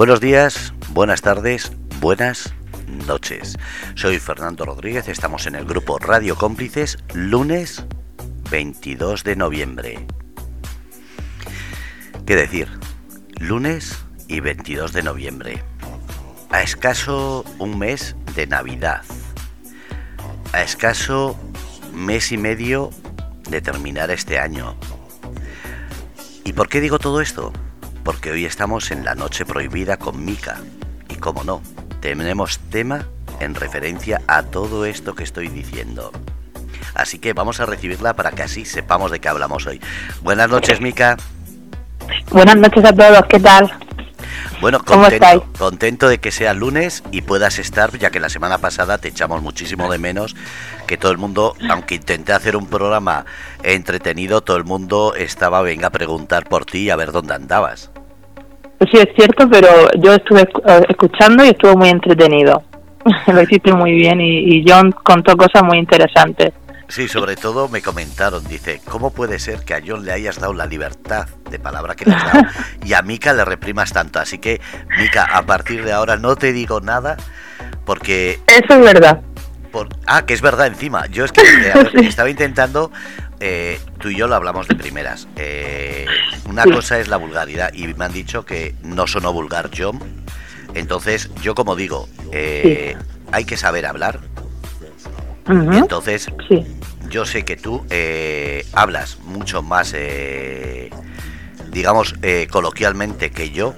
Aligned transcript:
Buenos 0.00 0.22
días, 0.22 0.72
buenas 0.94 1.20
tardes, 1.20 1.72
buenas 2.00 2.54
noches. 3.06 3.58
Soy 3.96 4.18
Fernando 4.18 4.64
Rodríguez, 4.64 5.08
estamos 5.08 5.46
en 5.46 5.56
el 5.56 5.66
grupo 5.66 5.98
Radio 5.98 6.36
Cómplices, 6.36 6.96
lunes 7.12 7.84
22 8.50 9.24
de 9.24 9.36
noviembre. 9.36 10.06
¿Qué 12.24 12.34
decir? 12.34 12.68
Lunes 13.38 14.02
y 14.26 14.40
22 14.40 14.94
de 14.94 15.02
noviembre. 15.02 15.62
A 16.48 16.62
escaso 16.62 17.44
un 17.58 17.78
mes 17.78 18.16
de 18.34 18.46
Navidad. 18.46 19.02
A 20.54 20.62
escaso 20.62 21.38
mes 21.92 22.32
y 22.32 22.38
medio 22.38 22.88
de 23.50 23.60
terminar 23.60 24.10
este 24.10 24.38
año. 24.38 24.78
¿Y 26.42 26.54
por 26.54 26.70
qué 26.70 26.80
digo 26.80 26.98
todo 26.98 27.20
esto? 27.20 27.52
Porque 28.04 28.30
hoy 28.30 28.44
estamos 28.44 28.90
en 28.90 29.04
la 29.04 29.14
noche 29.14 29.44
prohibida 29.44 29.96
con 29.96 30.24
Mika. 30.24 30.58
Y 31.08 31.16
como 31.16 31.44
no, 31.44 31.62
tenemos 32.00 32.58
tema 32.70 33.06
en 33.40 33.54
referencia 33.54 34.22
a 34.26 34.42
todo 34.42 34.84
esto 34.84 35.14
que 35.14 35.24
estoy 35.24 35.48
diciendo. 35.48 36.12
Así 36.94 37.18
que 37.18 37.32
vamos 37.32 37.60
a 37.60 37.66
recibirla 37.66 38.14
para 38.14 38.30
que 38.32 38.42
así 38.42 38.64
sepamos 38.64 39.10
de 39.10 39.20
qué 39.20 39.28
hablamos 39.28 39.66
hoy. 39.66 39.80
Buenas 40.22 40.48
noches, 40.48 40.80
Mika. 40.80 41.16
Buenas 42.30 42.56
noches 42.56 42.84
a 42.84 42.92
todos, 42.92 43.22
¿qué 43.28 43.38
tal? 43.40 43.72
Bueno, 44.60 44.80
contento, 44.84 45.46
contento 45.58 46.08
de 46.08 46.18
que 46.18 46.30
sea 46.30 46.52
lunes 46.52 47.02
y 47.10 47.22
puedas 47.22 47.58
estar, 47.58 47.96
ya 47.98 48.10
que 48.10 48.20
la 48.20 48.28
semana 48.28 48.58
pasada 48.58 48.98
te 48.98 49.08
echamos 49.08 49.40
muchísimo 49.40 49.90
de 49.90 49.98
menos, 49.98 50.36
que 50.86 50.98
todo 50.98 51.12
el 51.12 51.18
mundo, 51.18 51.54
aunque 51.70 51.94
intenté 51.94 52.34
hacer 52.34 52.56
un 52.56 52.66
programa 52.66 53.24
entretenido, 53.62 54.42
todo 54.42 54.58
el 54.58 54.64
mundo 54.64 55.14
estaba, 55.16 55.62
venga 55.62 55.86
a 55.86 55.90
preguntar 55.90 56.44
por 56.44 56.66
ti 56.66 56.80
y 56.84 56.90
a 56.90 56.96
ver 56.96 57.10
dónde 57.10 57.34
andabas. 57.34 57.90
Pues 58.76 58.90
sí, 58.92 58.98
es 58.98 59.08
cierto, 59.16 59.48
pero 59.48 59.68
yo 59.98 60.14
estuve 60.14 60.42
eh, 60.42 60.86
escuchando 60.88 61.42
y 61.44 61.48
estuvo 61.48 61.76
muy 61.76 61.88
entretenido. 61.88 62.62
Lo 63.26 63.42
hiciste 63.42 63.72
muy 63.72 63.92
bien 63.92 64.20
y, 64.20 64.56
y 64.56 64.64
John 64.66 64.92
contó 64.92 65.36
cosas 65.38 65.62
muy 65.62 65.78
interesantes. 65.78 66.52
Sí, 66.90 67.06
sobre 67.06 67.36
todo 67.36 67.68
me 67.68 67.82
comentaron, 67.82 68.44
dice, 68.48 68.80
¿cómo 68.84 69.12
puede 69.12 69.38
ser 69.38 69.64
que 69.64 69.74
a 69.74 69.82
John 69.86 70.04
le 70.04 70.12
hayas 70.12 70.40
dado 70.40 70.52
la 70.52 70.66
libertad 70.66 71.28
de 71.48 71.60
palabra 71.60 71.94
que 71.94 72.04
le 72.04 72.14
has 72.16 72.24
dado 72.24 72.46
y 72.84 72.94
a 72.94 73.02
Mika 73.02 73.32
le 73.32 73.44
reprimas 73.44 73.92
tanto? 73.92 74.18
Así 74.18 74.38
que, 74.38 74.60
Mika, 74.98 75.24
a 75.24 75.46
partir 75.46 75.84
de 75.84 75.92
ahora 75.92 76.16
no 76.16 76.34
te 76.34 76.52
digo 76.52 76.80
nada 76.80 77.16
porque... 77.84 78.40
Eso 78.48 78.74
es 78.74 78.80
verdad. 78.80 79.22
ah, 80.06 80.26
que 80.26 80.34
es 80.34 80.40
verdad 80.40 80.66
encima. 80.66 81.06
Yo 81.06 81.24
es 81.24 81.30
que 81.30 81.42
estaba 82.06 82.28
intentando, 82.28 82.90
eh, 83.38 83.80
tú 84.00 84.08
y 84.08 84.16
yo 84.16 84.26
lo 84.26 84.34
hablamos 84.34 84.66
de 84.66 84.74
primeras. 84.74 85.28
Eh, 85.36 86.06
una 86.46 86.64
cosa 86.64 86.98
es 86.98 87.06
la 87.06 87.18
vulgaridad 87.18 87.72
y 87.72 87.86
me 87.94 88.04
han 88.04 88.12
dicho 88.12 88.44
que 88.44 88.74
no 88.82 89.06
sonó 89.06 89.32
vulgar 89.32 89.70
John. 89.76 90.00
Entonces, 90.74 91.30
yo 91.40 91.54
como 91.54 91.76
digo, 91.76 92.08
eh, 92.32 92.96
hay 93.30 93.44
que 93.44 93.56
saber 93.56 93.86
hablar. 93.86 94.18
Entonces, 95.50 96.28
sí 96.48 96.64
yo 97.10 97.26
sé 97.26 97.44
que 97.44 97.56
tú 97.56 97.84
eh, 97.90 98.64
hablas 98.72 99.18
mucho 99.24 99.62
más, 99.62 99.92
eh, 99.94 100.90
digamos, 101.70 102.14
eh, 102.22 102.46
coloquialmente 102.50 103.30
que 103.30 103.50
yo. 103.50 103.74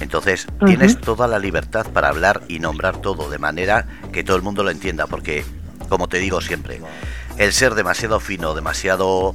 Entonces, 0.00 0.46
tienes 0.64 1.00
toda 1.00 1.26
la 1.26 1.38
libertad 1.38 1.86
para 1.92 2.08
hablar 2.08 2.42
y 2.46 2.60
nombrar 2.60 2.98
todo 2.98 3.30
de 3.30 3.38
manera 3.38 3.86
que 4.12 4.22
todo 4.22 4.36
el 4.36 4.42
mundo 4.42 4.62
lo 4.62 4.70
entienda. 4.70 5.06
Porque, 5.06 5.44
como 5.88 6.08
te 6.08 6.18
digo 6.18 6.40
siempre, 6.40 6.80
el 7.36 7.52
ser 7.52 7.74
demasiado 7.74 8.20
fino, 8.20 8.54
demasiado 8.54 9.34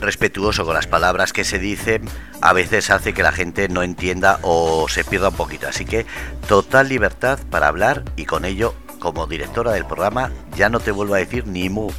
respetuoso 0.00 0.64
con 0.64 0.72
las 0.72 0.86
palabras 0.86 1.34
que 1.34 1.44
se 1.44 1.58
dicen, 1.58 2.08
a 2.40 2.54
veces 2.54 2.88
hace 2.88 3.12
que 3.12 3.22
la 3.22 3.30
gente 3.30 3.68
no 3.68 3.82
entienda 3.82 4.38
o 4.40 4.88
se 4.88 5.04
pierda 5.04 5.28
un 5.28 5.34
poquito. 5.34 5.68
Así 5.68 5.84
que 5.84 6.06
total 6.48 6.88
libertad 6.88 7.38
para 7.50 7.68
hablar 7.68 8.04
y 8.16 8.24
con 8.24 8.46
ello 8.46 8.74
como 9.02 9.26
directora 9.26 9.72
del 9.72 9.84
programa, 9.84 10.30
ya 10.56 10.68
no 10.68 10.78
te 10.78 10.92
vuelvo 10.92 11.14
a 11.14 11.18
decir 11.18 11.44
ni 11.44 11.68
mu. 11.68 11.90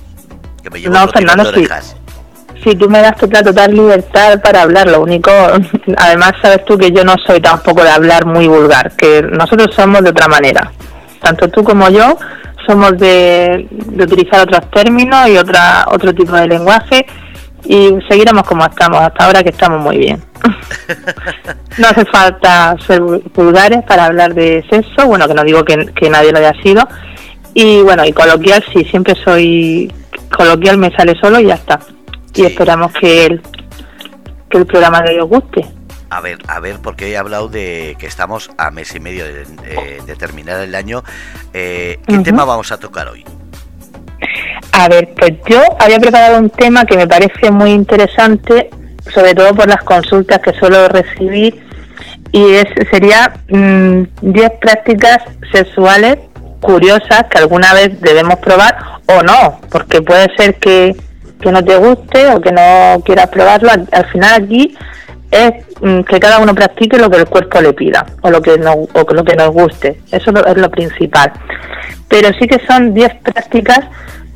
Que 0.63 0.69
me 0.69 0.79
llevo 0.79 0.95
no, 0.95 1.05
Fernando, 1.09 1.51
si, 2.63 2.75
tú 2.77 2.89
me 2.89 3.01
das 3.01 3.17
total, 3.17 3.43
total 3.43 3.73
libertad 3.73 4.39
para 4.41 4.61
hablar, 4.61 4.87
lo 4.87 5.01
único, 5.01 5.29
además 5.97 6.31
sabes 6.41 6.63
tú 6.63 6.77
que 6.77 6.91
yo 6.91 7.03
no 7.03 7.15
soy 7.27 7.41
tampoco 7.41 7.83
de 7.83 7.89
hablar 7.89 8.25
muy 8.25 8.47
vulgar, 8.47 8.95
que 8.95 9.21
nosotros 9.21 9.75
somos 9.75 10.01
de 10.01 10.11
otra 10.11 10.29
manera. 10.29 10.71
Tanto 11.19 11.49
tú 11.49 11.61
como 11.61 11.89
yo 11.89 12.17
somos 12.65 12.97
de, 12.97 13.67
de 13.69 14.03
utilizar 14.05 14.47
otros 14.47 14.71
términos 14.71 15.27
y 15.27 15.37
otra 15.37 15.85
otro 15.91 16.13
tipo 16.13 16.33
de 16.37 16.47
lenguaje 16.47 17.05
y 17.65 17.97
seguiremos 18.09 18.43
como 18.43 18.65
estamos, 18.65 18.99
hasta 18.99 19.25
ahora 19.25 19.43
que 19.43 19.49
estamos 19.49 19.81
muy 19.81 19.97
bien. 19.97 20.21
no 21.77 21.87
hace 21.87 22.05
falta 22.05 22.75
ser 22.85 23.01
vulgares 23.01 23.83
para 23.83 24.05
hablar 24.05 24.33
de 24.33 24.65
sexo, 24.69 25.07
bueno, 25.07 25.27
que 25.27 25.33
no 25.33 25.43
digo 25.43 25.63
que, 25.63 26.09
nadie 26.09 26.31
lo 26.31 26.39
haya 26.39 26.53
sido. 26.61 26.87
Y 27.53 27.81
bueno, 27.81 28.03
y 28.05 28.11
coloquial, 28.11 28.63
sí, 28.73 28.83
siempre 28.85 29.15
soy 29.15 29.91
coloquial, 30.35 30.77
me 30.77 30.91
sale 30.95 31.15
solo 31.19 31.39
y 31.39 31.47
ya 31.47 31.55
está. 31.55 31.79
Y 32.35 32.45
esperamos 32.45 32.91
que 32.93 33.25
el, 33.25 33.41
que 34.49 34.57
el 34.57 34.65
programa 34.65 35.01
de 35.01 35.21
os 35.21 35.29
guste. 35.29 35.65
A 36.09 36.21
ver, 36.21 36.39
a 36.47 36.59
ver, 36.59 36.79
porque 36.79 37.09
he 37.09 37.17
hablado 37.17 37.47
de 37.47 37.95
que 37.97 38.07
estamos 38.07 38.51
a 38.57 38.71
mes 38.71 38.93
y 38.95 38.99
medio 38.99 39.25
de, 39.25 40.15
terminar 40.15 40.61
el 40.61 40.75
año. 40.75 41.03
Eh, 41.53 41.99
¿Qué 42.07 42.19
tema 42.19 42.45
vamos 42.45 42.71
a 42.71 42.77
tocar 42.77 43.07
hoy? 43.07 43.25
A 44.71 44.87
ver, 44.89 45.09
pues 45.15 45.33
yo 45.47 45.61
había 45.79 45.99
preparado 45.99 46.39
un 46.39 46.49
tema 46.49 46.85
que 46.85 46.97
me 46.97 47.07
parece 47.07 47.51
muy 47.51 47.71
interesante, 47.71 48.69
sobre 49.13 49.35
todo 49.35 49.53
por 49.53 49.67
las 49.67 49.83
consultas 49.83 50.39
que 50.39 50.53
suelo 50.53 50.87
recibir, 50.87 51.63
y 52.31 52.53
es 52.55 52.65
sería 52.89 53.33
10 53.47 53.59
mm, 53.59 54.59
prácticas 54.59 55.19
sexuales 55.51 56.17
curiosas 56.59 57.25
que 57.29 57.37
alguna 57.37 57.73
vez 57.73 58.01
debemos 58.01 58.39
probar 58.39 58.75
o 59.05 59.21
no, 59.21 59.59
porque 59.69 60.01
puede 60.01 60.33
ser 60.35 60.55
que, 60.55 60.95
que 61.39 61.51
no 61.51 61.63
te 61.63 61.75
guste 61.75 62.27
o 62.29 62.41
que 62.41 62.51
no 62.51 63.01
quieras 63.05 63.27
probarlo. 63.27 63.69
Al, 63.69 64.05
final 64.07 64.43
aquí 64.43 64.75
es 65.29 65.51
mm, 65.81 66.01
que 66.01 66.19
cada 66.19 66.39
uno 66.39 66.55
practique 66.55 66.97
lo 66.97 67.09
que 67.09 67.17
el 67.17 67.25
cuerpo 67.25 67.61
le 67.61 67.73
pida 67.73 68.05
o 68.21 68.31
lo 68.31 68.41
que, 68.41 68.57
no, 68.57 68.73
o 68.73 69.13
lo 69.13 69.23
que 69.23 69.35
nos 69.35 69.51
guste. 69.51 69.99
Eso 70.11 70.31
es 70.31 70.57
lo 70.57 70.71
principal. 70.71 71.31
Pero 72.13 72.29
sí 72.39 72.47
que 72.47 72.63
son 72.67 72.93
10 72.93 73.11
prácticas 73.23 73.79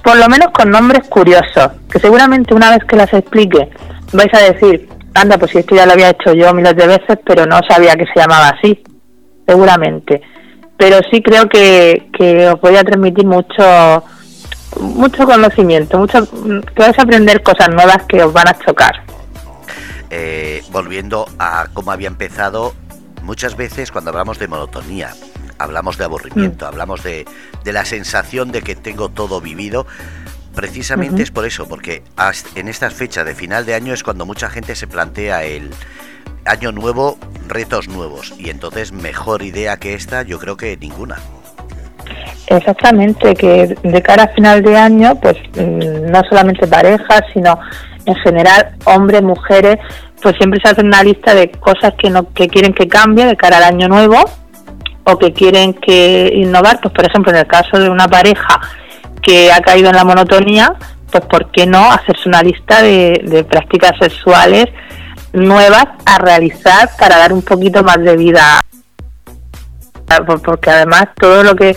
por 0.03 0.17
lo 0.17 0.27
menos 0.29 0.47
con 0.51 0.71
nombres 0.71 1.07
curiosos, 1.09 1.73
que 1.91 1.99
seguramente 1.99 2.55
una 2.55 2.71
vez 2.71 2.83
que 2.85 2.95
las 2.95 3.13
explique 3.13 3.69
vais 4.13 4.33
a 4.33 4.51
decir, 4.51 4.89
anda, 5.13 5.37
pues 5.37 5.51
si 5.51 5.59
esto 5.59 5.75
ya 5.75 5.85
lo 5.85 5.91
había 5.91 6.09
hecho 6.09 6.33
yo 6.33 6.55
miles 6.55 6.75
de 6.75 6.87
veces, 6.87 7.19
pero 7.23 7.45
no 7.45 7.59
sabía 7.69 7.93
que 7.93 8.05
se 8.05 8.19
llamaba 8.19 8.49
así, 8.49 8.81
seguramente. 9.45 10.23
Pero 10.75 10.97
sí 11.11 11.21
creo 11.21 11.47
que, 11.47 12.09
que 12.17 12.47
os 12.47 12.59
voy 12.61 12.77
a 12.77 12.83
transmitir 12.83 13.27
mucho 13.27 14.03
mucho 14.79 15.25
conocimiento, 15.25 15.99
mucho 15.99 16.27
que 16.31 16.81
vais 16.81 16.97
a 16.97 17.03
aprender 17.03 17.43
cosas 17.43 17.69
nuevas 17.69 17.99
que 18.09 18.23
os 18.23 18.33
van 18.33 18.47
a 18.47 18.57
chocar. 18.57 19.03
Eh, 20.09 20.63
volviendo 20.71 21.27
a 21.37 21.67
cómo 21.73 21.91
había 21.91 22.07
empezado, 22.07 22.73
muchas 23.21 23.55
veces 23.55 23.91
cuando 23.91 24.09
hablamos 24.09 24.39
de 24.39 24.47
monotonía, 24.47 25.09
hablamos 25.57 25.97
de 25.97 26.05
aburrimiento, 26.05 26.65
mm. 26.65 26.67
hablamos 26.67 27.03
de, 27.03 27.25
de, 27.63 27.73
la 27.73 27.85
sensación 27.85 28.51
de 28.51 28.61
que 28.61 28.75
tengo 28.75 29.09
todo 29.09 29.41
vivido. 29.41 29.85
Precisamente 30.55 31.21
es 31.21 31.29
por 31.29 31.45
eso, 31.45 31.67
porque 31.67 32.01
en 32.55 32.67
estas 32.67 32.93
fechas 32.93 33.25
de 33.25 33.35
final 33.35 33.65
de 33.65 33.75
año 33.75 33.93
es 33.93 34.01
cuando 34.01 34.25
mucha 34.25 34.49
gente 34.49 34.73
se 34.73 34.87
plantea 34.87 35.43
el 35.43 35.69
año 36.45 36.71
nuevo, 36.71 37.19
retos 37.47 37.87
nuevos. 37.87 38.33
Y 38.39 38.49
entonces 38.49 38.91
mejor 38.91 39.43
idea 39.43 39.77
que 39.77 39.93
esta 39.93 40.23
yo 40.23 40.39
creo 40.39 40.57
que 40.57 40.75
ninguna. 40.77 41.17
Exactamente, 42.47 43.35
que 43.35 43.75
de 43.83 44.01
cara 44.01 44.23
a 44.23 44.27
final 44.29 44.63
de 44.63 44.77
año, 44.77 45.15
pues 45.21 45.35
mm, 45.57 46.09
no 46.11 46.21
solamente 46.29 46.65
parejas, 46.65 47.21
sino 47.33 47.59
en 48.05 48.15
general 48.15 48.75
hombres, 48.85 49.21
mujeres, 49.21 49.77
pues 50.21 50.35
siempre 50.37 50.59
se 50.63 50.69
hace 50.69 50.81
una 50.81 51.03
lista 51.03 51.35
de 51.35 51.51
cosas 51.51 51.93
que 51.99 52.09
no 52.09 52.33
que 52.33 52.47
quieren 52.47 52.73
que 52.73 52.87
cambie 52.87 53.25
de 53.25 53.35
cara 53.35 53.57
al 53.57 53.63
año 53.63 53.87
nuevo 53.89 54.17
o 55.09 55.17
que 55.17 55.31
quieren 55.31 55.73
que 55.73 56.31
innovar, 56.35 56.79
pues 56.81 56.93
por 56.93 57.05
ejemplo 57.05 57.31
en 57.31 57.37
el 57.37 57.47
caso 57.47 57.79
de 57.79 57.89
una 57.89 58.09
pareja 58.09 58.59
que 59.21 59.51
ha 59.51 59.61
caído 59.61 59.89
en 59.89 59.95
la 59.95 60.03
monotonía, 60.03 60.73
pues 61.09 61.23
por 61.25 61.49
qué 61.49 61.65
no 61.65 61.91
hacerse 61.91 62.27
una 62.27 62.43
lista 62.43 62.81
de, 62.81 63.45
prácticas 63.49 63.93
sexuales 64.01 64.65
nuevas 65.31 65.85
a 66.05 66.17
realizar 66.17 66.89
para 66.99 67.17
dar 67.17 67.31
un 67.31 67.41
poquito 67.41 67.83
más 67.83 67.99
de 67.99 68.17
vida 68.17 68.59
porque 70.25 70.69
además 70.69 71.07
todo 71.19 71.43
lo 71.43 71.55
que 71.55 71.75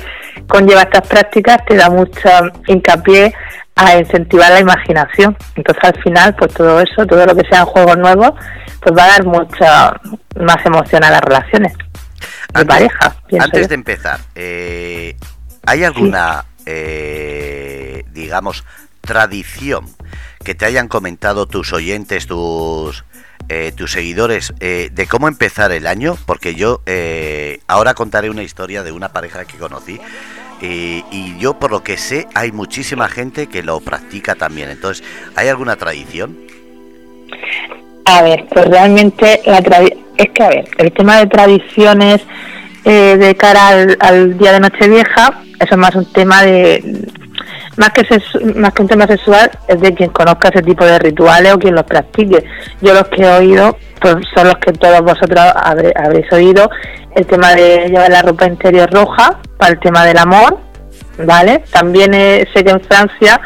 conlleva 0.49 0.83
estas 0.83 1.06
prácticas 1.06 1.65
te 1.67 1.76
da 1.76 1.88
mucho 1.88 2.29
hincapié 2.67 3.33
a 3.76 3.97
incentivar 3.97 4.50
la 4.50 4.61
imaginación. 4.61 5.37
Entonces 5.56 5.85
al 5.85 6.03
final, 6.03 6.35
pues 6.37 6.55
todo 6.55 6.81
eso, 6.81 7.06
todo 7.06 7.26
lo 7.26 7.35
que 7.35 7.49
sean 7.49 7.67
juegos 7.67 7.97
nuevos, 7.97 8.33
pues 8.81 8.97
va 8.97 9.05
a 9.05 9.09
dar 9.09 9.25
mucha 9.25 10.00
más 10.38 10.65
emoción 10.65 11.03
a 11.03 11.11
las 11.11 11.21
relaciones 11.23 11.73
antes, 12.52 12.67
pareja. 12.67 13.17
Antes 13.38 13.69
de 13.69 13.75
empezar, 13.75 14.20
eh, 14.34 15.17
¿hay 15.67 15.84
alguna, 15.84 16.46
eh, 16.67 18.05
digamos, 18.12 18.64
tradición 19.00 19.87
que 20.44 20.55
te 20.55 20.67
hayan 20.67 20.88
comentado 20.88 21.46
tus 21.46 21.72
oyentes, 21.72 22.26
tus 22.26 23.05
eh, 23.52 23.72
tus 23.72 23.90
seguidores 23.90 24.55
eh, 24.61 24.90
de 24.93 25.06
cómo 25.08 25.26
empezar 25.26 25.72
el 25.72 25.88
año, 25.88 26.17
porque 26.25 26.55
yo 26.55 26.82
eh, 26.87 27.58
ahora 27.67 27.94
contaré 27.94 28.31
una 28.31 28.44
historia 28.44 28.84
de 28.84 28.93
una 28.93 29.08
pareja 29.08 29.44
que 29.44 29.58
conocí 29.58 30.00
y 30.62 31.38
yo 31.38 31.58
por 31.58 31.70
lo 31.70 31.82
que 31.82 31.96
sé 31.96 32.28
hay 32.34 32.52
muchísima 32.52 33.08
gente 33.08 33.49
que 33.49 33.64
lo 33.64 33.81
practica 33.81 34.37
también. 34.37 34.69
Entonces, 34.69 35.05
¿hay 35.34 35.49
alguna 35.49 35.75
tradición? 35.76 36.38
A 38.05 38.23
ver, 38.23 38.46
pues 38.46 38.66
realmente 38.66 39.40
la 39.46 39.62
es 40.22 40.31
que, 40.31 40.43
a 40.43 40.49
ver, 40.49 40.64
el 40.78 40.93
tema 40.93 41.19
de 41.19 41.26
tradiciones 41.26 42.22
de 42.84 43.37
cara 43.38 43.69
al, 44.00 44.38
día 44.38 44.52
de 44.52 44.61
Nochevieja, 44.61 45.43
eso 45.58 45.75
es 45.75 45.76
más 45.76 45.94
un 45.94 46.11
tema 46.12 46.43
de 46.43 46.82
más 47.76 47.90
que 47.90 48.05
más 48.56 48.72
que 48.72 48.82
un 48.82 48.88
tema 48.88 49.06
sexual 49.06 49.50
es 49.69 49.81
de 49.81 49.94
quien 49.94 50.11
conozca 50.11 50.49
ese 50.49 50.62
tipo 50.62 50.84
de 50.84 50.99
rituales 50.99 51.55
o 51.55 51.58
quien 51.58 51.75
los 51.75 51.84
practique. 51.84 52.44
Yo 52.81 52.94
los 52.94 53.08
que 53.08 53.22
he 53.22 53.31
oído 53.31 53.76
pues 54.00 54.17
son 54.34 54.49
los 54.49 54.56
que 54.56 54.72
todos 54.72 55.00
vosotros 55.02 55.40
habréis 55.55 56.32
oído, 56.32 56.70
el 57.14 57.26
tema 57.26 57.55
de 57.55 57.88
llevar 57.88 58.11
la 58.11 58.23
ropa 58.23 58.46
interior 58.46 58.90
roja 58.90 59.38
para 59.58 59.73
el 59.73 59.81
tema 59.81 60.05
del 60.06 60.19
amor, 60.19 60.58
¿vale? 61.19 61.64
También 61.70 62.14
eh, 62.14 62.49
sé 62.55 62.64
que 62.64 62.70
en 62.70 62.81
Francia 62.81 63.40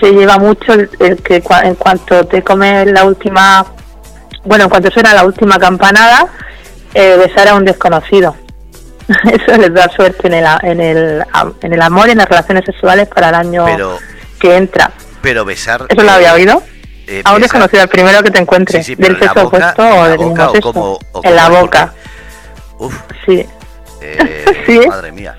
se 0.00 0.10
lleva 0.12 0.38
mucho 0.38 0.72
el, 0.72 0.88
que 1.22 1.42
en 1.62 1.74
cuanto 1.74 2.24
te 2.26 2.42
comes 2.42 2.90
la 2.90 3.04
última, 3.04 3.66
bueno, 4.44 4.64
en 4.64 4.70
cuanto 4.70 4.90
suena 4.90 5.14
la 5.14 5.24
última 5.24 5.58
campanada, 5.58 6.26
eh, 6.94 7.16
besar 7.16 7.48
a 7.48 7.54
un 7.54 7.64
desconocido. 7.64 8.36
eso 9.32 9.56
les 9.56 9.72
da 9.74 9.88
suerte 9.88 10.28
en 10.28 10.34
el, 10.34 10.46
en 10.62 10.80
el, 10.80 11.24
en 11.62 11.72
el 11.72 11.82
amor 11.82 12.08
y 12.08 12.12
en 12.12 12.18
las 12.18 12.28
relaciones 12.28 12.64
sexuales 12.64 13.08
para 13.08 13.30
el 13.30 13.34
año 13.34 13.66
que 14.38 14.56
entra. 14.56 14.92
Pero 15.20 15.44
besar. 15.44 15.86
¿Eso 15.88 16.02
lo 16.02 16.12
había 16.12 16.32
oído? 16.32 16.62
Eh, 17.06 17.22
Aún 17.24 17.42
desconocido, 17.42 17.82
el 17.82 17.88
primero 17.88 18.22
que 18.22 18.30
te 18.30 18.38
encuentres, 18.38 18.86
del 18.96 19.18
sexo 19.18 19.46
opuesto 19.46 19.82
o 19.82 20.04
del 20.04 20.18
mismo 20.18 20.52
sexo. 20.52 20.98
en 21.24 21.36
la 21.36 21.48
boca. 21.48 21.92
Uf. 22.78 22.94
Sí. 23.26 23.44
Eh, 24.00 24.44
sí. 24.66 24.80
Madre 24.88 25.12
mía. 25.12 25.36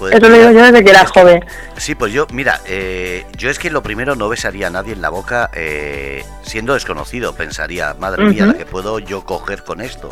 Eso 0.00 0.28
lo 0.28 0.38
digo 0.38 0.50
yo 0.50 0.62
desde 0.64 0.84
que 0.84 0.90
era 0.90 1.04
joven. 1.06 1.44
Sí, 1.76 1.94
pues 1.94 2.12
yo, 2.12 2.26
mira, 2.32 2.60
eh, 2.66 3.26
yo 3.36 3.50
es 3.50 3.58
que 3.58 3.70
lo 3.70 3.82
primero 3.82 4.16
no 4.16 4.28
besaría 4.28 4.68
a 4.68 4.70
nadie 4.70 4.92
en 4.92 5.02
la 5.02 5.10
boca 5.10 5.50
eh, 5.54 6.24
siendo 6.42 6.74
desconocido. 6.74 7.34
Pensaría, 7.34 7.94
madre 7.98 8.24
mía, 8.24 8.46
la 8.46 8.54
que 8.54 8.66
puedo 8.66 8.98
yo 8.98 9.24
coger 9.24 9.64
con 9.64 9.80
esto 9.80 10.10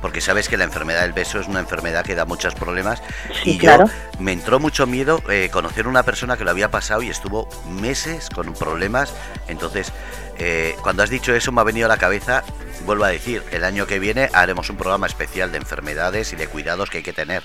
porque 0.00 0.20
sabes 0.20 0.48
que 0.48 0.56
la 0.56 0.64
enfermedad 0.64 1.02
del 1.02 1.12
beso 1.12 1.40
es 1.40 1.46
una 1.46 1.60
enfermedad 1.60 2.04
que 2.04 2.14
da 2.14 2.24
muchos 2.24 2.54
problemas. 2.54 3.02
Y 3.44 3.58
yo 3.58 3.84
me 4.18 4.32
entró 4.32 4.58
mucho 4.58 4.86
miedo 4.86 5.22
eh, 5.28 5.50
conocer 5.52 5.86
una 5.86 6.02
persona 6.02 6.36
que 6.36 6.44
lo 6.44 6.50
había 6.50 6.70
pasado 6.70 7.02
y 7.02 7.10
estuvo 7.10 7.48
meses 7.66 8.28
con 8.30 8.52
problemas, 8.54 9.12
entonces 9.48 9.92
eh, 10.38 10.74
cuando 10.82 11.02
has 11.02 11.10
dicho 11.10 11.34
eso 11.34 11.52
me 11.52 11.60
ha 11.60 11.64
venido 11.64 11.86
a 11.86 11.88
la 11.88 11.98
cabeza, 11.98 12.44
vuelvo 12.86 13.04
a 13.04 13.08
decir, 13.08 13.42
el 13.50 13.64
año 13.64 13.86
que 13.86 13.98
viene 13.98 14.30
haremos 14.32 14.70
un 14.70 14.76
programa 14.76 15.06
especial 15.06 15.52
de 15.52 15.58
enfermedades 15.58 16.32
y 16.32 16.36
de 16.36 16.46
cuidados 16.46 16.88
que 16.88 16.98
hay 16.98 17.04
que 17.04 17.12
tener 17.12 17.42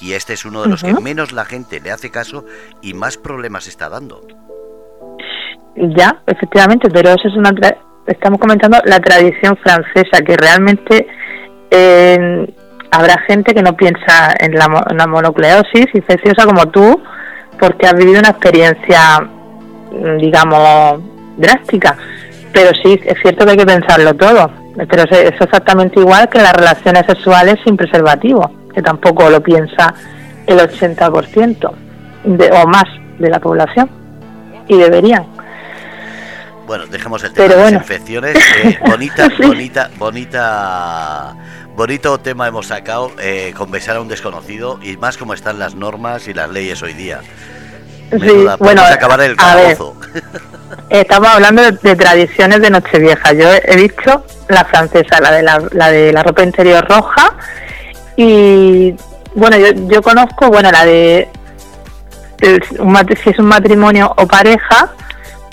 y 0.00 0.12
este 0.12 0.34
es 0.34 0.44
uno 0.44 0.62
de 0.62 0.68
los 0.68 0.82
que 0.82 0.94
menos 0.94 1.32
la 1.32 1.44
gente 1.44 1.80
le 1.80 1.90
hace 1.90 2.10
caso 2.10 2.44
y 2.82 2.94
más 2.94 3.16
problemas 3.16 3.66
está 3.66 3.88
dando. 3.88 4.20
Ya, 5.76 6.22
efectivamente, 6.26 6.88
pero 6.90 7.10
eso 7.10 7.28
es 7.28 7.36
una 7.36 7.52
estamos 8.06 8.40
comentando 8.40 8.78
la 8.84 9.00
tradición 9.00 9.56
francesa 9.58 10.22
que 10.24 10.36
realmente 10.36 11.06
eh, 11.70 12.54
habrá 12.90 13.18
gente 13.26 13.54
que 13.54 13.62
no 13.62 13.76
piensa 13.76 14.34
en 14.38 14.54
la, 14.54 15.06
mononucleosis 15.06 15.86
infecciosa 15.94 16.46
como 16.46 16.68
tú, 16.70 17.00
porque 17.60 17.86
has 17.86 17.94
vivido 17.94 18.20
una 18.20 18.30
experiencia, 18.30 19.20
mm, 19.20 20.16
digamos, 20.18 21.02
drástica. 21.36 21.96
Pero 22.52 22.70
sí, 22.82 22.98
es 23.04 23.20
cierto 23.20 23.44
que 23.44 23.52
hay 23.52 23.56
que 23.58 23.66
pensarlo 23.66 24.14
todo. 24.14 24.50
Pero 24.88 25.02
es 25.10 25.40
exactamente 25.40 26.00
igual 26.00 26.28
que 26.28 26.38
las 26.38 26.52
relaciones 26.52 27.04
sexuales 27.06 27.56
sin 27.64 27.76
preservativo, 27.76 28.50
que 28.78 28.82
tampoco 28.82 29.28
lo 29.28 29.42
piensa 29.42 29.92
el 30.46 30.56
80% 30.60 31.72
de, 32.22 32.50
o 32.52 32.66
más 32.68 32.84
de 33.18 33.28
la 33.28 33.40
población. 33.40 33.90
Y 34.68 34.76
deberían. 34.76 35.26
Bueno, 36.64 36.86
dejemos 36.86 37.24
el 37.24 37.32
tema 37.32 37.48
de 37.48 37.56
las 37.56 37.72
infecciones. 37.72 38.36
Eh, 38.36 38.78
bonita, 38.86 39.28
bonita, 39.40 39.90
bonita 39.98 41.34
bonito 41.74 42.18
tema 42.18 42.46
hemos 42.46 42.66
sacado 42.66 43.12
eh, 43.20 43.52
con 43.56 43.70
besar 43.70 43.96
a 43.96 44.00
un 44.00 44.08
desconocido 44.08 44.78
y 44.82 44.96
más 44.96 45.16
como 45.16 45.32
están 45.32 45.58
las 45.58 45.74
normas 45.74 46.28
y 46.28 46.34
las 46.34 46.50
leyes 46.50 46.82
hoy 46.82 46.92
día. 46.92 47.20
sí, 48.10 48.46
bueno, 48.58 48.82
acabar 48.82 49.20
el 49.20 49.36
estamos 50.90 51.28
hablando 51.28 51.62
de, 51.62 51.96
tradiciones 51.96 52.60
de 52.60 52.70
Nochevieja. 52.70 53.32
Yo 53.32 53.48
he 53.52 53.76
dicho 53.76 54.24
la 54.48 54.64
francesa, 54.64 55.20
la 55.20 55.30
de 55.32 55.42
la, 55.42 55.62
la 55.72 55.90
de 55.90 56.12
la 56.12 56.22
ropa 56.22 56.42
interior 56.42 56.84
roja 56.88 57.36
y 58.20 58.96
bueno, 59.36 59.56
yo, 59.56 59.68
yo 59.88 60.02
conozco, 60.02 60.48
bueno, 60.48 60.72
la 60.72 60.84
de 60.84 61.28
si 62.40 63.30
es 63.30 63.38
un 63.38 63.46
matrimonio 63.46 64.12
o 64.16 64.26
pareja, 64.26 64.90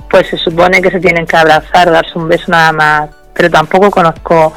pues 0.10 0.28
se 0.28 0.38
supone 0.38 0.82
que 0.82 0.90
se 0.90 1.00
tienen 1.00 1.28
que 1.28 1.38
abrazar, 1.38 1.92
darse 1.92 2.18
un 2.18 2.28
beso 2.28 2.46
nada 2.48 2.72
más, 2.72 3.10
pero 3.34 3.52
tampoco 3.52 3.92
conozco 3.92 4.52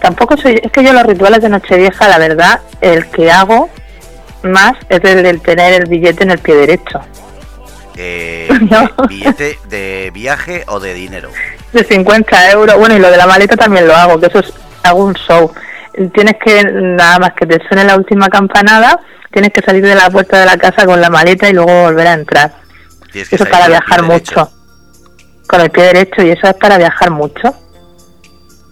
tampoco 0.00 0.38
soy, 0.38 0.58
es 0.62 0.72
que 0.72 0.82
yo 0.82 0.94
los 0.94 1.02
rituales 1.02 1.42
de 1.42 1.50
Nochevieja, 1.50 2.08
la 2.08 2.18
verdad, 2.18 2.60
el 2.80 3.10
que 3.10 3.30
hago 3.30 3.68
más 4.42 4.72
es 4.88 5.04
el 5.04 5.22
del 5.22 5.42
tener 5.42 5.82
el 5.82 5.86
billete 5.86 6.22
en 6.22 6.30
el 6.30 6.38
pie 6.38 6.54
derecho. 6.54 7.00
Eh, 7.96 8.48
¿Billete 9.08 9.58
de 9.68 10.10
viaje 10.14 10.64
o 10.68 10.80
de 10.80 10.94
dinero? 10.94 11.30
De 11.74 11.84
50 11.84 12.50
euros. 12.52 12.78
Bueno, 12.78 12.96
y 12.96 12.98
lo 12.98 13.10
de 13.10 13.16
la 13.18 13.26
maleta 13.26 13.56
también 13.56 13.86
lo 13.86 13.94
hago, 13.94 14.18
que 14.18 14.26
eso 14.26 14.38
es, 14.38 14.54
hago 14.82 15.04
un 15.04 15.14
show. 15.14 15.52
Tienes 16.12 16.34
que, 16.44 16.64
nada 16.64 17.18
más 17.18 17.34
que 17.34 17.46
te 17.46 17.60
suene 17.68 17.84
la 17.84 17.96
última 17.96 18.28
campanada, 18.28 19.00
tienes 19.30 19.52
que 19.52 19.62
salir 19.62 19.84
de 19.84 19.94
la 19.94 20.10
puerta 20.10 20.40
de 20.40 20.46
la 20.46 20.56
casa 20.56 20.86
con 20.86 21.00
la 21.00 21.10
maleta 21.10 21.48
y 21.48 21.52
luego 21.52 21.84
volver 21.84 22.06
a 22.06 22.12
entrar. 22.14 22.52
Eso 23.12 23.36
es 23.36 23.46
para 23.46 23.68
viajar 23.68 24.02
mucho. 24.02 24.50
Con 25.46 25.60
el 25.60 25.70
pie 25.70 25.84
derecho 25.84 26.22
y 26.22 26.30
eso 26.30 26.48
es 26.48 26.54
para 26.54 26.78
viajar 26.78 27.10
mucho 27.10 27.54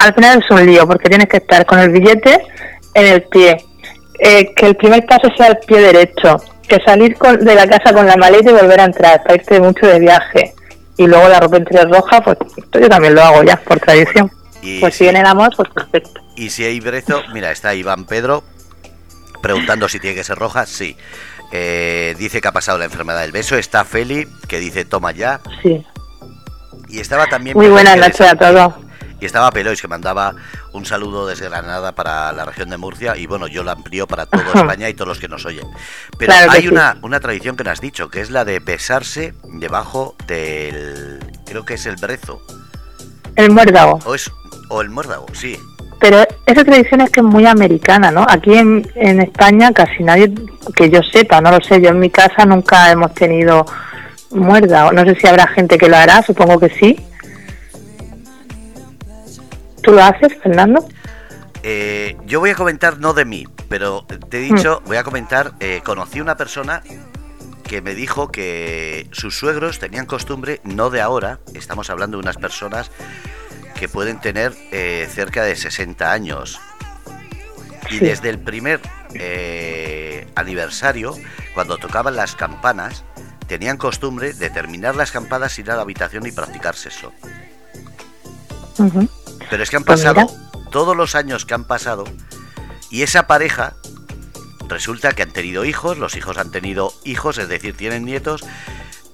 al 0.02 0.14
final 0.14 0.42
es 0.42 0.50
un 0.50 0.66
lío 0.66 0.86
porque 0.86 1.08
tienes 1.08 1.28
que 1.28 1.38
estar 1.38 1.64
con 1.64 1.78
el 1.78 1.90
billete 1.90 2.44
en 2.94 3.06
el 3.06 3.22
pie, 3.22 3.56
eh, 4.18 4.52
que 4.54 4.66
el 4.66 4.76
primer 4.76 5.06
paso 5.06 5.28
sea 5.36 5.48
el 5.48 5.58
pie 5.58 5.80
derecho, 5.80 6.36
que 6.66 6.78
salir 6.84 7.16
de 7.16 7.54
la 7.54 7.66
casa 7.66 7.92
con 7.92 8.06
la 8.06 8.16
maleta 8.16 8.50
y 8.50 8.54
volver 8.54 8.80
a 8.80 8.84
entrar, 8.84 9.22
para 9.22 9.34
irte 9.34 9.60
mucho 9.60 9.86
de 9.86 10.00
viaje. 10.00 10.54
Y 10.96 11.06
luego 11.06 11.28
la 11.28 11.40
ropa 11.40 11.56
interior 11.56 11.90
roja, 11.90 12.20
pues 12.20 12.36
yo 12.72 12.88
también 12.88 13.14
lo 13.14 13.22
hago 13.22 13.42
ya, 13.42 13.56
por 13.56 13.80
tradición. 13.80 14.30
pues 14.80 14.94
si 14.94 15.04
viene 15.04 15.20
el 15.20 15.26
amor, 15.26 15.50
pues 15.56 15.68
perfecto. 15.70 16.20
Y 16.42 16.50
si 16.50 16.64
hay 16.64 16.80
brezo, 16.80 17.22
mira, 17.32 17.52
está 17.52 17.72
Iván 17.72 18.04
Pedro 18.04 18.42
preguntando 19.40 19.88
si 19.88 20.00
tiene 20.00 20.16
que 20.16 20.25
ser 20.25 20.37
roja, 20.37 20.66
sí. 20.66 20.96
Eh, 21.52 22.16
dice 22.18 22.40
que 22.40 22.49
ha 22.49 22.52
pasado 22.52 22.78
la 22.78 22.84
enfermedad 22.84 23.20
del 23.20 23.30
beso. 23.30 23.56
Está 23.56 23.84
Feli, 23.84 24.26
que 24.49 24.58
dice 24.58 24.84
toma 24.84 25.12
ya. 25.12 25.40
Sí. 25.62 25.87
Y 26.88 26.99
estaba 26.99 27.28
también... 27.28 27.56
Muy 27.56 27.68
buena 27.68 27.94
noche 27.94 28.26
a 28.26 28.34
todos. 28.34 28.75
Y 29.20 29.25
estaba 29.25 29.52
Pelois, 29.52 29.80
que 29.80 29.87
mandaba 29.87 30.34
un 30.72 30.84
saludo 30.84 31.28
desde 31.28 31.49
Granada 31.49 31.94
para 31.94 32.32
la 32.32 32.44
región 32.44 32.70
de 32.70 32.76
Murcia 32.76 33.16
y 33.16 33.26
bueno, 33.26 33.46
yo 33.46 33.62
la 33.62 33.70
amplío 33.70 34.08
para 34.08 34.26
toda 34.26 34.52
España 34.52 34.88
y 34.88 34.94
todos 34.94 35.06
los 35.06 35.20
que 35.20 35.28
nos 35.28 35.46
oyen. 35.46 35.68
Pero 36.18 36.32
hay 36.50 36.66
una, 36.66 36.99
una 37.02 37.20
tradición 37.20 37.54
que 37.54 37.62
nos 37.62 37.75
has 37.75 37.80
dicho, 37.80 38.11
que 38.11 38.20
es 38.20 38.30
la 38.30 38.44
de 38.44 38.58
besarse 38.58 39.32
debajo 39.44 40.16
del... 40.26 41.20
creo 41.46 41.64
que 41.64 41.75
es 41.75 41.87
el 41.87 41.94
brezo. 41.94 42.42
El 43.37 43.52
muérdago. 43.52 44.00
O, 44.04 44.16
es, 44.16 44.28
o 44.70 44.80
el 44.80 44.90
muérdago, 44.90 45.26
sí. 45.34 45.56
Pero 46.02 46.18
esa 46.44 46.64
tradición 46.64 47.00
es 47.00 47.11
que 47.11 47.21
es 47.21 47.26
muy 47.26 47.47
americana, 47.47 48.11
¿no? 48.11 48.26
Aquí 48.28 48.52
en, 48.54 48.87
en 48.97 49.23
España 49.23 49.73
casi 49.73 50.02
nadie, 50.02 50.30
que 50.76 50.90
yo 50.90 51.00
sepa, 51.02 51.40
no 51.40 51.52
lo 51.52 51.61
sé, 51.62 51.80
yo 51.80 51.90
en 51.90 52.00
mi 52.00 52.11
casa 52.11 52.44
nunca 52.44 52.90
hemos 52.90 53.14
tenido 53.14 53.64
muérdago. 54.32 54.92
No 54.92 55.04
sé 55.04 55.14
si 55.14 55.26
habrá 55.26 55.47
gente 55.47 55.78
que 55.78 55.88
lo 55.88 55.97
hará, 55.97 56.23
supongo 56.23 56.59
que 56.59 56.68
sí 56.71 56.99
¿Tú 59.82 59.92
lo 59.92 60.02
haces, 60.02 60.32
Fernando? 60.42 60.85
Eh, 61.62 62.16
yo 62.25 62.40
voy 62.40 62.50
a 62.50 62.54
comentar 62.54 62.99
no 62.99 63.14
de 63.14 63.25
mí, 63.25 63.47
pero 63.68 64.04
te 64.28 64.38
he 64.38 64.40
dicho, 64.40 64.80
mm. 64.85 64.88
voy 64.88 64.97
a 64.97 65.04
comentar, 65.04 65.52
eh, 65.61 65.80
conocí 65.85 66.21
una 66.21 66.37
persona 66.37 66.82
que 67.64 67.82
me 67.82 67.94
dijo 67.94 68.30
que 68.30 69.09
sus 69.12 69.37
suegros 69.37 69.78
tenían 69.78 70.06
costumbre, 70.06 70.61
no 70.64 70.90
de 70.90 71.00
ahora, 71.00 71.40
estamos 71.54 71.90
hablando 71.90 72.16
de 72.16 72.23
unas 72.23 72.37
personas 72.37 72.90
que 73.82 73.88
pueden 73.88 74.20
tener 74.20 74.54
eh, 74.70 75.08
cerca 75.12 75.42
de 75.42 75.56
60 75.56 76.12
años. 76.12 76.60
Y 77.90 77.98
desde 77.98 78.28
el 78.28 78.38
primer 78.38 78.80
aniversario, 80.36 81.16
cuando 81.52 81.78
tocaban 81.78 82.14
las 82.14 82.36
campanas, 82.36 83.02
tenían 83.48 83.78
costumbre 83.78 84.34
de 84.34 84.50
terminar 84.50 84.94
las 84.94 85.10
campanas, 85.10 85.58
ir 85.58 85.68
a 85.72 85.74
la 85.74 85.82
habitación 85.82 86.24
y 86.28 86.30
practicar 86.30 86.76
sexo. 86.76 87.12
Pero 89.50 89.62
es 89.64 89.68
que 89.68 89.76
han 89.76 89.82
pues 89.82 90.00
pasado 90.00 90.28
todos 90.70 90.96
los 90.96 91.16
años 91.16 91.44
que 91.44 91.54
han 91.54 91.64
pasado 91.64 92.04
y 92.88 93.02
esa 93.02 93.26
pareja 93.26 93.74
resulta 94.68 95.10
que 95.10 95.24
han 95.24 95.32
tenido 95.32 95.64
hijos, 95.64 95.98
los 95.98 96.14
hijos 96.14 96.38
han 96.38 96.52
tenido 96.52 96.94
hijos, 97.02 97.36
es 97.38 97.48
decir, 97.48 97.76
tienen 97.76 98.04
nietos 98.04 98.44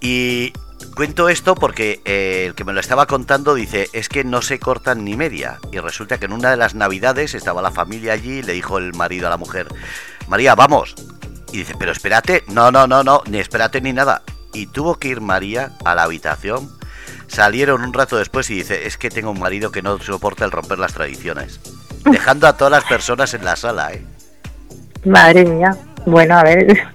y 0.03 0.53
cuento 0.99 1.29
esto 1.29 1.55
porque 1.55 2.01
eh, 2.05 2.47
el 2.49 2.57
que 2.57 2.65
me 2.65 2.73
lo 2.73 2.81
estaba 2.81 3.07
contando 3.07 3.55
dice, 3.55 3.89
es 3.93 4.09
que 4.09 4.25
no 4.25 4.43
se 4.43 4.59
cortan 4.59 5.05
ni 5.05 5.17
media. 5.17 5.61
Y 5.71 5.79
resulta 5.79 6.19
que 6.19 6.25
en 6.25 6.33
una 6.33 6.51
de 6.51 6.57
las 6.57 6.75
navidades 6.75 7.37
estaba 7.37 7.63
la 7.63 7.71
familia 7.71 8.15
allí 8.15 8.39
y 8.39 8.43
le 8.43 8.55
dijo 8.55 8.79
el 8.79 8.93
marido 8.95 9.29
a 9.29 9.31
la 9.31 9.37
mujer, 9.37 9.69
María, 10.27 10.57
vamos. 10.57 10.97
Y 11.53 11.59
dice, 11.59 11.75
pero 11.79 11.93
espérate, 11.93 12.43
no, 12.49 12.73
no, 12.73 12.89
no, 12.89 13.05
no, 13.05 13.23
ni 13.31 13.39
espérate 13.39 13.81
ni 13.81 13.93
nada. 13.93 14.23
Y 14.53 14.67
tuvo 14.67 14.97
que 14.97 15.07
ir 15.07 15.21
María 15.21 15.71
a 15.85 15.95
la 15.95 16.03
habitación. 16.03 16.69
Salieron 17.29 17.85
un 17.85 17.93
rato 17.93 18.17
después 18.17 18.51
y 18.51 18.55
dice, 18.55 18.89
es 18.89 18.99
que 18.99 19.09
tengo 19.09 19.31
un 19.31 19.39
marido 19.39 19.71
que 19.71 19.83
no 19.83 20.01
soporta 20.01 20.45
el 20.45 20.51
romper 20.51 20.81
las 20.81 20.95
tradiciones. 20.95 21.61
Dejando 22.11 22.49
a 22.49 22.57
todas 22.57 22.73
las 22.73 22.83
personas 22.83 23.33
en 23.35 23.45
la 23.45 23.55
sala, 23.55 23.93
¿eh? 23.93 24.05
Madre 25.05 25.45
mía. 25.45 25.77
Bueno, 26.07 26.39
a 26.39 26.43
ver, 26.43 26.89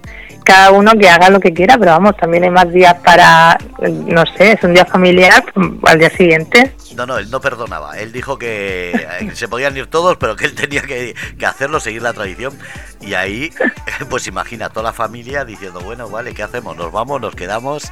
cada 0.43 0.71
uno 0.71 0.91
que 0.93 1.09
haga 1.09 1.29
lo 1.29 1.39
que 1.39 1.53
quiera, 1.53 1.77
pero 1.77 1.91
vamos, 1.91 2.15
también 2.17 2.43
hay 2.43 2.49
más 2.49 2.71
días 2.71 2.93
para, 3.03 3.57
no 3.79 4.23
sé, 4.37 4.53
es 4.53 4.63
un 4.63 4.73
día 4.73 4.85
familiar 4.85 5.43
al 5.85 5.99
día 5.99 6.09
siguiente. 6.09 6.73
No, 6.95 7.05
no, 7.05 7.17
él 7.17 7.29
no 7.31 7.41
perdonaba. 7.41 7.97
Él 7.97 8.11
dijo 8.11 8.37
que 8.37 8.91
eh, 8.91 9.31
se 9.33 9.47
podían 9.47 9.75
ir 9.75 9.87
todos, 9.87 10.17
pero 10.17 10.35
que 10.35 10.45
él 10.45 10.55
tenía 10.55 10.81
que, 10.81 11.15
hacerlo, 11.45 11.79
seguir 11.79 12.01
la 12.01 12.13
tradición. 12.13 12.57
Y 13.01 13.13
ahí, 13.13 13.51
pues 14.09 14.27
imagina 14.27 14.69
toda 14.69 14.83
la 14.83 14.93
familia 14.93 15.45
diciendo, 15.45 15.79
bueno, 15.81 16.09
vale, 16.09 16.33
¿qué 16.33 16.43
hacemos? 16.43 16.75
¿Nos 16.77 16.91
vamos? 16.91 17.21
¿Nos 17.21 17.35
quedamos? 17.35 17.91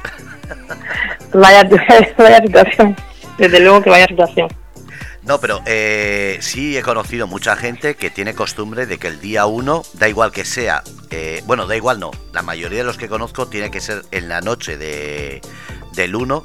Vaya, 1.32 1.66
vaya 2.18 2.42
situación. 2.42 2.94
Desde 3.38 3.60
luego 3.60 3.80
que 3.80 3.88
vaya 3.88 4.06
situación. 4.06 4.48
No, 5.24 5.38
pero 5.38 5.60
eh, 5.66 6.38
sí 6.40 6.76
he 6.76 6.82
conocido 6.82 7.28
mucha 7.28 7.54
gente 7.54 7.94
que 7.94 8.10
tiene 8.10 8.34
costumbre 8.34 8.86
de 8.86 8.98
que 8.98 9.06
el 9.06 9.20
día 9.20 9.46
1, 9.46 9.82
da 9.94 10.08
igual 10.08 10.32
que 10.32 10.44
sea, 10.44 10.82
eh, 11.10 11.42
bueno, 11.46 11.66
da 11.66 11.76
igual 11.76 12.00
no, 12.00 12.10
la 12.32 12.42
mayoría 12.42 12.78
de 12.78 12.84
los 12.84 12.98
que 12.98 13.08
conozco 13.08 13.46
tiene 13.46 13.70
que 13.70 13.80
ser 13.80 14.04
en 14.10 14.28
la 14.28 14.40
noche 14.40 14.76
de, 14.76 15.40
del 15.94 16.16
1 16.16 16.42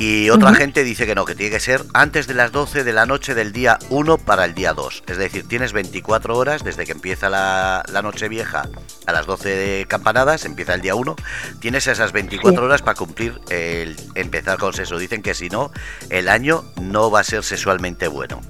y 0.00 0.30
otra 0.30 0.54
gente 0.54 0.82
dice 0.82 1.04
que 1.04 1.14
no, 1.14 1.26
que 1.26 1.34
tiene 1.34 1.52
que 1.52 1.60
ser 1.60 1.82
antes 1.92 2.26
de 2.26 2.32
las 2.32 2.52
12 2.52 2.84
de 2.84 2.92
la 2.94 3.04
noche 3.04 3.34
del 3.34 3.52
día 3.52 3.78
1 3.90 4.16
para 4.16 4.46
el 4.46 4.54
día 4.54 4.72
2. 4.72 5.02
Es 5.06 5.18
decir, 5.18 5.46
tienes 5.46 5.74
24 5.74 6.38
horas 6.38 6.64
desde 6.64 6.86
que 6.86 6.92
empieza 6.92 7.28
la, 7.28 7.82
noche 8.02 8.28
vieja 8.30 8.66
a 9.06 9.12
las 9.12 9.26
12 9.26 9.48
de 9.50 9.86
campanadas, 9.86 10.46
empieza 10.46 10.72
el 10.72 10.80
día 10.80 10.94
1. 10.94 11.16
Tienes 11.60 11.86
esas 11.86 12.12
24 12.12 12.64
horas 12.64 12.80
para 12.80 12.94
cumplir 12.94 13.34
el 13.50 13.94
empezar 14.14 14.56
con 14.56 14.72
sexo. 14.72 14.96
Dicen 14.96 15.20
que 15.20 15.34
si 15.34 15.50
no, 15.50 15.70
el 16.08 16.30
año 16.30 16.64
no 16.80 17.10
va 17.10 17.20
a 17.20 17.24
ser 17.24 17.44
sexualmente 17.44 18.08
bueno. 18.08 18.40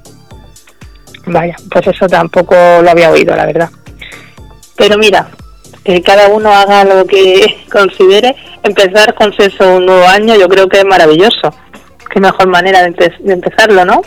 Vaya, 1.27 1.57
pues 1.69 1.89
eso 1.89 2.07
tampoco 2.07 2.55
lo 2.55 2.89
había 2.89 3.11
oído, 3.11 3.35
la 3.35 3.47
verdad. 3.47 3.71
Pero 4.77 4.97
mira, 4.99 5.29
que 5.83 6.01
cada 6.01 6.29
uno 6.29 6.53
haga 6.53 6.85
lo 6.85 7.05
que 7.07 7.65
considere. 7.73 8.37
Empezar 8.63 9.15
con 9.15 9.33
sexo 9.33 9.77
un 9.77 9.87
nuevo 9.87 10.07
año 10.07 10.37
yo 10.37 10.49
creo 10.49 10.69
que 10.69 10.79
es 10.79 10.85
maravilloso. 10.85 11.55
Qué 12.11 12.21
mejor 12.21 12.49
manera 12.49 12.83
de, 12.83 13.13
empezarlo, 13.25 13.85
¿no? 13.85 14.03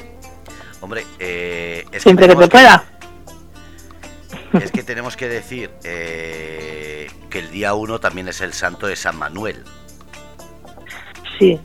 Hombre, 0.81 1.05
eh, 1.19 1.86
siempre 1.98 2.27
que, 2.27 2.36
se 2.36 2.48
pueda. 2.48 2.83
es 4.62 4.72
que 4.72 4.83
tenemos 4.83 5.15
que 5.15 5.29
decir 5.29 5.72
eh, 5.83 7.07
que 7.29 7.39
el 7.39 7.51
día 7.51 7.74
1 7.74 8.00
también 8.00 8.27
es 8.27 8.41
el 8.41 8.53
santo 8.53 8.88
de 8.88 8.95
San 8.95 9.17
Manuel. 9.17 9.63
Sí, 11.39 11.60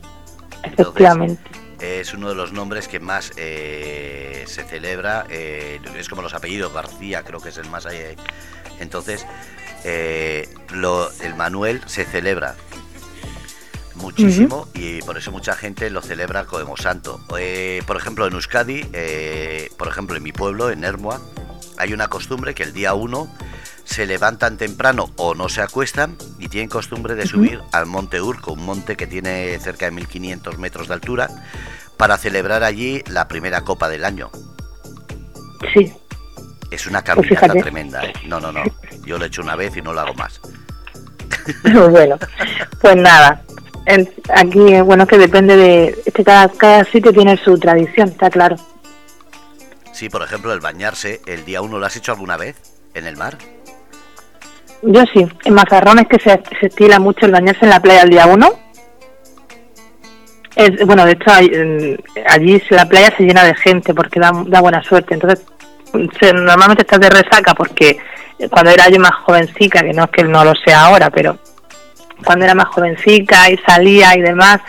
efectivamente. 0.63 1.43
es 1.81 2.15
uno 2.15 2.29
de 2.29 2.37
los 2.37 2.53
nombres 2.53 2.89
que 2.89 3.01
más 3.01 3.33
eh, 3.37 4.45
se 4.47 4.63
celebra, 4.63 5.27
es 5.29 6.09
como 6.09 6.23
los 6.23 6.33
apellidos, 6.35 6.73
García 6.73 7.23
creo 7.25 7.41
que 7.41 7.49
es 7.51 7.59
el 7.59 7.69
más... 7.69 7.87
entonces, 8.79 9.27
eh, 9.85 10.49
lo, 10.73 11.11
el 11.21 11.35
Manuel 11.35 11.83
se 11.87 12.05
celebra 12.05 12.57
muchísimo 13.99 14.69
y 14.75 15.03
por 15.03 15.19
eso 15.19 15.31
mucha 15.31 15.55
gente 15.55 15.91
lo 15.91 16.01
celebra 16.01 16.45
como 16.45 16.77
santo. 16.77 17.21
Eh, 17.39 17.83
por 17.87 17.97
ejemplo, 17.97 18.27
en 18.27 18.35
Euskadi, 18.35 18.87
eh, 18.93 19.71
por 19.77 19.89
ejemplo, 19.89 20.17
en 20.17 20.23
mi 20.23 20.33
pueblo, 20.33 20.71
en 20.71 20.85
Hermoa, 20.85 21.21
hay 21.77 21.93
una 21.93 22.09
costumbre 22.09 22.55
que 22.55 22.63
el 22.63 22.73
día 22.73 22.95
1 22.95 23.29
se 23.85 24.07
levantan 24.07 24.59
temprano 24.59 25.11
o 25.17 25.35
no 25.35 25.49
se 25.49 25.63
acuestan 25.63 26.17
y 26.39 26.49
tienen 26.49 26.69
costumbre 26.69 27.15
de 27.15 27.27
subir 27.27 27.61
al 27.73 27.87
Monte 27.87 28.21
Urco, 28.21 28.53
un 28.53 28.65
monte 28.65 28.97
que 28.97 29.07
tiene 29.07 29.59
cerca 29.61 29.87
de 29.87 29.93
1500 29.93 30.59
metros 30.59 30.89
de 30.89 30.95
altura, 30.95 31.29
para 31.97 32.19
celebrar 32.19 32.65
allí 32.65 33.03
la 33.09 33.29
primera 33.29 33.63
copa 33.63 33.89
del 33.89 34.05
año. 34.05 34.31
Sí. 35.73 35.93
Es 36.71 36.87
una 36.87 37.03
pues 37.03 37.29
caminata 37.29 37.55
tremenda, 37.55 38.05
¿eh? 38.05 38.13
No, 38.27 38.41
no, 38.41 38.53
no. 38.53 38.63
Yo 39.05 39.19
lo 39.19 39.25
he 39.25 39.29
hecho 39.29 39.41
una 39.41 39.57
vez 39.57 39.75
y 39.77 39.83
no 39.83 39.93
lo 39.93 40.01
hago 40.01 40.15
más. 40.15 40.41
bueno, 41.91 42.19
pues 42.81 42.97
nada. 42.97 43.43
Aquí, 44.35 44.81
bueno, 44.83 45.07
que 45.07 45.19
depende 45.19 45.57
de. 45.57 45.99
que 46.15 46.25
cada, 46.25 46.49
cada 46.49 46.85
sitio 46.85 47.13
tiene 47.13 47.37
su 47.37 47.59
tradición, 47.59 48.09
está 48.09 48.31
claro. 48.31 48.57
Sí, 49.93 50.09
por 50.09 50.23
ejemplo, 50.23 50.53
el 50.53 50.61
bañarse, 50.61 51.21
el 51.27 51.45
día 51.45 51.61
uno, 51.61 51.79
¿lo 51.79 51.87
has 51.87 51.97
hecho 51.97 52.13
alguna 52.13 52.37
vez 52.37 52.57
en 52.95 53.07
el 53.07 53.17
mar? 53.17 53.37
Yo 54.83 55.03
sí. 55.13 55.27
En 55.45 55.55
Mazarrón 55.55 55.99
es 55.99 56.07
que 56.07 56.19
se, 56.19 56.41
se 56.61 56.67
estila 56.67 57.01
mucho 57.01 57.27
el 57.27 57.33
bañarse 57.33 57.65
en 57.65 57.71
la 57.71 57.81
playa 57.81 58.03
el 58.03 58.11
día 58.11 58.27
uno. 58.27 58.51
Es, 60.55 60.85
bueno, 60.87 61.05
de 61.05 61.13
hecho, 61.13 61.31
allí 62.29 62.63
la 62.71 62.89
playa 62.89 63.13
se 63.17 63.25
llena 63.25 63.45
de 63.45 63.55
gente 63.55 63.95
porque 63.95 64.21
da, 64.21 64.31
da 64.47 64.61
buena 64.61 64.83
suerte. 64.83 65.15
Entonces, 65.15 65.45
normalmente 66.35 66.83
estás 66.83 67.01
de 67.01 67.11
resaca 67.11 67.55
porque 67.55 67.99
cuando 68.51 68.71
era 68.71 68.89
yo 68.89 69.01
más 69.01 69.15
jovencica, 69.25 69.81
que 69.81 69.93
no 69.93 70.05
es 70.05 70.11
que 70.11 70.25
no 70.25 70.45
lo 70.45 70.53
sea 70.65 70.87
ahora, 70.87 71.11
pero 71.11 71.39
cuando 72.25 72.45
era 72.45 72.55
más 72.55 72.69
jovencica 72.69 73.51
y 73.51 73.57
salía 73.59 74.17
y 74.17 74.21
demás, 74.21 74.61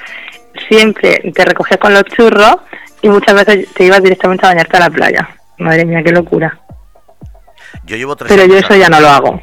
siempre 0.67 1.31
te 1.33 1.45
recogías 1.45 1.79
con 1.79 1.93
los 1.93 2.03
churros 2.03 2.57
y 3.01 3.09
muchas 3.09 3.35
veces 3.35 3.73
te 3.73 3.85
ibas 3.85 4.01
directamente 4.01 4.45
a 4.45 4.49
bañarte 4.49 4.77
a 4.77 4.79
la 4.81 4.89
playa. 4.89 5.29
Madre 5.57 5.85
mía, 5.85 6.01
qué 6.03 6.11
locura. 6.11 6.59
Yo 7.85 7.95
llevo 7.95 8.15
Pero 8.15 8.45
yo 8.45 8.57
eso 8.57 8.75
ya 8.75 8.89
no 8.89 8.99
lo 8.99 9.09
hago. 9.09 9.41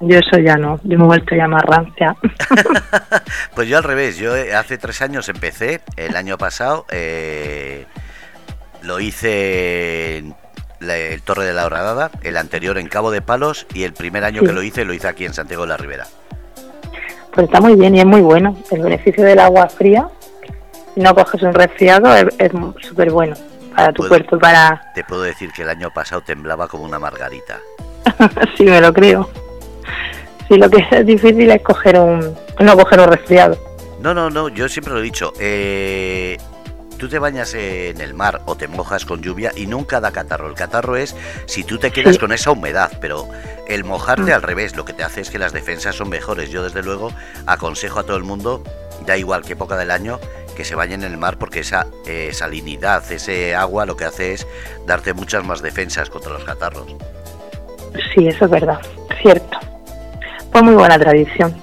Yo 0.00 0.16
eso 0.16 0.38
ya 0.38 0.56
no, 0.56 0.78
yo 0.84 0.96
me 0.96 1.04
he 1.04 1.06
vuelto 1.06 1.34
ya 1.34 1.48
más 1.48 1.62
rancia. 1.64 2.14
pues 3.54 3.68
yo 3.68 3.78
al 3.78 3.84
revés, 3.84 4.16
yo 4.16 4.32
hace 4.56 4.78
tres 4.78 5.02
años 5.02 5.28
empecé, 5.28 5.80
el 5.96 6.14
año 6.14 6.38
pasado, 6.38 6.86
eh, 6.90 7.84
lo 8.82 9.00
hice 9.00 10.18
el 10.18 11.22
Torre 11.22 11.44
de 11.44 11.52
la 11.52 11.66
Horadada, 11.66 12.12
el 12.22 12.36
anterior 12.36 12.78
en 12.78 12.88
Cabo 12.88 13.10
de 13.10 13.22
Palos 13.22 13.66
y 13.74 13.82
el 13.82 13.92
primer 13.92 14.22
año 14.22 14.42
que 14.42 14.52
lo 14.52 14.62
hice 14.62 14.84
lo 14.84 14.92
hice 14.92 15.08
aquí 15.08 15.24
en 15.24 15.34
Santiago 15.34 15.64
de 15.64 15.68
la 15.68 15.76
Ribera. 15.76 16.06
Pues 17.32 17.46
está 17.46 17.60
muy 17.60 17.74
bien 17.76 17.94
y 17.94 18.00
es 18.00 18.06
muy 18.06 18.20
bueno. 18.20 18.56
El 18.70 18.82
beneficio 18.82 19.24
del 19.24 19.38
agua 19.38 19.68
fría, 19.68 20.08
si 20.94 21.00
no 21.00 21.14
coges 21.14 21.42
un 21.42 21.54
resfriado, 21.54 22.14
es 22.14 22.52
súper 22.80 23.10
bueno 23.10 23.34
para 23.78 23.92
tu 23.92 24.08
cuerpo. 24.08 24.38
para 24.38 24.90
Te 24.94 25.04
puedo 25.04 25.22
decir 25.22 25.52
que 25.52 25.62
el 25.62 25.68
año 25.68 25.90
pasado 25.90 26.20
temblaba 26.22 26.66
como 26.66 26.84
una 26.84 26.98
margarita. 26.98 27.60
sí, 28.56 28.64
me 28.64 28.80
lo 28.80 28.92
creo. 28.92 29.28
Sí, 30.48 30.56
lo 30.56 30.68
que 30.68 30.84
es 30.90 31.06
difícil 31.06 31.50
es 31.50 31.62
coger 31.62 31.98
un, 31.98 32.34
no 32.58 32.76
coger 32.76 33.00
un 33.00 33.08
resfriado. 33.08 33.56
No, 34.00 34.14
no, 34.14 34.30
no, 34.30 34.48
yo 34.48 34.68
siempre 34.68 34.92
lo 34.92 35.00
he 35.00 35.02
dicho. 35.02 35.32
Eh, 35.38 36.36
tú 36.98 37.08
te 37.08 37.18
bañas 37.18 37.54
en 37.54 38.00
el 38.00 38.12
mar 38.12 38.42
o 38.44 38.56
te 38.56 38.68
mojas 38.68 39.04
con 39.04 39.22
lluvia 39.22 39.52
y 39.56 39.66
nunca 39.66 40.00
da 40.00 40.10
catarro. 40.10 40.48
El 40.48 40.54
catarro 40.54 40.96
es 40.96 41.16
si 41.46 41.64
tú 41.64 41.78
te 41.78 41.90
quedas 41.90 42.18
con 42.18 42.32
esa 42.32 42.50
humedad, 42.50 42.92
pero 43.00 43.28
el 43.66 43.84
mojarte 43.84 44.32
mm. 44.32 44.34
al 44.34 44.42
revés 44.42 44.76
lo 44.76 44.84
que 44.84 44.92
te 44.92 45.04
hace 45.04 45.22
es 45.22 45.30
que 45.30 45.38
las 45.38 45.52
defensas 45.52 45.96
son 45.96 46.10
mejores. 46.10 46.50
Yo 46.50 46.62
desde 46.62 46.82
luego 46.82 47.12
aconsejo 47.46 48.00
a 48.00 48.02
todo 48.02 48.16
el 48.16 48.24
mundo, 48.24 48.62
da 49.06 49.16
igual 49.16 49.42
qué 49.42 49.54
época 49.54 49.76
del 49.76 49.90
año, 49.90 50.18
que 50.56 50.64
se 50.64 50.74
bañen 50.74 51.04
en 51.04 51.12
el 51.12 51.18
mar 51.18 51.38
porque 51.38 51.60
esa 51.60 51.86
eh, 52.06 52.30
salinidad, 52.32 53.10
ese 53.12 53.54
agua 53.54 53.86
lo 53.86 53.96
que 53.96 54.04
hace 54.04 54.32
es 54.32 54.46
darte 54.86 55.14
muchas 55.14 55.44
más 55.44 55.62
defensas 55.62 56.10
contra 56.10 56.32
los 56.32 56.44
catarros. 56.44 56.86
Sí, 58.12 58.26
eso 58.26 58.44
es 58.44 58.50
verdad, 58.50 58.80
cierto. 59.22 59.58
Fue 60.50 60.62
muy 60.62 60.74
buena 60.74 60.98
tradición. 60.98 61.54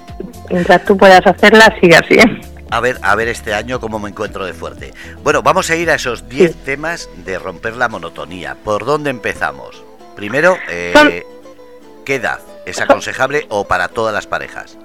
Mientras 0.50 0.84
tú 0.84 0.96
puedas 0.96 1.26
hacerla, 1.26 1.74
sigue 1.80 1.96
así. 1.96 2.14
¿eh? 2.14 2.55
A 2.70 2.80
ver, 2.80 2.98
a 3.02 3.14
ver 3.14 3.28
este 3.28 3.54
año 3.54 3.80
cómo 3.80 3.98
me 3.98 4.08
encuentro 4.08 4.44
de 4.44 4.52
fuerte. 4.52 4.92
Bueno, 5.22 5.42
vamos 5.42 5.70
a 5.70 5.76
ir 5.76 5.90
a 5.90 5.94
esos 5.94 6.28
10 6.28 6.64
temas 6.64 7.08
de 7.16 7.38
romper 7.38 7.76
la 7.76 7.88
monotonía. 7.88 8.56
¿Por 8.62 8.84
dónde 8.84 9.10
empezamos? 9.10 9.84
Primero, 10.14 10.56
eh, 10.70 11.24
¿qué 12.04 12.14
edad 12.16 12.40
es 12.64 12.80
aconsejable 12.80 13.46
o 13.48 13.66
para 13.66 13.88
todas 13.88 14.14
las 14.14 14.26
parejas? 14.26 14.78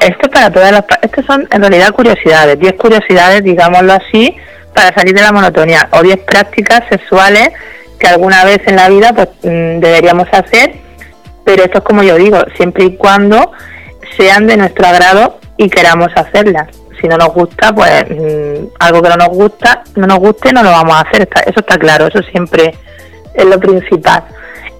Esto 0.00 0.30
para 0.30 0.50
todas 0.50 0.72
las 0.72 0.84
Estas 1.02 1.26
son 1.26 1.46
en 1.50 1.60
realidad 1.60 1.92
curiosidades, 1.92 2.58
10 2.58 2.74
curiosidades, 2.74 3.42
digámoslo 3.42 3.92
así, 3.92 4.34
para 4.74 4.94
salir 4.94 5.14
de 5.14 5.22
la 5.22 5.32
monotonía, 5.32 5.88
o 5.92 6.02
10 6.02 6.20
prácticas 6.20 6.82
sexuales 6.88 7.50
que 7.98 8.06
alguna 8.06 8.44
vez 8.44 8.60
en 8.66 8.76
la 8.76 8.88
vida 8.88 9.12
pues 9.12 9.28
mm, 9.42 9.80
deberíamos 9.80 10.26
hacer, 10.32 10.74
pero 11.44 11.64
esto 11.64 11.78
es 11.78 11.84
como 11.84 12.02
yo 12.02 12.16
digo, 12.16 12.38
siempre 12.56 12.84
y 12.84 12.96
cuando 12.96 13.52
sean 14.16 14.46
de 14.46 14.56
nuestro 14.56 14.86
agrado 14.86 15.39
y 15.60 15.68
queramos 15.68 16.08
hacerlas. 16.16 16.68
Si 16.98 17.06
no 17.06 17.18
nos 17.18 17.34
gusta, 17.34 17.70
pues 17.74 18.04
mm, 18.08 18.66
algo 18.78 19.02
que 19.02 19.08
no 19.10 19.16
nos 19.16 19.28
gusta, 19.28 19.82
no 19.94 20.06
nos 20.06 20.18
guste, 20.18 20.52
no 20.54 20.62
lo 20.62 20.70
vamos 20.70 20.96
a 20.96 21.00
hacer. 21.00 21.28
eso 21.46 21.60
está 21.60 21.78
claro, 21.78 22.06
eso 22.06 22.22
siempre 22.22 22.74
es 23.34 23.44
lo 23.44 23.60
principal. 23.60 24.24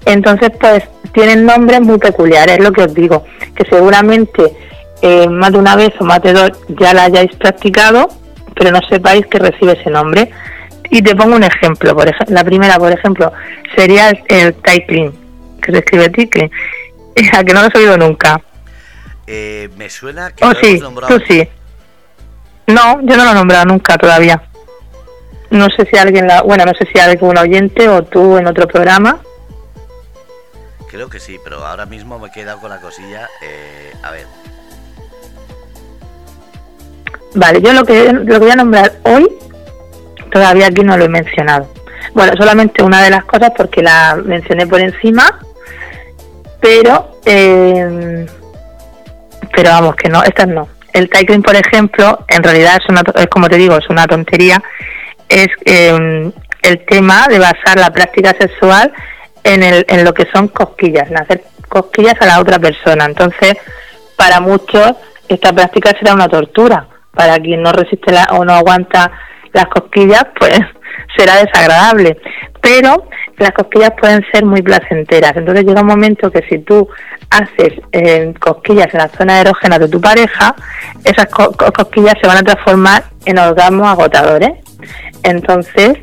Entonces, 0.07 0.51
pues 0.59 0.85
tienen 1.13 1.45
nombres 1.45 1.83
muy 1.83 1.99
peculiares, 1.99 2.57
es 2.57 2.65
lo 2.65 2.73
que 2.73 2.85
os 2.85 2.95
digo, 2.95 3.25
que 3.55 3.65
seguramente 3.69 4.57
eh, 5.03 5.29
más 5.29 5.53
de 5.53 5.59
una 5.59 5.77
vez 5.77 5.93
o 6.01 6.05
más 6.05 6.23
de 6.23 6.33
dos 6.33 6.51
ya 6.69 6.95
la 6.95 7.05
hayáis 7.05 7.37
practicado, 7.37 8.09
pero 8.55 8.71
no 8.71 8.81
sepáis 8.89 9.27
que 9.27 9.39
recibe 9.39 9.79
ese 9.79 9.91
nombre. 9.91 10.31
Y 10.89 11.03
te 11.03 11.15
pongo 11.15 11.37
un 11.37 11.45
ejemplo. 11.45 11.95
Por 11.95 12.09
ejemplo, 12.09 12.35
la 12.35 12.43
primera, 12.43 12.79
por 12.79 12.91
ejemplo, 12.91 13.31
sería 13.77 14.09
el, 14.09 14.19
el 14.29 14.55
que 14.55 15.73
se 15.73 15.79
escribe 15.79 16.09
Tickling. 16.09 16.51
A 17.35 17.45
que 17.45 17.53
no 17.53 17.61
lo 17.61 17.67
has 17.67 17.75
oído 17.75 17.99
nunca. 17.99 18.41
Eh, 19.33 19.71
me 19.77 19.89
suena 19.89 20.33
que 20.33 20.45
oh, 20.45 20.53
sí, 20.61 20.83
tú 21.07 21.21
sí. 21.29 21.49
No, 22.67 23.01
yo 23.03 23.17
no 23.17 23.25
lo 23.25 23.31
he 23.31 23.35
nombrado 23.35 23.65
nunca 23.67 23.97
todavía. 23.97 24.43
No 25.51 25.69
sé 25.77 25.87
si 25.89 25.97
alguien 25.97 26.27
la, 26.27 26.43
bueno, 26.43 26.65
no 26.65 26.73
sé 26.73 26.85
si 26.93 26.99
algún 26.99 27.39
oyente 27.39 27.89
o 27.89 28.03
tú 28.03 28.39
en 28.39 28.49
otro 28.49 28.67
programa. 28.67 29.21
Creo 30.89 31.09
que 31.09 31.21
sí, 31.21 31.39
pero 31.45 31.65
ahora 31.65 31.87
mismo 31.87 32.19
me 32.19 32.27
he 32.27 32.33
quedado 32.33 32.59
con 32.59 32.71
la 32.71 32.81
cosilla. 32.81 33.29
Eh, 33.41 33.93
a 34.03 34.11
ver. 34.11 34.27
Vale, 37.37 37.63
yo 37.63 37.73
lo 37.73 37.85
que 37.85 38.13
lo 38.13 38.27
que 38.27 38.39
voy 38.39 38.51
a 38.51 38.57
nombrar 38.57 38.95
hoy 39.05 39.31
todavía 40.33 40.67
aquí 40.67 40.83
no 40.83 40.97
lo 40.97 41.05
he 41.05 41.09
mencionado. 41.09 41.69
Bueno, 42.15 42.33
solamente 42.37 42.83
una 42.83 43.01
de 43.01 43.11
las 43.11 43.25
cosas 43.27 43.53
porque 43.57 43.81
la 43.81 44.17
mencioné 44.25 44.67
por 44.67 44.81
encima, 44.81 45.39
pero 46.61 47.21
eh, 47.25 48.27
pero 49.55 49.71
vamos 49.71 49.97
que 49.97 50.09
no, 50.09 50.23
estas 50.23 50.49
no. 50.49 50.69
El 50.93 51.09
cycling, 51.13 51.43
por 51.43 51.55
ejemplo, 51.55 52.25
en 52.29 52.43
realidad 52.43 52.79
es, 52.81 52.89
una, 52.89 53.03
es 53.17 53.27
como 53.29 53.49
te 53.49 53.57
digo, 53.57 53.77
es 53.77 53.89
una 53.89 54.07
tontería. 54.07 54.63
Es 55.29 55.49
eh, 55.65 56.33
el 56.63 56.85
tema 56.87 57.29
de 57.29 57.39
basar 57.39 57.79
la 57.79 57.93
práctica 57.93 58.35
sexual 58.39 58.93
en, 59.45 59.63
el, 59.63 59.85
en 59.89 60.05
lo 60.05 60.13
que 60.13 60.27
son 60.33 60.49
cosquillas, 60.49 61.11
en 61.11 61.19
hacer 61.19 61.45
cosquillas 61.69 62.15
a 62.21 62.27
la 62.27 62.41
otra 62.41 62.59
persona. 62.59 63.05
Entonces, 63.05 63.55
para 64.17 64.41
muchos, 64.41 64.93
esta 65.29 65.53
práctica 65.53 65.93
será 65.99 66.15
una 66.15 66.29
tortura. 66.29 66.87
Para 67.13 67.39
quien 67.39 67.63
no 67.63 67.73
resiste 67.73 68.13
la, 68.13 68.25
o 68.33 68.45
no 68.45 68.53
aguanta 68.53 69.11
las 69.53 69.67
cosquillas, 69.67 70.27
pues 70.39 70.59
será 71.17 71.37
desagradable. 71.37 72.19
Pero 72.61 73.09
las 73.39 73.53
cosquillas 73.53 73.93
pueden 74.01 74.25
ser 74.33 74.45
muy 74.45 74.63
placenteras. 74.63 75.37
Entonces 75.37 75.65
llega 75.65 75.81
un 75.81 75.87
momento 75.87 76.31
que 76.31 76.43
si 76.49 76.59
tú 76.59 76.89
haces 77.31 77.75
eh, 77.93 78.35
cosquillas 78.39 78.89
en 78.93 78.99
la 78.99 79.09
zona 79.09 79.41
erógena 79.41 79.79
de 79.79 79.89
tu 79.89 80.01
pareja, 80.01 80.55
esas 81.05 81.27
cosquillas 81.27 82.15
se 82.21 82.27
van 82.27 82.39
a 82.39 82.43
transformar 82.43 83.05
en 83.25 83.39
orgasmos 83.39 83.89
agotadores. 83.89 84.53
Entonces 85.23 85.99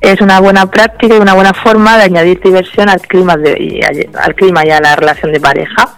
es 0.00 0.20
una 0.20 0.40
buena 0.40 0.70
práctica 0.70 1.16
y 1.16 1.18
una 1.18 1.34
buena 1.34 1.54
forma 1.54 1.96
de 1.96 2.04
añadir 2.04 2.40
diversión 2.40 2.88
al 2.88 3.00
clima, 3.00 3.36
de, 3.36 3.56
y 3.58 3.80
al 4.16 4.34
clima 4.34 4.66
y 4.66 4.70
a 4.70 4.80
la 4.80 4.96
relación 4.96 5.32
de 5.32 5.40
pareja. 5.40 5.96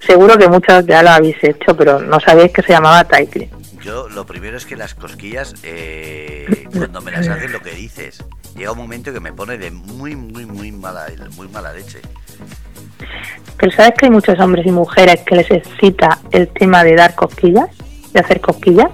Seguro 0.00 0.36
que 0.36 0.48
muchos 0.48 0.86
ya 0.86 1.02
lo 1.02 1.10
habéis 1.10 1.42
hecho, 1.42 1.76
pero 1.76 2.00
no 2.00 2.20
sabéis 2.20 2.52
que 2.52 2.62
se 2.62 2.72
llamaba 2.72 3.04
Taikli. 3.04 3.48
Yo 3.82 4.08
lo 4.10 4.26
primero 4.26 4.56
es 4.56 4.66
que 4.66 4.76
las 4.76 4.94
cosquillas, 4.94 5.54
eh, 5.62 6.66
cuando 6.70 7.00
me 7.00 7.10
las 7.10 7.28
hacen 7.28 7.52
lo 7.52 7.60
que 7.60 7.70
dices, 7.70 8.22
llega 8.56 8.72
un 8.72 8.78
momento 8.78 9.12
que 9.12 9.20
me 9.20 9.32
pone 9.32 9.58
de 9.58 9.70
muy, 9.70 10.16
muy, 10.16 10.46
muy 10.46 10.72
mala, 10.72 11.06
muy 11.36 11.48
mala 11.48 11.72
leche. 11.72 12.00
Pero 13.56 13.72
¿sabes 13.72 13.92
que 13.98 14.06
hay 14.06 14.10
muchos 14.10 14.38
hombres 14.40 14.66
y 14.66 14.70
mujeres 14.70 15.20
que 15.26 15.36
les 15.36 15.50
excita 15.50 16.18
el 16.30 16.48
tema 16.48 16.82
de 16.84 16.94
dar 16.94 17.14
cosquillas? 17.14 17.68
De 18.12 18.20
hacer 18.20 18.40
cosquillas. 18.40 18.90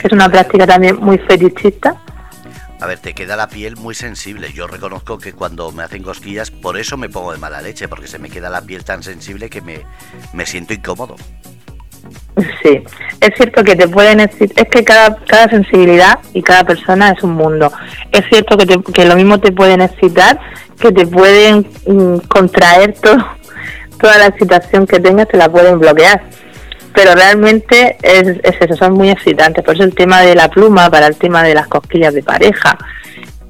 que 0.00 0.06
es 0.06 0.12
una 0.12 0.28
práctica 0.28 0.66
también 0.66 0.96
muy 0.96 1.18
fetichista. 1.18 2.00
A 2.80 2.86
ver, 2.86 2.98
te 2.98 3.14
queda 3.14 3.36
la 3.36 3.48
piel 3.48 3.76
muy 3.76 3.94
sensible. 3.94 4.52
Yo 4.52 4.66
reconozco 4.66 5.16
que 5.16 5.32
cuando 5.32 5.72
me 5.72 5.84
hacen 5.84 6.02
cosquillas, 6.02 6.50
por 6.50 6.76
eso 6.76 6.98
me 6.98 7.08
pongo 7.08 7.32
de 7.32 7.38
mala 7.38 7.62
leche, 7.62 7.88
porque 7.88 8.06
se 8.06 8.18
me 8.18 8.28
queda 8.28 8.50
la 8.50 8.60
piel 8.60 8.84
tan 8.84 9.02
sensible 9.02 9.48
que 9.48 9.62
me, 9.62 9.82
me 10.34 10.44
siento 10.44 10.74
incómodo. 10.74 11.16
Sí, 12.62 12.82
es 13.20 13.30
cierto 13.36 13.62
que 13.62 13.76
te 13.76 13.86
pueden 13.86 14.18
es 14.18 14.30
que 14.36 14.84
cada, 14.84 15.16
cada 15.26 15.48
sensibilidad 15.48 16.18
y 16.32 16.42
cada 16.42 16.64
persona 16.64 17.10
es 17.10 17.22
un 17.22 17.34
mundo. 17.34 17.70
Es 18.10 18.24
cierto 18.28 18.56
que, 18.56 18.66
que 18.92 19.04
lo 19.04 19.14
mismo 19.14 19.38
te 19.38 19.52
pueden 19.52 19.80
excitar, 19.80 20.40
que 20.80 20.90
te 20.90 21.06
pueden 21.06 21.66
mm, 21.86 22.26
contraer 22.26 22.94
todo, 23.02 23.24
toda 24.00 24.18
la 24.18 24.26
excitación 24.26 24.86
que 24.86 24.98
tengas, 24.98 25.28
te 25.28 25.36
la 25.36 25.50
pueden 25.50 25.78
bloquear. 25.78 26.22
Pero 26.92 27.14
realmente 27.14 27.96
es, 28.02 28.38
es 28.42 28.56
eso, 28.60 28.76
son 28.76 28.94
muy 28.94 29.10
excitantes. 29.10 29.64
Por 29.64 29.74
eso 29.74 29.84
el 29.84 29.94
tema 29.94 30.22
de 30.22 30.34
la 30.34 30.48
pluma, 30.48 30.90
para 30.90 31.06
el 31.06 31.16
tema 31.16 31.42
de 31.42 31.54
las 31.54 31.66
cosquillas 31.68 32.14
de 32.14 32.22
pareja. 32.22 32.78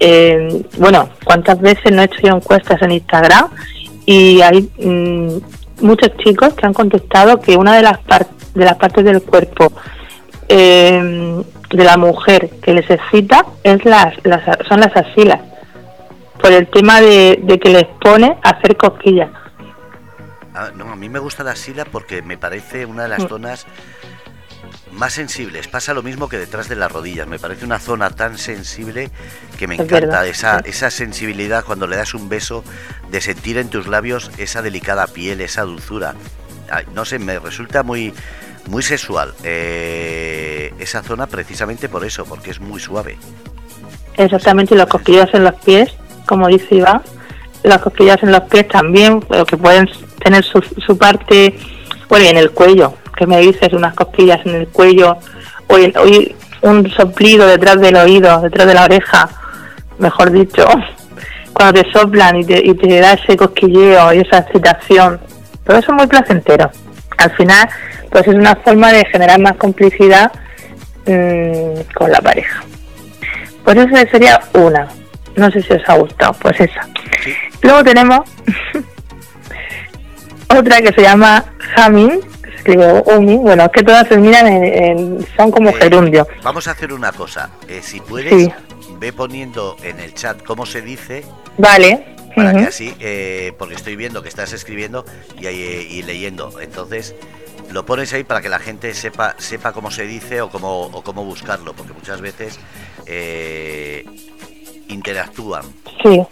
Eh, 0.00 0.62
bueno, 0.78 1.08
¿cuántas 1.24 1.60
veces 1.60 1.92
no 1.92 2.02
he 2.02 2.06
hecho 2.06 2.20
yo 2.22 2.36
encuestas 2.36 2.80
en 2.82 2.92
Instagram? 2.92 3.48
Y 4.06 4.40
hay 4.42 4.68
mm, 4.78 5.84
muchos 5.84 6.16
chicos 6.18 6.54
que 6.54 6.66
han 6.66 6.72
contestado 6.72 7.40
que 7.40 7.56
una 7.56 7.76
de 7.76 7.82
las 7.82 7.98
partes 7.98 8.33
de 8.54 8.64
las 8.64 8.76
partes 8.76 9.04
del 9.04 9.22
cuerpo 9.22 9.72
eh, 10.48 11.42
de 11.70 11.84
la 11.84 11.96
mujer 11.96 12.50
que 12.62 12.72
les 12.72 12.88
excita 12.88 13.44
es 13.62 13.84
las, 13.84 14.14
las, 14.24 14.42
son 14.68 14.80
las 14.80 14.96
asilas, 14.96 15.40
por 16.40 16.52
el 16.52 16.68
tema 16.68 17.00
de, 17.00 17.60
que 17.62 17.70
les 17.70 17.86
pone 18.00 18.36
a 18.42 18.50
hacer 18.50 18.76
cosquillas. 18.76 19.30
Ah, 20.54 20.70
no, 20.74 20.92
a 20.92 20.96
mí 20.96 21.08
me 21.08 21.18
gusta 21.18 21.42
la 21.42 21.52
asila 21.52 21.84
porque 21.84 22.22
me 22.22 22.38
parece 22.38 22.86
una 22.86 23.04
de 23.04 23.08
las 23.08 23.24
mm. 23.24 23.28
zonas 23.28 23.66
más 24.92 25.14
sensibles. 25.14 25.66
Pasa 25.66 25.94
lo 25.94 26.02
mismo 26.02 26.28
que 26.28 26.38
detrás 26.38 26.68
de 26.68 26.76
las 26.76 26.92
rodillas. 26.92 27.26
Me 27.26 27.40
parece 27.40 27.64
una 27.64 27.80
zona 27.80 28.10
tan 28.10 28.38
sensible 28.38 29.10
que 29.58 29.66
me 29.66 29.74
encanta 29.74 30.24
esa, 30.26 30.60
esa 30.60 30.90
sensibilidad 30.90 31.64
cuando 31.64 31.88
le 31.88 31.96
das 31.96 32.14
un 32.14 32.28
beso, 32.28 32.62
de 33.10 33.20
sentir 33.20 33.58
en 33.58 33.68
tus 33.68 33.88
labios 33.88 34.30
esa 34.38 34.62
delicada 34.62 35.08
piel, 35.08 35.40
esa 35.40 35.62
dulzura. 35.62 36.14
No 36.94 37.04
sé, 37.04 37.18
me 37.18 37.38
resulta 37.38 37.82
muy, 37.82 38.12
muy 38.68 38.82
sexual 38.82 39.34
eh, 39.42 40.72
esa 40.78 41.02
zona 41.02 41.26
precisamente 41.26 41.88
por 41.88 42.04
eso, 42.04 42.24
porque 42.24 42.50
es 42.50 42.60
muy 42.60 42.80
suave. 42.80 43.16
Exactamente, 44.16 44.74
y 44.74 44.78
los 44.78 44.86
cosquillas 44.86 45.28
en 45.34 45.44
los 45.44 45.54
pies, 45.56 45.92
como 46.26 46.46
dice 46.48 46.76
Iván, 46.76 47.02
las 47.62 47.80
cosquillas 47.80 48.22
en 48.22 48.32
los 48.32 48.42
pies 48.42 48.68
también, 48.68 49.20
pero 49.20 49.44
que 49.44 49.56
pueden 49.56 49.88
tener 50.22 50.44
su, 50.44 50.98
parte, 50.98 51.54
bueno, 52.08 52.24
y 52.24 52.28
en 52.28 52.36
el 52.36 52.50
cuello, 52.50 52.94
que 53.16 53.26
me 53.26 53.40
dices, 53.40 53.72
unas 53.72 53.94
cosquillas 53.94 54.40
en 54.44 54.54
el 54.54 54.68
cuello, 54.68 55.16
o, 55.66 55.76
un 56.62 56.90
soplido 56.90 57.46
detrás 57.46 57.80
del 57.80 57.96
oído, 57.96 58.40
detrás 58.40 58.66
de 58.66 58.74
la 58.74 58.84
oreja, 58.84 59.28
mejor 59.98 60.30
dicho, 60.30 60.66
cuando 61.52 61.82
te 61.82 61.92
soplan 61.92 62.36
y 62.36 62.44
te, 62.44 62.64
y 62.64 62.74
te 62.74 63.00
da 63.00 63.14
ese 63.14 63.36
cosquilleo 63.36 64.12
y 64.14 64.20
esa 64.20 64.38
excitación, 64.38 65.20
todo 65.64 65.78
eso 65.78 65.92
es 65.92 65.96
muy 65.96 66.06
placentero. 66.06 66.70
Al 67.18 67.30
final, 67.32 67.68
pues 68.10 68.26
es 68.26 68.34
una 68.34 68.54
forma 68.56 68.92
de 68.92 69.04
generar 69.06 69.40
más 69.40 69.56
complicidad 69.56 70.30
mm, 71.06 71.92
con 71.94 72.10
la 72.10 72.20
pareja. 72.20 72.62
Pues 73.64 73.76
esa 73.78 74.10
sería 74.10 74.40
una. 74.52 74.88
No 75.36 75.50
sé 75.50 75.62
si 75.62 75.72
os 75.72 75.88
ha 75.88 75.94
gustado, 75.94 76.32
pues 76.34 76.60
esa. 76.60 76.86
Luego 77.62 77.82
tenemos 77.82 78.20
otra 80.48 80.80
que 80.80 80.92
se 80.92 81.02
llama 81.02 81.44
Jamin, 81.74 82.20
escribo 82.56 83.02
Umi, 83.02 83.36
bueno, 83.36 83.64
es 83.64 83.70
que 83.70 83.82
todas 83.82 84.08
terminan 84.08 84.46
en, 84.46 85.26
son 85.36 85.50
como 85.50 85.70
eh, 85.70 85.74
gerundio. 85.78 86.26
Vamos 86.42 86.68
a 86.68 86.72
hacer 86.72 86.92
una 86.92 87.10
cosa, 87.12 87.50
eh, 87.68 87.80
si 87.82 88.00
puedes, 88.00 88.52
ve 89.00 89.12
poniendo 89.12 89.76
en 89.82 89.98
el 89.98 90.14
chat 90.14 90.42
cómo 90.42 90.66
se 90.66 90.82
dice. 90.82 91.24
Vale. 91.58 92.13
Para 92.34 92.52
que 92.52 92.64
así, 92.64 92.94
eh, 93.00 93.52
porque 93.58 93.74
estoy 93.74 93.96
viendo 93.96 94.22
que 94.22 94.28
estás 94.28 94.52
escribiendo 94.52 95.04
y, 95.38 95.46
y 95.46 96.02
leyendo, 96.02 96.60
entonces 96.60 97.14
lo 97.70 97.86
pones 97.86 98.12
ahí 98.12 98.24
para 98.24 98.40
que 98.40 98.48
la 98.48 98.58
gente 98.58 98.94
sepa 98.94 99.34
sepa 99.38 99.72
cómo 99.72 99.90
se 99.90 100.06
dice 100.06 100.40
o 100.40 100.50
cómo, 100.50 100.82
o 100.82 101.02
cómo 101.02 101.24
buscarlo, 101.24 101.74
porque 101.74 101.92
muchas 101.92 102.20
veces 102.20 102.58
eh, 103.06 104.04
interactúan. 104.88 105.64
Sí, 106.02 106.22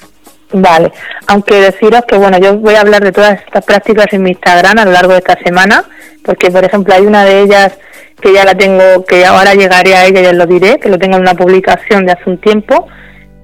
vale. 0.52 0.92
Aunque 1.26 1.54
deciros 1.56 2.02
que, 2.06 2.16
bueno, 2.16 2.38
yo 2.38 2.56
voy 2.58 2.74
a 2.74 2.80
hablar 2.80 3.02
de 3.02 3.12
todas 3.12 3.40
estas 3.40 3.64
prácticas 3.64 4.06
en 4.12 4.22
mi 4.22 4.30
Instagram 4.30 4.78
a 4.78 4.84
lo 4.84 4.92
largo 4.92 5.12
de 5.12 5.18
esta 5.18 5.38
semana, 5.42 5.84
porque, 6.24 6.50
por 6.50 6.64
ejemplo, 6.64 6.94
hay 6.94 7.06
una 7.06 7.24
de 7.24 7.42
ellas 7.42 7.78
que 8.20 8.32
ya 8.32 8.44
la 8.44 8.54
tengo, 8.54 9.04
que 9.04 9.24
ahora 9.26 9.54
llegaré 9.54 9.96
a 9.96 10.06
ella 10.06 10.20
y 10.22 10.26
os 10.26 10.34
lo 10.34 10.46
diré, 10.46 10.78
que 10.78 10.88
lo 10.88 10.98
tengo 10.98 11.16
en 11.16 11.22
una 11.22 11.34
publicación 11.34 12.06
de 12.06 12.12
hace 12.12 12.30
un 12.30 12.38
tiempo, 12.38 12.86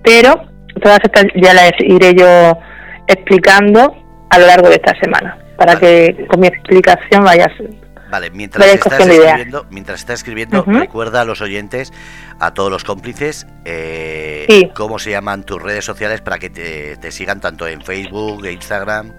pero 0.03 0.48
todas 0.79 1.01
estas 1.03 1.25
ya 1.35 1.55
las 1.55 1.73
iré 1.81 2.15
yo 2.15 2.59
explicando 3.07 3.97
a 4.31 4.39
lo 4.39 4.47
largo 4.47 4.69
de 4.69 4.75
esta 4.75 4.95
semana, 5.01 5.39
para 5.57 5.79
que 5.79 6.27
con 6.29 6.41
mi 6.41 6.47
explicación 6.47 7.25
vayas 7.25 7.53
Vale, 8.11 8.31
mientras 8.31 8.67
estás, 8.67 9.01
escribiendo, 9.01 9.67
mientras 9.71 10.01
estás 10.01 10.21
escribiendo, 10.21 10.65
recuerda 10.67 11.21
a 11.21 11.25
los 11.25 11.43
oyentes, 11.43 11.93
a 12.41 12.55
todos 12.55 12.71
los 12.71 12.83
cómplices, 12.83 13.47
eh, 13.67 14.71
cómo 14.75 14.99
se 14.99 15.11
llaman 15.11 15.45
tus 15.45 15.63
redes 15.63 15.85
sociales 15.85 16.23
para 16.23 16.39
que 16.39 16.49
te, 16.49 17.13
sigan 17.13 17.41
tanto 17.41 17.67
en 17.67 17.83
Facebook 17.83 18.47
e 18.47 18.53
Instagram. 18.53 19.13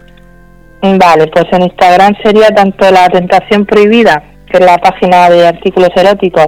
Vale, 0.82 1.28
pues 1.28 1.46
en 1.52 1.64
Instagram 1.64 2.16
sería 2.24 2.48
tanto 2.50 2.90
La 2.90 3.08
Tentación 3.10 3.66
Prohibida, 3.66 4.24
que 4.52 4.58
es 4.58 4.66
la 4.66 4.78
página 4.78 5.30
de 5.30 5.48
artículos 5.48 5.90
eróticos, 5.96 6.48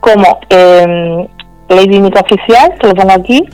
como 0.00 0.38
eh, 0.50 1.26
Lady 1.70 2.00
Mica 2.00 2.20
Oficial, 2.20 2.74
que 2.78 2.88
lo 2.88 2.94
pongo 2.94 3.12
aquí. 3.12 3.48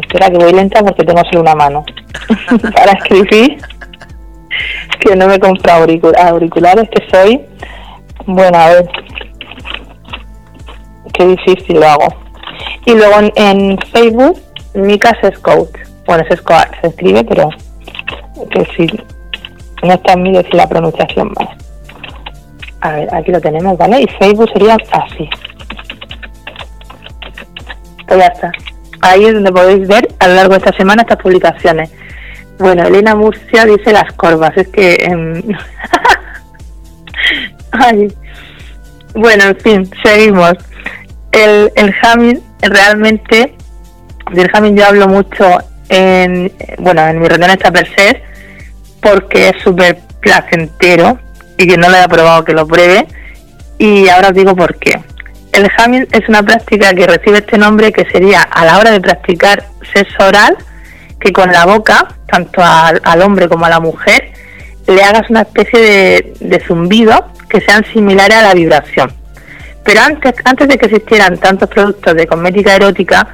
Espera 0.00 0.30
que 0.30 0.38
voy 0.38 0.52
lenta 0.52 0.80
porque 0.82 1.04
tengo 1.04 1.20
solo 1.24 1.40
una 1.40 1.54
mano 1.54 1.84
para 2.74 2.92
escribir. 2.92 3.58
que 5.00 5.16
no 5.16 5.26
me 5.26 5.34
he 5.34 5.40
comprado 5.40 5.86
auriculares, 6.18 6.88
que 6.90 7.08
soy. 7.10 7.40
Bueno, 8.26 8.58
a 8.58 8.68
ver. 8.68 8.88
Qué 11.12 11.26
difícil 11.26 11.80
lo 11.80 11.88
hago. 11.88 12.08
Y 12.86 12.92
luego 12.94 13.30
en, 13.34 13.78
Facebook, 13.92 14.40
Mika 14.74 15.16
es 15.22 15.38
coach. 15.40 15.74
Bueno, 16.06 16.24
es 16.28 16.40
coach, 16.42 16.68
se 16.80 16.88
escribe, 16.88 17.24
pero 17.24 17.50
que 18.50 18.64
sí, 18.76 18.86
no 19.82 19.92
está 19.92 20.12
en 20.12 20.22
mí 20.22 20.32
decir 20.32 20.54
la 20.54 20.68
pronunciación 20.68 21.32
más. 21.38 21.48
A 22.80 22.92
ver, 22.92 23.14
aquí 23.14 23.32
lo 23.32 23.40
tenemos, 23.40 23.76
¿vale? 23.76 24.02
Y 24.02 24.06
Facebook 24.18 24.50
sería 24.52 24.76
así. 24.92 25.28
Pues 28.06 28.20
ya 28.20 28.26
está. 28.26 28.52
Ahí 29.00 29.24
es 29.24 29.34
donde 29.34 29.52
podéis 29.52 29.86
ver 29.86 30.08
a 30.18 30.28
lo 30.28 30.34
largo 30.34 30.52
de 30.52 30.58
esta 30.58 30.76
semana 30.76 31.02
estas 31.02 31.18
publicaciones. 31.18 31.90
Bueno, 32.58 32.84
Elena 32.84 33.14
Murcia 33.14 33.64
dice 33.64 33.92
las 33.92 34.12
corvas. 34.14 34.56
Es 34.56 34.68
que... 34.68 34.94
Em, 34.94 35.42
Ay. 37.72 38.12
Bueno, 39.14 39.44
en 39.44 39.56
fin, 39.56 39.90
seguimos. 40.02 40.52
El, 41.32 41.70
el 41.76 41.94
realmente, 42.62 43.54
del 44.32 44.50
Jamin 44.50 44.76
yo 44.76 44.86
hablo 44.86 45.08
mucho 45.08 45.58
en, 45.88 46.52
bueno, 46.78 47.06
en 47.06 47.20
mi 47.20 47.28
reunión 47.28 47.50
esta 47.50 47.70
per 47.70 47.88
se, 47.94 48.22
porque 49.00 49.50
es 49.50 49.62
súper 49.62 49.98
placentero 50.20 51.18
y 51.56 51.66
que 51.66 51.76
no 51.76 51.88
lo 51.88 51.96
haya 51.96 52.08
probado 52.08 52.44
que 52.44 52.52
lo 52.52 52.66
pruebe. 52.66 53.06
Y 53.78 54.08
ahora 54.08 54.28
os 54.28 54.34
digo 54.34 54.56
por 54.56 54.76
qué. 54.78 55.00
El 55.52 55.68
jamming 55.70 56.06
es 56.12 56.28
una 56.28 56.42
práctica 56.42 56.94
que 56.94 57.06
recibe 57.06 57.38
este 57.38 57.58
nombre 57.58 57.92
que 57.92 58.04
sería 58.10 58.42
a 58.42 58.64
la 58.64 58.78
hora 58.78 58.90
de 58.90 59.00
practicar 59.00 59.64
sexo 59.92 60.26
oral, 60.26 60.56
que 61.20 61.32
con 61.32 61.50
la 61.50 61.66
boca, 61.66 62.08
tanto 62.26 62.62
al, 62.62 63.22
hombre 63.22 63.48
como 63.48 63.64
a 63.64 63.70
la 63.70 63.80
mujer, 63.80 64.30
le 64.86 65.02
hagas 65.02 65.28
una 65.30 65.42
especie 65.42 65.80
de, 65.80 66.34
de, 66.40 66.60
zumbido 66.60 67.28
que 67.48 67.60
sean 67.60 67.84
similares 67.92 68.36
a 68.36 68.42
la 68.42 68.54
vibración. 68.54 69.12
Pero 69.84 70.00
antes, 70.02 70.34
antes 70.44 70.68
de 70.68 70.78
que 70.78 70.86
existieran 70.86 71.38
tantos 71.38 71.68
productos 71.68 72.14
de 72.14 72.26
cosmética 72.26 72.76
erótica, 72.76 73.28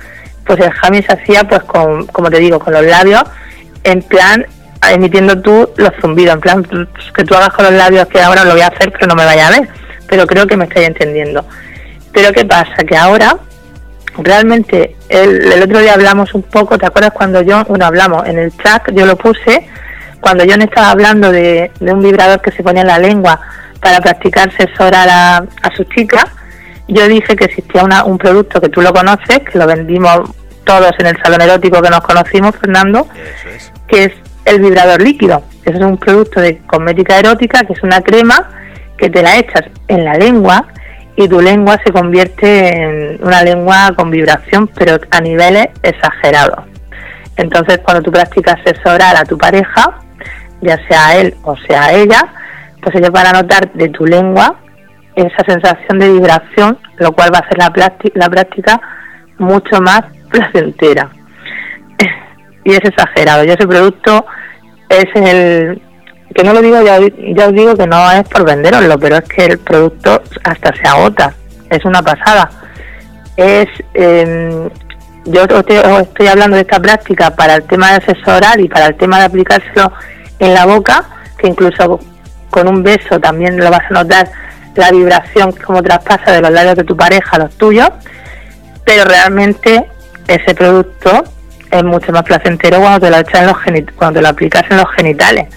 pues 0.47 0.61
el 0.61 0.71
jamming 0.71 1.05
se 1.05 1.13
hacía, 1.13 1.45
pues 1.45 1.63
con, 1.65 2.07
como 2.07 2.31
te 2.31 2.39
digo, 2.39 2.59
con 2.59 2.73
los 2.73 2.85
labios, 2.85 3.25
en 3.83 4.03
plan 4.03 4.47
emitiendo 4.91 5.41
tú 5.41 5.71
los 5.77 5.93
zumbidos, 6.01 6.35
en 6.35 6.41
plan 6.41 6.89
que 7.15 7.25
tú 7.25 7.35
hagas 7.35 7.53
con 7.53 7.65
los 7.65 7.75
labios 7.75 8.07
que 8.09 8.21
ahora 8.21 8.45
lo 8.45 8.53
voy 8.53 8.61
a 8.61 8.69
hacer, 8.69 8.93
pero 8.93 9.07
no 9.07 9.15
me 9.15 9.25
vaya 9.25 9.49
a 9.49 9.51
ver. 9.51 9.69
Pero 10.09 10.27
creo 10.27 10.47
que 10.47 10.57
me 10.57 10.65
estáis 10.65 10.89
entendiendo. 10.89 11.45
Pero 12.15 12.33
¿qué 12.33 12.45
pasa? 12.45 12.77
Que 12.89 12.97
ahora, 12.97 13.37
realmente, 14.19 14.97
el, 15.09 15.53
el 15.53 15.63
otro 15.63 15.81
día 15.81 15.95
hablamos 15.95 16.33
un 16.33 16.43
poco, 16.43 16.79
¿te 16.79 16.87
acuerdas 16.87 17.13
cuando 17.13 17.43
yo, 17.43 17.63
bueno, 17.65 17.85
hablamos 17.85 18.27
en 18.27 18.39
el 18.39 18.57
chat, 18.57 18.91
yo 18.93 19.05
lo 19.05 19.17
puse, 19.17 19.69
cuando 20.21 20.45
yo 20.45 20.57
no 20.57 20.65
estaba 20.65 20.91
hablando 20.91 21.31
de, 21.31 21.71
un 21.81 22.01
vibrador 22.01 22.41
que 22.41 22.53
se 22.53 22.63
ponía 22.63 22.83
en 22.83 22.89
la 22.89 22.99
lengua 22.99 23.39
para 23.81 24.01
practicar 24.01 24.51
sexo 24.57 24.87
oral 24.87 25.09
a, 25.11 25.37
a 25.37 25.77
sus 25.77 25.87
chicas, 25.91 26.25
yo 26.89 27.09
dije 27.09 27.35
que 27.37 27.45
existía 27.45 27.83
una, 27.83 28.05
un 28.05 28.17
producto 28.17 28.61
que 28.61 28.69
tú 28.69 28.81
lo 28.81 28.93
conoces, 28.93 29.41
que 29.41 29.59
lo 29.59 29.67
vendimos 29.67 30.31
todos 30.65 30.93
en 30.99 31.07
el 31.07 31.19
salón 31.23 31.43
erótico 31.43 31.83
que 31.83 31.91
nos 31.91 32.01
conocimos, 32.01 32.55
Fernando, 32.57 33.07
que 33.87 34.05
es 34.05 34.13
el 34.45 34.61
vibrador 34.61 35.03
líquido. 35.03 35.43
Eso 35.65 35.79
es 35.79 35.85
un 35.85 35.99
producto 35.99 36.41
de 36.41 36.59
cosmética 36.59 37.19
erótica, 37.19 37.65
que 37.65 37.73
es 37.73 37.83
una 37.83 38.01
crema 38.01 38.51
que 38.97 39.11
te 39.11 39.23
la 39.23 39.39
echas 39.39 39.65
en 39.89 40.05
la 40.05 40.15
lengua 40.15 40.67
y 41.17 41.29
tu 41.29 41.41
lengua 41.41 41.79
se 41.85 41.93
convierte 41.93 42.83
en 42.83 43.25
una 43.25 43.43
lengua 43.43 43.93
con 43.97 44.11
vibración, 44.11 44.69
pero 44.69 44.97
a 45.11 45.21
niveles 45.21 45.69
exagerados. 45.83 46.65
Entonces, 47.37 47.81
cuando 47.85 48.03
tú 48.03 48.11
practicas 48.11 48.57
sexo 48.65 48.91
oral 48.91 49.17
a 49.17 49.25
tu 49.25 49.39
pareja, 49.39 50.01
ya 50.61 50.79
sea 50.89 51.17
él 51.17 51.35
o 51.43 51.57
sea 51.69 51.93
ella, 51.93 52.27
pues 52.83 52.97
ellos 52.97 53.11
van 53.11 53.27
a 53.27 53.43
notar 53.43 53.73
de 53.73 53.89
tu 53.89 54.07
lengua 54.07 54.57
esa 55.15 55.45
sensación 55.47 55.99
de 55.99 56.13
vibración, 56.13 56.79
lo 56.99 57.13
cual 57.13 57.33
va 57.33 57.39
a 57.39 57.43
hacer 57.43 57.59
la, 57.59 57.73
la 58.15 58.29
práctica 58.29 58.81
mucho 59.39 59.81
más 59.81 60.03
placentera. 60.31 61.09
Y 62.65 62.73
es 62.73 62.81
exagerado. 62.83 63.45
Y 63.45 63.51
ese 63.51 63.67
producto 63.67 64.25
es 64.89 65.07
el 65.15 65.81
que 66.35 66.43
no 66.43 66.53
lo 66.53 66.61
digo, 66.61 66.83
ya, 66.83 66.99
ya 67.35 67.47
os 67.47 67.53
digo 67.53 67.77
que 67.77 67.87
no 67.87 68.11
es 68.11 68.29
por 68.29 68.45
venderoslo, 68.45 68.99
pero 68.99 69.17
es 69.17 69.25
que 69.25 69.47
el 69.47 69.59
producto 69.59 70.23
hasta 70.43 70.75
se 70.75 70.89
agota. 70.89 71.33
Es 71.71 71.85
una 71.85 72.03
pasada. 72.03 72.51
Es 73.37 73.69
eh, 73.95 74.69
yo 75.27 75.43
os 75.43 76.03
estoy 76.03 76.27
hablando 76.27 76.57
de 76.57 76.63
esta 76.63 76.81
práctica 76.81 77.31
para 77.31 77.55
el 77.55 77.63
tema 77.65 77.91
de 77.91 77.97
asesorar 77.97 78.61
y 78.61 78.69
para 78.69 78.87
el 78.87 78.97
tema 78.97 79.19
de 79.19 79.25
aplicárselo 79.25 79.93
en 80.39 80.55
la 80.55 80.67
boca, 80.67 81.05
que 81.39 81.49
incluso 81.49 81.99
con 82.51 82.69
un 82.69 82.83
beso 82.83 83.19
también 83.21 83.57
lo 83.57 83.71
vas 83.71 83.91
a 83.91 83.95
notar 83.95 84.31
la 84.75 84.91
vibración 84.91 85.53
como 85.53 85.83
traspasa 85.83 86.33
de 86.33 86.43
los 86.43 86.51
labios 86.51 86.77
de 86.77 86.85
tu 86.85 86.97
pareja 86.97 87.37
a 87.37 87.39
los 87.39 87.57
tuyos, 87.57 87.89
pero 88.85 89.05
realmente 89.05 89.87
ese 90.29 90.55
producto 90.55 91.25
es 91.71 91.85
mucho 91.85 92.13
más 92.13 92.23
placentero 92.23 92.81
cuando 92.81 93.01
te 93.01 93.11
lo 93.11 93.19
echas 93.19 93.41
en 93.41 93.47
los 93.47 93.93
cuando 93.97 94.19
te 94.19 94.23
lo 94.23 94.29
aplicas 94.29 94.65
en 94.71 94.77
los 94.77 94.91
genitales, 94.93 95.49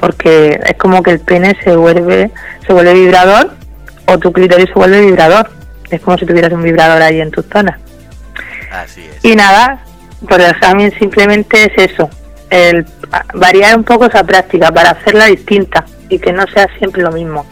porque 0.00 0.58
es 0.64 0.76
como 0.76 1.02
que 1.02 1.12
el 1.12 1.20
pene 1.20 1.56
se 1.62 1.76
vuelve 1.76 2.30
se 2.66 2.72
vuelve 2.72 2.94
vibrador 2.94 3.52
o 4.06 4.18
tu 4.18 4.32
clítoris 4.32 4.66
se 4.66 4.72
vuelve 4.72 5.02
vibrador, 5.02 5.50
es 5.90 6.00
como 6.00 6.18
si 6.18 6.26
tuvieras 6.26 6.52
un 6.52 6.62
vibrador 6.62 7.00
ahí 7.02 7.20
en 7.20 7.30
tus 7.30 7.44
zonas. 7.46 7.78
Así 8.72 9.06
es. 9.06 9.24
Y 9.24 9.36
nada, 9.36 9.84
por 10.28 10.40
el 10.40 10.50
examen 10.50 10.92
simplemente 10.98 11.72
es 11.72 11.92
eso, 11.92 12.10
el 12.48 12.86
variar 13.34 13.76
un 13.76 13.84
poco 13.84 14.06
esa 14.06 14.24
práctica 14.24 14.72
para 14.72 14.90
hacerla 14.90 15.26
distinta 15.26 15.84
y 16.08 16.18
que 16.18 16.32
no 16.32 16.44
sea 16.48 16.66
siempre 16.78 17.02
lo 17.02 17.12
mismo 17.12 17.46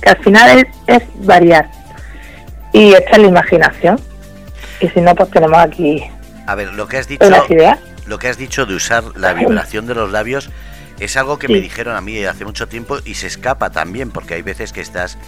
que 0.00 0.10
al 0.10 0.18
final 0.18 0.68
es, 0.86 1.02
variar. 1.20 1.68
Y 2.72 2.92
esta 2.92 3.12
es 3.12 3.18
la 3.18 3.26
imaginación. 3.26 4.00
Y 4.80 4.88
si 4.88 5.00
no, 5.00 5.14
pues 5.14 5.30
tenemos 5.30 5.58
aquí. 5.58 6.04
A 6.46 6.54
ver, 6.54 6.72
lo 6.74 6.86
que 6.86 6.98
has 6.98 7.08
dicho. 7.08 7.28
Lo 8.06 8.18
que 8.18 8.28
has 8.28 8.38
dicho 8.38 8.66
de 8.66 8.74
usar 8.74 9.02
la 9.16 9.32
vibración 9.32 9.86
de 9.86 9.94
los 9.94 10.12
labios 10.12 10.50
es 11.00 11.16
algo 11.16 11.38
que 11.38 11.48
me 11.48 11.60
dijeron 11.60 11.96
a 11.96 12.00
mí 12.00 12.24
hace 12.24 12.44
mucho 12.44 12.68
tiempo 12.68 12.98
y 13.04 13.14
se 13.14 13.26
escapa 13.26 13.70
también, 13.70 14.10
porque 14.10 14.34
hay 14.34 14.42
veces 14.42 14.72
que 14.72 14.80
estás 14.80 15.18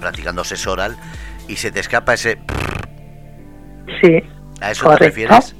practicando 0.00 0.44
sexo 0.44 0.72
oral 0.72 0.96
y 1.48 1.56
se 1.56 1.70
te 1.70 1.80
escapa 1.80 2.14
ese. 2.14 2.38
Sí. 4.00 4.22
¿A 4.60 4.70
eso 4.70 4.88
te 4.90 4.96
refieres? 4.96 5.54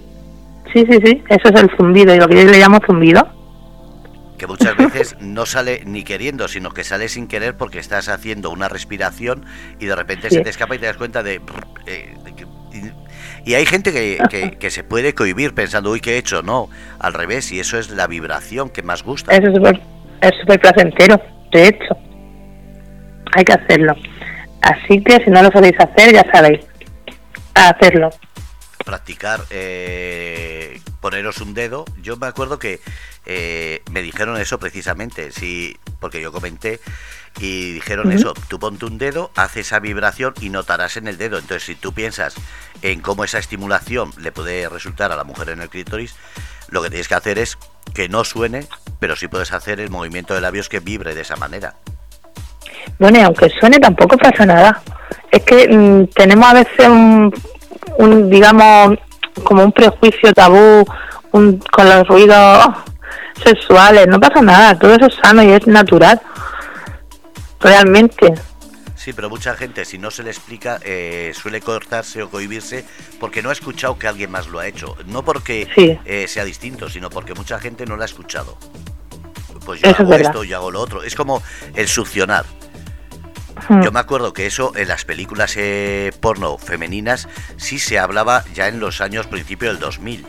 Sí, 0.72 0.84
sí, 0.90 0.98
sí. 1.04 1.22
Eso 1.28 1.48
es 1.48 1.60
el 1.60 1.70
zumbido, 1.76 2.14
y 2.14 2.18
lo 2.18 2.28
que 2.28 2.36
yo 2.36 2.50
le 2.50 2.58
llamo 2.58 2.78
zumbido 2.86 3.42
que 4.42 4.48
muchas 4.48 4.76
veces 4.76 5.16
no 5.20 5.46
sale 5.46 5.82
ni 5.86 6.02
queriendo, 6.02 6.48
sino 6.48 6.70
que 6.70 6.82
sale 6.82 7.08
sin 7.08 7.28
querer 7.28 7.56
porque 7.56 7.78
estás 7.78 8.08
haciendo 8.08 8.50
una 8.50 8.68
respiración 8.68 9.46
y 9.78 9.86
de 9.86 9.94
repente 9.94 10.30
se 10.30 10.40
te 10.40 10.50
escapa 10.50 10.74
y 10.74 10.78
te 10.78 10.86
das 10.86 10.96
cuenta 10.96 11.22
de... 11.22 11.40
Eh, 11.86 12.14
y, 13.44 13.54
hay 13.54 13.66
gente 13.66 13.92
que, 13.92 14.56
que, 14.58 14.70
se 14.70 14.84
puede 14.84 15.14
cohibir 15.14 15.54
pensando, 15.54 15.90
uy, 15.90 16.00
¿qué 16.00 16.14
he 16.14 16.18
hecho? 16.18 16.42
No, 16.42 16.68
al 16.98 17.14
revés, 17.14 17.52
y 17.52 17.60
eso 17.60 17.78
es 17.78 17.90
la 17.90 18.06
vibración 18.06 18.70
que 18.70 18.82
más 18.82 19.02
gusta. 19.02 19.34
Eso 19.34 19.50
es 20.20 20.32
súper 20.40 20.60
placentero, 20.60 21.20
de 21.52 21.68
hecho. 21.68 21.96
Hay 23.34 23.44
que 23.44 23.52
hacerlo. 23.52 23.94
Así 24.62 25.02
que 25.02 25.24
si 25.24 25.30
no 25.30 25.42
lo 25.42 25.50
sabéis 25.50 25.74
hacer, 25.78 26.12
ya 26.12 26.24
sabéis, 26.32 26.60
hacerlo 27.54 28.10
practicar 28.82 29.40
eh, 29.50 30.80
poneros 31.02 31.42
un 31.42 31.52
dedo. 31.52 31.84
Yo 32.00 32.16
me 32.16 32.28
acuerdo 32.28 32.58
que 32.58 32.80
eh, 33.26 33.82
me 33.90 34.00
dijeron 34.00 34.40
eso 34.40 34.58
precisamente, 34.58 35.32
sí, 35.32 35.76
porque 36.00 36.22
yo 36.22 36.32
comenté 36.32 36.80
y 37.40 37.72
dijeron 37.72 38.12
eso, 38.12 38.34
tú 38.48 38.58
ponte 38.58 38.84
un 38.84 38.98
dedo, 38.98 39.30
hace 39.34 39.60
esa 39.60 39.80
vibración 39.80 40.34
y 40.40 40.48
notarás 40.48 40.96
en 40.96 41.08
el 41.08 41.18
dedo. 41.18 41.38
Entonces, 41.38 41.64
si 41.64 41.74
tú 41.74 41.92
piensas 41.92 42.34
en 42.82 43.00
cómo 43.00 43.24
esa 43.24 43.38
estimulación 43.38 44.12
le 44.16 44.32
puede 44.32 44.68
resultar 44.68 45.12
a 45.12 45.16
la 45.16 45.24
mujer 45.24 45.50
en 45.50 45.60
el 45.60 45.68
clítoris, 45.68 46.14
lo 46.68 46.82
que 46.82 46.88
tienes 46.88 47.08
que 47.08 47.14
hacer 47.14 47.38
es 47.38 47.58
que 47.94 48.08
no 48.08 48.24
suene, 48.24 48.66
pero 49.00 49.16
sí 49.16 49.28
puedes 49.28 49.52
hacer 49.52 49.80
el 49.80 49.90
movimiento 49.90 50.34
de 50.34 50.40
labios 50.40 50.68
que 50.68 50.80
vibre 50.80 51.14
de 51.14 51.22
esa 51.22 51.36
manera. 51.36 51.74
Bueno, 52.98 53.18
y 53.18 53.22
aunque 53.22 53.50
suene 53.60 53.78
tampoco 53.78 54.16
pasa 54.16 54.46
nada. 54.46 54.82
Es 55.30 55.42
que 55.42 55.68
mm, 55.68 56.06
tenemos 56.14 56.46
a 56.46 56.54
veces 56.54 56.88
un, 56.88 57.34
un, 57.98 58.30
digamos, 58.30 58.98
como 59.44 59.64
un 59.64 59.72
prejuicio 59.72 60.32
tabú 60.32 60.84
un, 61.32 61.58
con 61.58 61.88
los 61.88 62.06
ruidos 62.06 62.66
sexuales, 63.42 64.06
no 64.06 64.20
pasa 64.20 64.42
nada, 64.42 64.78
todo 64.78 64.94
eso 64.94 65.06
es 65.06 65.14
sano 65.14 65.42
y 65.42 65.52
es 65.52 65.66
natural, 65.66 66.20
realmente. 67.60 68.34
Sí, 69.02 69.12
pero 69.12 69.28
mucha 69.28 69.54
gente, 69.54 69.84
si 69.84 69.98
no 69.98 70.12
se 70.12 70.22
le 70.22 70.30
explica, 70.30 70.78
eh, 70.84 71.32
suele 71.34 71.60
cortarse 71.60 72.22
o 72.22 72.30
cohibirse 72.30 72.84
porque 73.18 73.42
no 73.42 73.50
ha 73.50 73.52
escuchado 73.52 73.98
que 73.98 74.06
alguien 74.06 74.30
más 74.30 74.46
lo 74.46 74.60
ha 74.60 74.68
hecho. 74.68 74.94
No 75.06 75.24
porque 75.24 75.66
eh, 76.04 76.28
sea 76.28 76.44
distinto, 76.44 76.88
sino 76.88 77.10
porque 77.10 77.34
mucha 77.34 77.58
gente 77.58 77.84
no 77.84 77.96
lo 77.96 78.02
ha 78.02 78.04
escuchado. 78.04 78.56
Pues 79.64 79.80
yo 79.80 79.90
hago 79.90 80.14
esto, 80.14 80.44
yo 80.44 80.56
hago 80.56 80.70
lo 80.70 80.80
otro. 80.80 81.02
Es 81.02 81.16
como 81.16 81.42
el 81.74 81.88
succionar. 81.88 82.44
Hmm. 83.68 83.82
Yo 83.82 83.92
me 83.92 84.00
acuerdo 84.00 84.32
que 84.32 84.46
eso 84.46 84.72
en 84.76 84.88
las 84.88 85.04
películas 85.04 85.54
eh, 85.56 86.12
porno 86.20 86.58
femeninas 86.58 87.28
sí 87.56 87.78
se 87.78 87.98
hablaba 87.98 88.44
ya 88.54 88.68
en 88.68 88.80
los 88.80 89.00
años 89.00 89.26
principio 89.26 89.68
del 89.68 89.78
2000, 89.78 90.26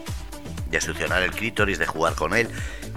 de 0.70 0.82
succionar 0.82 1.24
el 1.24 1.32
clítoris, 1.32 1.80
de 1.80 1.86
jugar 1.86 2.16
con 2.16 2.34
él 2.34 2.50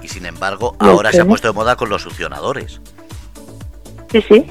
Y 0.02 0.08
sin 0.08 0.26
embargo, 0.26 0.76
ahora 0.78 1.12
se 1.12 1.20
ha 1.20 1.24
puesto 1.24 1.48
de 1.48 1.54
moda 1.54 1.76
con 1.76 1.88
los 1.88 2.02
succionadores. 2.02 2.80
Sí, 4.12 4.22
sí, 4.28 4.46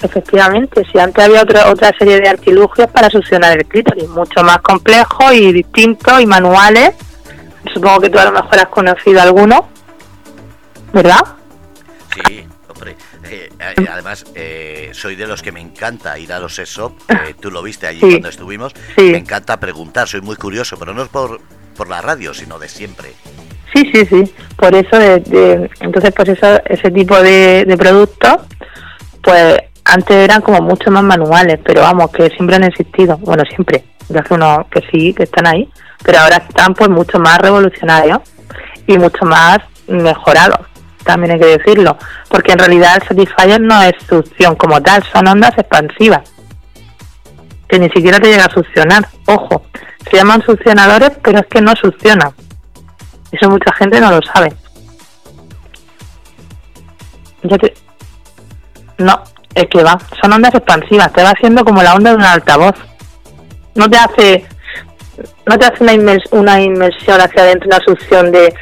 efectivamente. 0.00 0.84
Si 0.90 0.98
antes 0.98 1.24
había 1.24 1.42
otra 1.42 1.70
otra 1.70 1.90
serie 1.98 2.20
de 2.20 2.28
artilugios 2.28 2.90
para 2.90 3.10
succionar 3.10 3.58
el 3.58 3.66
clítoris, 3.66 4.08
mucho 4.08 4.42
más 4.42 4.58
complejos 4.58 5.32
y 5.32 5.52
distintos 5.52 6.20
y 6.20 6.26
manuales. 6.26 6.92
Supongo 7.74 8.00
que 8.00 8.10
tú 8.10 8.18
a 8.18 8.24
lo 8.24 8.32
mejor 8.32 8.58
has 8.58 8.68
conocido 8.68 9.20
alguno, 9.20 9.68
¿verdad? 10.92 11.20
Sí, 12.14 12.46
además, 13.60 14.24
eh, 14.34 14.90
soy 14.92 15.16
de 15.16 15.26
los 15.26 15.42
que 15.42 15.52
me 15.52 15.60
encanta 15.60 16.18
ir 16.18 16.32
a 16.32 16.38
los 16.38 16.54
sex 16.54 16.70
shop. 16.70 16.92
tú 17.40 17.50
lo 17.50 17.62
viste 17.62 17.86
allí 17.86 18.00
cuando 18.00 18.28
estuvimos. 18.28 18.72
Me 18.96 19.18
encanta 19.18 19.58
preguntar, 19.58 20.08
soy 20.08 20.20
muy 20.20 20.36
curioso, 20.36 20.76
pero 20.78 20.92
no 20.94 21.02
es 21.02 21.08
por, 21.08 21.40
por 21.76 21.88
la 21.88 22.00
radio, 22.00 22.34
sino 22.34 22.58
de 22.58 22.68
siempre. 22.68 23.12
Sí, 23.74 23.90
sí, 23.92 24.06
sí. 24.06 24.34
Por 24.56 24.74
eso, 24.74 24.98
de, 24.98 25.70
entonces, 25.80 26.12
pues 26.14 26.28
eso, 26.30 26.60
ese 26.64 26.90
tipo 26.90 27.20
de, 27.20 27.64
de 27.66 27.76
productos, 27.76 28.36
pues 29.22 29.58
antes 29.84 30.16
eran 30.16 30.40
como 30.40 30.60
mucho 30.60 30.90
más 30.90 31.02
manuales, 31.02 31.58
pero 31.64 31.82
vamos, 31.82 32.10
que 32.10 32.28
siempre 32.30 32.56
han 32.56 32.64
existido. 32.64 33.18
Bueno, 33.18 33.42
siempre. 33.48 33.84
Ya 34.08 34.22
que 34.22 34.34
uno 34.34 34.66
que 34.70 34.82
sí, 34.90 35.12
que 35.12 35.24
están 35.24 35.46
ahí, 35.48 35.68
pero 36.04 36.20
ahora 36.20 36.36
están 36.36 36.74
pues 36.74 36.88
mucho 36.88 37.18
más 37.18 37.38
revolucionarios 37.38 38.20
y 38.86 38.96
mucho 38.98 39.24
más 39.24 39.58
mejorados 39.88 40.60
también 41.06 41.32
hay 41.32 41.40
que 41.40 41.58
decirlo, 41.58 41.96
porque 42.28 42.52
en 42.52 42.58
realidad 42.58 42.96
el 42.96 43.08
Satisfyer 43.08 43.60
no 43.60 43.80
es 43.82 43.94
succión 44.08 44.56
como 44.56 44.82
tal, 44.82 45.02
son 45.12 45.26
ondas 45.28 45.52
expansivas, 45.56 46.28
que 47.68 47.78
ni 47.78 47.88
siquiera 47.90 48.20
te 48.20 48.28
llega 48.28 48.44
a 48.44 48.50
succionar. 48.52 49.06
Ojo, 49.26 49.62
se 50.10 50.16
llaman 50.16 50.42
succionadores, 50.44 51.12
pero 51.22 51.38
es 51.38 51.46
que 51.46 51.60
no 51.60 51.72
succionan. 51.80 52.32
Eso 53.32 53.48
mucha 53.48 53.72
gente 53.76 54.00
no 54.00 54.10
lo 54.10 54.20
sabe. 54.22 54.52
No, 58.98 59.22
es 59.54 59.66
que 59.66 59.82
va, 59.82 59.98
son 60.20 60.32
ondas 60.32 60.54
expansivas, 60.54 61.12
te 61.12 61.22
va 61.22 61.30
haciendo 61.30 61.64
como 61.64 61.82
la 61.82 61.94
onda 61.94 62.10
de 62.10 62.16
un 62.16 62.22
altavoz. 62.22 62.74
No 63.74 63.88
te 63.88 63.98
hace 63.98 64.46
no 65.46 65.58
te 65.58 65.66
hace 65.66 65.82
una, 65.82 66.16
una 66.32 66.60
inmersión 66.60 67.20
hacia 67.20 67.42
adentro, 67.42 67.68
una 67.68 67.80
succión 67.86 68.32
de 68.32 68.52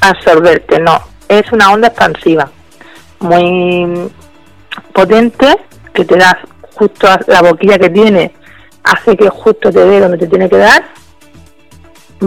absorberte, 0.00 0.80
no, 0.80 1.00
es 1.38 1.52
una 1.52 1.72
onda 1.72 1.88
expansiva 1.88 2.50
muy 3.20 4.10
potente 4.92 5.56
que 5.92 6.04
te 6.04 6.16
da 6.16 6.38
justo 6.74 7.06
la 7.26 7.42
boquilla 7.42 7.78
que 7.78 7.90
tiene 7.90 8.32
hace 8.84 9.16
que 9.16 9.28
justo 9.28 9.70
te 9.70 9.84
dé 9.84 10.00
donde 10.00 10.18
te 10.18 10.26
tiene 10.26 10.48
que 10.48 10.56
dar 10.56 10.84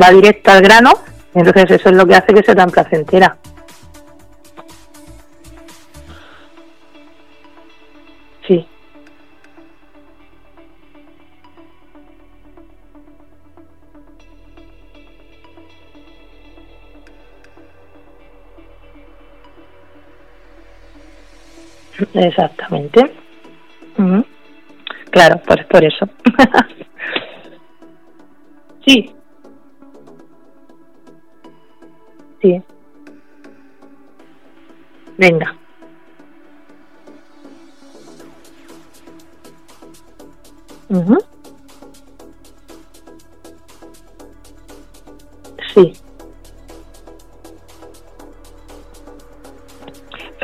va 0.02 0.12
directa 0.12 0.54
al 0.54 0.62
grano 0.62 0.91
entonces 1.34 1.72
eso 1.72 1.89
es 1.89 1.96
lo 1.96 2.06
que 2.06 2.15
hace 2.15 2.34
que 2.34 2.44
sea 2.44 2.56
tan 2.56 2.70
placentera 2.70 3.38
Exactamente. 22.14 23.12
Claro, 25.12 25.42
pues 25.48 25.66
por 25.68 25.84
eso. 25.84 26.10
sí. 28.86 29.14
Sí. 32.42 32.62
Venga. 35.18 35.56
Sí. 45.74 45.94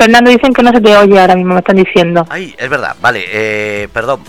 Fernando, 0.02 0.32
dicen 0.32 0.52
que 0.52 0.64
no 0.64 0.72
se 0.72 0.80
te 0.80 0.96
oye 0.96 1.20
ahora 1.20 1.36
mismo, 1.36 1.54
me 1.54 1.60
están 1.60 1.76
diciendo. 1.76 2.26
Ay, 2.28 2.56
es 2.58 2.68
verdad, 2.68 2.96
vale, 3.00 3.24
eh, 3.28 3.88
perdón. 3.92 4.24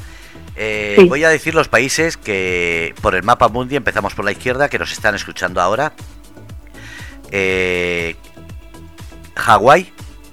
Eh, 0.56 1.04
voy 1.10 1.24
a 1.24 1.30
decir 1.30 1.56
los 1.56 1.68
países 1.68 2.16
que 2.16 2.94
por 3.02 3.16
el 3.16 3.24
mapa 3.24 3.48
mundi 3.48 3.76
empezamos 3.76 4.14
por 4.14 4.24
la 4.24 4.32
izquierda, 4.32 4.70
que 4.70 4.78
nos 4.78 4.92
están 4.92 5.16
escuchando 5.16 5.62
ahora. 5.62 5.94
Eh, 7.32 8.16
Hawái, 9.36 9.92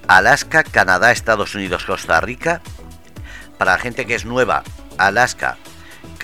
Alaska, 0.08 0.62
Canadá, 0.62 1.10
Estados 1.10 1.54
Unidos, 1.54 1.86
Costa 1.86 2.20
Rica. 2.20 2.60
Para 3.56 3.72
la 3.72 3.78
gente 3.78 4.04
que 4.04 4.16
es 4.16 4.26
nueva, 4.26 4.62
Alaska, 4.98 5.56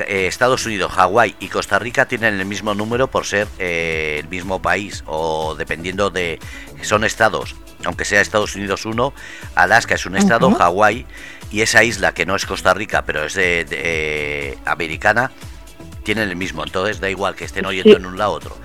Estados 0.07 0.67
Unidos, 0.67 0.93
Hawái 0.93 1.37
y 1.41 1.49
Costa 1.49 1.79
Rica 1.79 2.07
tienen 2.07 2.39
el 2.39 2.45
mismo 2.45 2.75
número 2.75 3.09
por 3.09 3.25
ser 3.25 3.49
el 3.59 4.29
mismo 4.29 4.61
país 4.61 5.03
o 5.07 5.55
dependiendo 5.57 6.11
de 6.11 6.39
son 6.83 7.05
estados 7.05 7.55
aunque 7.85 8.05
sea 8.05 8.21
Estados 8.21 8.57
Unidos 8.57 8.85
uno, 8.85 9.13
Alaska 9.55 9.95
es 9.95 10.07
un 10.07 10.17
estado, 10.17 10.51
Hawái 10.51 11.07
y 11.51 11.61
esa 11.61 11.85
isla 11.85 12.13
que 12.13 12.27
no 12.27 12.37
es 12.37 12.47
Costa 12.47 12.75
Rica, 12.75 13.05
pero 13.07 13.25
es 13.25 13.35
de, 13.35 13.67
eh, 13.71 14.59
americana, 14.65 15.31
tienen 16.03 16.29
el 16.29 16.37
mismo. 16.37 16.65
Entonces 16.65 17.01
da 17.01 17.09
igual 17.09 17.35
que 17.35 17.45
estén 17.45 17.67
oyendo 17.67 17.97
en 17.97 18.07
un 18.07 18.19
lado 18.19 18.33
otro. 18.33 18.57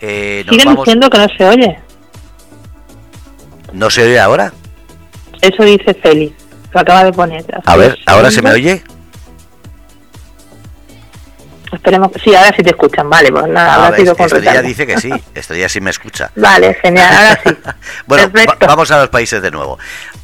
Eh, 0.00 0.44
Siguen 0.48 0.76
diciendo 0.76 1.10
que 1.10 1.18
no 1.18 1.26
se 1.36 1.44
oye. 1.44 1.78
¿No 3.72 3.90
se 3.90 4.02
oye 4.02 4.18
ahora? 4.18 4.52
Eso 5.40 5.62
dice 5.62 5.94
Feli, 5.94 6.34
lo 6.72 6.80
acaba 6.80 7.04
de 7.04 7.12
poner. 7.12 7.44
A 7.64 7.76
ver, 7.76 7.98
¿ahora 8.06 8.30
se 8.30 8.42
me 8.42 8.50
oye? 8.50 8.82
Esperemos 11.72 12.12
que 12.12 12.18
sí, 12.18 12.34
ahora 12.34 12.54
sí 12.56 12.62
te 12.62 12.70
escuchan, 12.70 13.08
vale, 13.10 13.30
pues 13.30 13.46
nada, 13.48 13.74
ahora 13.74 13.96
sido 13.96 14.16
con 14.16 14.26
Estrella 14.26 14.62
dice 14.62 14.86
que 14.86 14.98
sí, 14.98 15.10
Estrella 15.34 15.68
sí 15.68 15.80
me 15.80 15.90
escucha. 15.90 16.30
Vale, 16.36 16.74
genial, 16.74 17.14
ahora 17.14 17.40
sí. 17.44 17.56
bueno, 18.06 18.32
vamos 18.60 18.90
a 18.90 18.98
los 18.98 19.08
países 19.08 19.42
de 19.42 19.50
nuevo. 19.50 19.78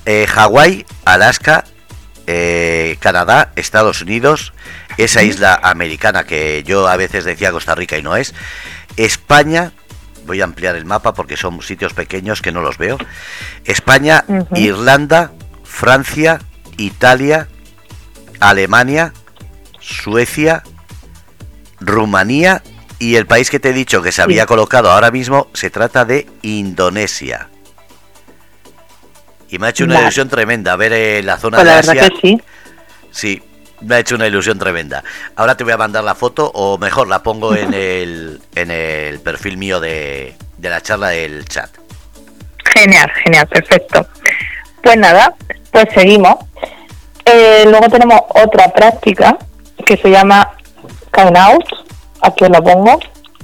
Eh, 0.06 0.26
Hawái, 0.26 0.86
Alaska, 1.04 1.64
eh, 2.26 2.96
Canadá, 3.00 3.52
Estados 3.56 4.00
Unidos, 4.02 4.54
esa 4.96 5.22
isla 5.22 5.60
americana 5.62 6.24
que 6.24 6.62
yo 6.64 6.88
a 6.88 6.96
veces 6.96 7.24
decía 7.24 7.52
Costa 7.52 7.74
Rica 7.74 7.98
y 7.98 8.02
no 8.02 8.16
es, 8.16 8.34
España, 8.96 9.72
voy 10.26 10.40
a 10.40 10.44
ampliar 10.44 10.76
el 10.76 10.86
mapa 10.86 11.12
porque 11.12 11.36
son 11.36 11.60
sitios 11.62 11.92
pequeños 11.92 12.40
que 12.40 12.52
no 12.52 12.62
los 12.62 12.78
veo, 12.78 12.96
España, 13.64 14.24
Irlanda, 14.54 15.32
Francia, 15.64 16.40
Italia, 16.78 17.48
Alemania, 18.40 19.12
Suecia, 19.80 20.62
Rumanía 21.86 22.62
y 22.98 23.16
el 23.16 23.26
país 23.26 23.50
que 23.50 23.60
te 23.60 23.70
he 23.70 23.72
dicho 23.72 24.02
que 24.02 24.12
se 24.12 24.22
había 24.22 24.46
colocado 24.46 24.90
ahora 24.90 25.10
mismo 25.10 25.48
se 25.52 25.70
trata 25.70 26.04
de 26.04 26.26
Indonesia. 26.42 27.48
Y 29.50 29.58
me 29.58 29.66
ha 29.66 29.70
hecho 29.70 29.84
una 29.84 30.00
ilusión 30.00 30.28
tremenda 30.28 30.74
ver 30.76 30.92
eh, 30.92 31.22
la 31.22 31.36
zona 31.38 31.58
pues 31.58 31.86
de 31.86 31.92
Asia. 31.92 32.08
sí. 32.20 32.40
Sí, 33.10 33.40
me 33.80 33.94
ha 33.94 33.98
hecho 34.00 34.16
una 34.16 34.26
ilusión 34.26 34.58
tremenda. 34.58 35.04
Ahora 35.36 35.56
te 35.56 35.62
voy 35.62 35.72
a 35.72 35.76
mandar 35.76 36.02
la 36.02 36.16
foto, 36.16 36.50
o 36.52 36.78
mejor 36.78 37.06
la 37.06 37.22
pongo 37.22 37.54
en 37.54 37.72
el, 37.72 38.40
en 38.56 38.70
el 38.72 39.20
perfil 39.20 39.56
mío 39.56 39.78
de, 39.78 40.34
de 40.58 40.68
la 40.70 40.80
charla 40.80 41.10
del 41.10 41.44
chat. 41.46 41.70
Genial, 42.64 43.10
genial, 43.22 43.46
perfecto. 43.46 44.06
Pues 44.82 44.96
nada, 44.96 45.34
pues 45.70 45.86
seguimos. 45.94 46.36
Eh, 47.24 47.64
luego 47.66 47.88
tenemos 47.88 48.20
otra 48.30 48.72
práctica 48.72 49.38
que 49.86 49.96
se 49.96 50.10
llama 50.10 50.52
count 51.14 51.36
out, 51.36 51.64
aquí 52.20 52.44
lo 52.44 52.62
pongo, 52.62 52.98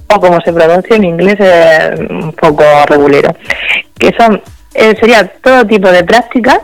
o 0.08 0.20
como 0.20 0.40
se 0.40 0.52
pronuncia 0.52 0.96
en 0.96 1.04
inglés, 1.04 1.36
un 2.10 2.32
poco 2.32 2.64
regulero, 2.86 3.34
que 3.98 4.12
son, 4.18 4.42
eh, 4.74 4.94
sería 4.98 5.26
todo 5.42 5.66
tipo 5.66 5.90
de 5.90 6.04
prácticas 6.04 6.58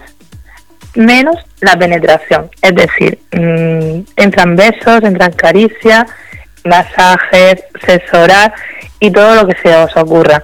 menos 0.95 1.37
la 1.61 1.77
penetración, 1.79 2.51
es 2.63 2.75
decir, 2.75 3.19
mm, 3.33 4.01
entran 4.17 4.57
besos, 4.57 5.03
entran 5.03 5.33
caricias, 5.33 6.07
masajes, 6.65 7.65
sexo 7.85 8.27
y 8.99 9.11
todo 9.11 9.35
lo 9.37 9.47
que 9.47 9.57
se 9.63 9.75
os 9.77 9.97
ocurra, 9.97 10.43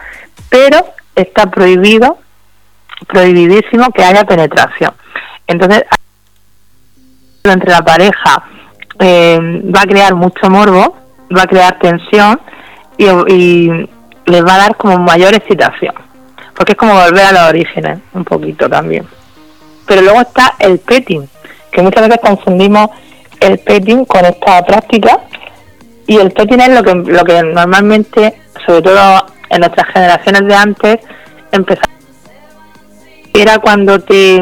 pero 0.48 0.94
está 1.16 1.50
prohibido, 1.50 2.18
prohibidísimo 3.08 3.90
que 3.92 4.04
haya 4.04 4.24
penetración. 4.24 4.92
Entonces, 5.46 5.84
entre 7.44 7.70
la 7.70 7.82
pareja 7.82 8.44
eh, 9.02 9.38
va 9.74 9.82
a 9.82 9.86
crear 9.86 10.14
mucho 10.14 10.48
morbo, 10.48 10.96
va 11.36 11.42
a 11.42 11.46
crear 11.46 11.78
tensión 11.78 12.40
y, 12.96 13.08
les 14.24 14.46
va 14.46 14.54
a 14.54 14.58
dar 14.58 14.76
como 14.76 14.98
mayor 14.98 15.34
excitación. 15.34 15.94
Porque 16.54 16.72
es 16.72 16.78
como 16.78 16.94
volver 16.94 17.24
a 17.24 17.32
los 17.32 17.42
orígenes, 17.48 17.98
un 18.12 18.24
poquito 18.24 18.68
también. 18.70 19.04
Pero 19.86 20.02
luego 20.02 20.20
está 20.20 20.54
el 20.60 20.78
petting, 20.78 21.28
que 21.72 21.82
muchas 21.82 22.08
veces 22.08 22.20
confundimos 22.22 22.90
el 23.40 23.58
petting 23.58 24.04
con 24.04 24.24
esta 24.24 24.64
práctica. 24.64 25.18
Y 26.06 26.18
el 26.18 26.30
petting 26.30 26.60
es 26.60 26.68
lo 26.68 26.82
que, 26.84 26.94
lo 26.94 27.24
que 27.24 27.42
normalmente, 27.42 28.34
sobre 28.64 28.82
todo 28.82 29.26
en 29.50 29.60
nuestras 29.60 29.88
generaciones 29.88 30.46
de 30.46 30.54
antes, 30.54 30.98
empezamos 31.50 31.92
era 33.34 33.58
cuando 33.58 33.98
te, 33.98 34.36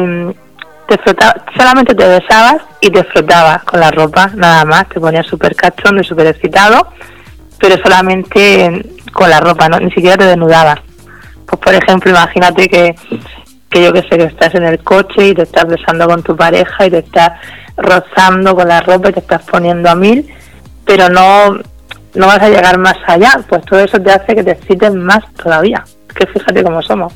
te 0.91 0.97
frotaba, 0.97 1.35
solamente 1.57 1.95
te 1.95 2.05
besabas 2.05 2.57
y 2.81 2.89
te 2.89 3.05
frotabas 3.05 3.63
con 3.63 3.79
la 3.79 3.91
ropa, 3.91 4.29
nada 4.35 4.65
más, 4.65 4.89
te 4.89 4.99
ponías 4.99 5.25
súper 5.25 5.55
cachondo 5.55 6.01
y 6.01 6.03
súper 6.03 6.27
excitado, 6.27 6.85
pero 7.57 7.81
solamente 7.81 8.83
con 9.13 9.29
la 9.29 9.39
ropa, 9.39 9.69
¿no? 9.69 9.79
ni 9.79 9.89
siquiera 9.91 10.17
te 10.17 10.25
desnudabas. 10.25 10.79
Pues 11.45 11.61
por 11.61 11.73
ejemplo, 11.73 12.11
imagínate 12.11 12.67
que, 12.67 12.95
que 13.69 13.83
yo 13.83 13.93
que 13.93 14.01
sé, 14.01 14.17
que 14.17 14.25
estás 14.25 14.53
en 14.55 14.63
el 14.63 14.83
coche 14.83 15.29
y 15.29 15.33
te 15.33 15.43
estás 15.43 15.65
besando 15.65 16.07
con 16.07 16.23
tu 16.23 16.35
pareja 16.35 16.85
y 16.85 16.89
te 16.89 16.99
estás 16.99 17.39
rozando 17.77 18.53
con 18.53 18.67
la 18.67 18.81
ropa 18.81 19.09
y 19.09 19.13
te 19.13 19.21
estás 19.21 19.43
poniendo 19.43 19.89
a 19.89 19.95
mil, 19.95 20.27
pero 20.85 21.07
no, 21.07 21.53
no 22.15 22.27
vas 22.27 22.41
a 22.41 22.49
llegar 22.49 22.77
más 22.79 22.97
allá, 23.07 23.39
pues 23.47 23.63
todo 23.63 23.79
eso 23.79 23.97
te 24.01 24.11
hace 24.11 24.35
que 24.35 24.43
te 24.43 24.51
excites 24.51 24.93
más 24.93 25.23
todavía. 25.35 25.85
Que 26.15 26.27
fíjate 26.27 26.63
cómo 26.63 26.81
somos. 26.81 27.13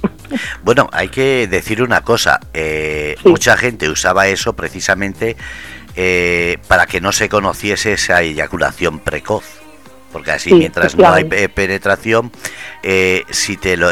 Bueno, 0.63 0.89
hay 0.91 1.09
que 1.09 1.47
decir 1.47 1.81
una 1.81 2.01
cosa, 2.01 2.39
eh, 2.53 3.15
mucha 3.23 3.57
gente 3.57 3.89
usaba 3.89 4.27
eso 4.27 4.53
precisamente 4.53 5.35
eh, 5.95 6.57
para 6.67 6.85
que 6.85 7.01
no 7.01 7.11
se 7.11 7.29
conociese 7.29 7.93
esa 7.93 8.21
eyaculación 8.21 8.99
precoz 8.99 9.61
porque 10.11 10.31
así 10.31 10.53
mientras 10.53 10.95
no 10.95 11.11
hay 11.11 11.25
penetración, 11.25 12.31
eh, 12.83 13.25
si 13.31 13.57
te 13.57 13.75
lo, 13.75 13.89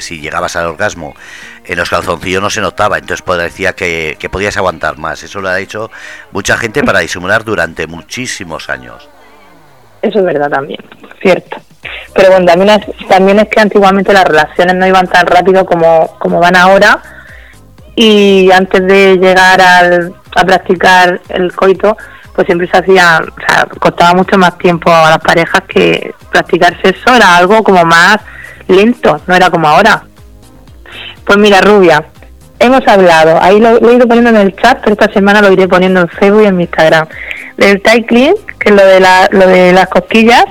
si 0.00 0.20
llegabas 0.20 0.56
al 0.56 0.68
orgasmo 0.68 1.14
en 1.66 1.76
los 1.76 1.90
calzoncillos 1.90 2.40
no 2.40 2.48
se 2.48 2.62
notaba, 2.62 2.96
entonces 2.96 3.22
decía 3.38 3.74
que, 3.74 4.16
que 4.18 4.30
podías 4.30 4.56
aguantar 4.56 4.96
más. 4.96 5.22
Eso 5.22 5.42
lo 5.42 5.50
ha 5.50 5.60
hecho 5.60 5.90
mucha 6.32 6.56
gente 6.56 6.82
para 6.82 7.00
disimular 7.00 7.44
durante 7.44 7.86
muchísimos 7.86 8.70
años. 8.70 9.06
Eso 10.06 10.20
es 10.20 10.24
verdad 10.24 10.48
también, 10.48 10.80
cierto. 11.20 11.56
Pero 12.14 12.30
bueno, 12.30 12.46
también 12.46 12.70
es, 12.70 13.08
también 13.08 13.38
es 13.40 13.48
que 13.48 13.60
antiguamente 13.60 14.12
las 14.12 14.24
relaciones 14.24 14.76
no 14.76 14.86
iban 14.86 15.08
tan 15.08 15.26
rápido 15.26 15.66
como, 15.66 16.16
como 16.18 16.38
van 16.40 16.56
ahora 16.56 17.02
y 17.96 18.50
antes 18.52 18.86
de 18.86 19.16
llegar 19.16 19.60
al, 19.60 20.14
a 20.36 20.44
practicar 20.44 21.20
el 21.30 21.52
coito, 21.52 21.96
pues 22.34 22.46
siempre 22.46 22.68
se 22.68 22.76
hacía, 22.76 23.20
o 23.20 23.40
sea, 23.40 23.66
costaba 23.80 24.14
mucho 24.14 24.38
más 24.38 24.56
tiempo 24.58 24.92
a 24.92 25.10
las 25.10 25.18
parejas 25.18 25.62
que 25.66 26.14
practicar 26.30 26.80
sexo 26.82 27.14
era 27.14 27.36
algo 27.36 27.64
como 27.64 27.84
más 27.84 28.18
lento, 28.68 29.20
no 29.26 29.34
era 29.34 29.50
como 29.50 29.66
ahora. 29.66 30.04
Pues 31.24 31.38
mira, 31.38 31.60
Rubia, 31.60 32.04
hemos 32.58 32.86
hablado, 32.86 33.42
ahí 33.42 33.58
lo, 33.58 33.90
he 33.90 33.94
ido 33.94 34.06
poniendo 34.06 34.30
en 34.30 34.36
el 34.36 34.56
chat, 34.56 34.78
pero 34.80 34.92
esta 34.92 35.12
semana 35.12 35.40
lo 35.40 35.50
iré 35.52 35.66
poniendo 35.66 36.00
en 36.00 36.08
Facebook 36.08 36.42
y 36.42 36.46
en 36.46 36.56
mi 36.56 36.64
Instagram, 36.64 37.08
del 37.56 37.82
tie 37.82 38.04
clean, 38.06 38.34
que 38.66 38.70
es 38.70 38.76
lo 38.76 38.84
de, 38.84 38.98
la, 38.98 39.28
lo 39.30 39.46
de 39.46 39.72
las 39.72 39.86
cosquillas, 39.86 40.44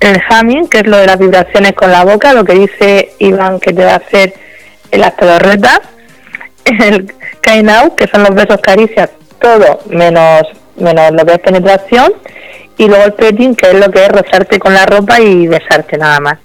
el 0.00 0.20
humming, 0.28 0.66
que 0.68 0.78
es 0.78 0.86
lo 0.88 0.96
de 0.96 1.06
las 1.06 1.16
vibraciones 1.16 1.74
con 1.74 1.92
la 1.92 2.04
boca, 2.04 2.32
lo 2.32 2.44
que 2.44 2.54
dice 2.54 3.12
Iván 3.20 3.60
que 3.60 3.72
te 3.72 3.84
va 3.84 3.92
a 3.92 3.96
hacer 3.96 4.34
el 4.90 5.04
pedorretas, 5.12 5.80
el 6.64 7.06
kind 7.40 7.70
que 7.96 8.08
son 8.08 8.24
los 8.24 8.34
besos 8.34 8.60
caricias, 8.60 9.10
todo 9.40 9.78
menos, 9.90 10.42
menos 10.76 11.12
lo 11.12 11.24
que 11.24 11.34
es 11.34 11.38
penetración, 11.38 12.14
y 12.78 12.88
luego 12.88 13.04
el 13.04 13.12
petting, 13.12 13.54
que 13.54 13.70
es 13.70 13.74
lo 13.74 13.92
que 13.92 14.04
es 14.04 14.08
rozarte 14.08 14.58
con 14.58 14.74
la 14.74 14.84
ropa 14.84 15.20
y 15.20 15.46
besarte 15.46 15.96
nada 15.98 16.18
más. 16.18 16.38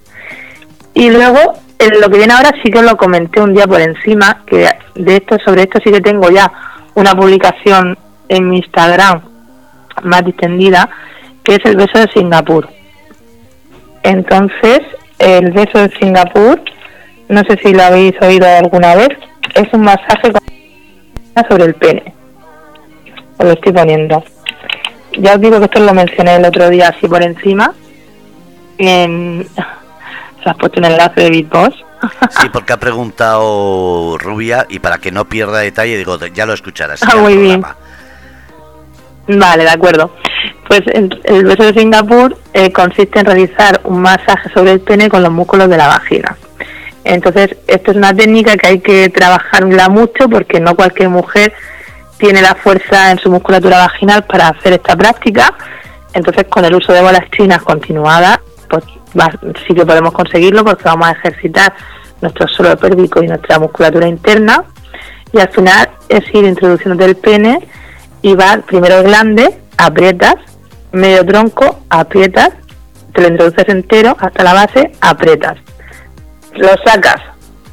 Y 0.94 1.10
luego, 1.10 1.54
lo 2.00 2.10
que 2.10 2.16
viene 2.16 2.32
ahora 2.32 2.52
sí 2.62 2.70
que 2.70 2.80
lo 2.80 2.96
comenté 2.96 3.40
un 3.40 3.54
día 3.54 3.66
por 3.66 3.80
encima, 3.80 4.44
que 4.46 4.68
de 4.94 5.16
esto, 5.16 5.36
sobre 5.44 5.62
esto 5.62 5.80
sí 5.84 5.90
que 5.90 6.00
tengo 6.00 6.30
ya 6.30 6.50
una 6.94 7.12
publicación 7.12 7.98
en 8.28 8.48
mi 8.48 8.58
Instagram 8.58 9.31
más 10.02 10.24
distendida, 10.24 10.88
que 11.42 11.54
es 11.54 11.64
el 11.64 11.76
beso 11.76 11.98
de 11.98 12.12
Singapur. 12.12 12.68
Entonces, 14.02 14.80
el 15.18 15.52
beso 15.52 15.78
de 15.78 15.90
Singapur, 16.00 16.60
no 17.28 17.42
sé 17.42 17.58
si 17.62 17.72
lo 17.72 17.82
habéis 17.82 18.20
oído 18.20 18.46
alguna 18.46 18.94
vez, 18.94 19.10
es 19.54 19.72
un 19.72 19.82
masaje 19.82 20.32
sobre 21.48 21.64
el 21.64 21.74
pene. 21.74 22.14
Os 23.38 23.46
lo 23.46 23.52
estoy 23.52 23.72
poniendo. 23.72 24.22
Ya 25.18 25.34
os 25.34 25.40
digo 25.40 25.58
que 25.58 25.66
esto 25.66 25.80
lo 25.80 25.94
mencioné 25.94 26.36
el 26.36 26.44
otro 26.44 26.68
día 26.70 26.88
así 26.88 27.06
por 27.08 27.22
encima. 27.22 27.72
En... 28.78 29.46
Se 30.42 30.50
has 30.50 30.56
puesto 30.56 30.80
un 30.80 30.86
enlace 30.86 31.20
de 31.22 31.30
Bitbox. 31.30 31.76
Sí, 32.30 32.48
porque 32.52 32.72
ha 32.72 32.80
preguntado 32.80 34.18
Rubia 34.18 34.66
y 34.68 34.80
para 34.80 34.98
que 34.98 35.12
no 35.12 35.26
pierda 35.26 35.60
detalle, 35.60 35.96
digo, 35.96 36.18
ya 36.34 36.46
lo 36.46 36.52
escucharás. 36.52 37.00
Ah, 37.04 37.14
muy 37.14 37.36
bien. 37.36 37.62
Vale, 39.28 39.64
de 39.64 39.70
acuerdo. 39.70 40.10
Pues 40.66 40.82
el, 40.92 41.44
beso 41.44 41.64
de 41.64 41.74
Singapur 41.74 42.36
eh, 42.52 42.72
consiste 42.72 43.20
en 43.20 43.26
realizar 43.26 43.80
un 43.84 44.00
masaje 44.00 44.48
sobre 44.54 44.72
el 44.72 44.80
pene 44.80 45.08
con 45.08 45.22
los 45.22 45.32
músculos 45.32 45.68
de 45.68 45.76
la 45.76 45.88
vagina. 45.88 46.36
Entonces, 47.04 47.56
esto 47.66 47.90
es 47.90 47.96
una 47.96 48.14
técnica 48.14 48.56
que 48.56 48.66
hay 48.66 48.80
que 48.80 49.08
trabajarla 49.08 49.88
mucho 49.88 50.28
porque 50.28 50.60
no 50.60 50.76
cualquier 50.76 51.08
mujer 51.08 51.52
tiene 52.18 52.40
la 52.40 52.54
fuerza 52.54 53.10
en 53.10 53.18
su 53.18 53.30
musculatura 53.30 53.78
vaginal 53.78 54.24
para 54.24 54.48
hacer 54.48 54.74
esta 54.74 54.96
práctica. 54.96 55.54
Entonces, 56.14 56.44
con 56.48 56.64
el 56.64 56.74
uso 56.74 56.92
de 56.92 57.02
bolas 57.02 57.28
chinas 57.36 57.62
continuadas, 57.62 58.38
pues 58.68 58.84
sí 59.66 59.74
que 59.74 59.84
podemos 59.84 60.12
conseguirlo 60.12 60.64
porque 60.64 60.84
vamos 60.84 61.08
a 61.08 61.12
ejercitar 61.12 61.74
nuestro 62.20 62.46
suelo 62.46 62.76
pélvico 62.76 63.22
y 63.22 63.26
nuestra 63.26 63.58
musculatura 63.58 64.06
interna. 64.06 64.64
Y 65.32 65.40
al 65.40 65.48
final 65.48 65.90
es 66.08 66.22
ir 66.32 66.44
introduciendo 66.44 67.04
el 67.04 67.16
pene 67.16 67.58
y 68.22 68.34
va 68.34 68.58
primero 68.66 69.02
glande, 69.02 69.58
aprietas, 69.76 70.36
medio 70.92 71.26
tronco, 71.26 71.80
aprietas, 71.90 72.50
te 73.12 73.22
lo 73.22 73.28
introduces 73.28 73.68
entero 73.68 74.16
hasta 74.18 74.44
la 74.44 74.54
base, 74.54 74.92
aprietas. 75.00 75.58
Lo 76.54 76.68
sacas 76.84 77.20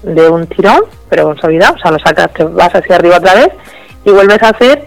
de 0.04 0.28
un 0.30 0.48
tirón, 0.48 0.82
pero 1.10 1.26
con 1.26 1.38
suavidad, 1.38 1.74
o 1.76 1.78
sea, 1.78 1.92
lo 1.92 2.00
sacas, 2.00 2.34
te 2.34 2.44
vas 2.44 2.74
hacia 2.74 2.96
arriba 2.96 3.18
otra 3.18 3.36
vez 3.36 3.50
y 4.06 4.12
vuelves 4.12 4.42
a 4.44 4.50
hacer 4.50 4.86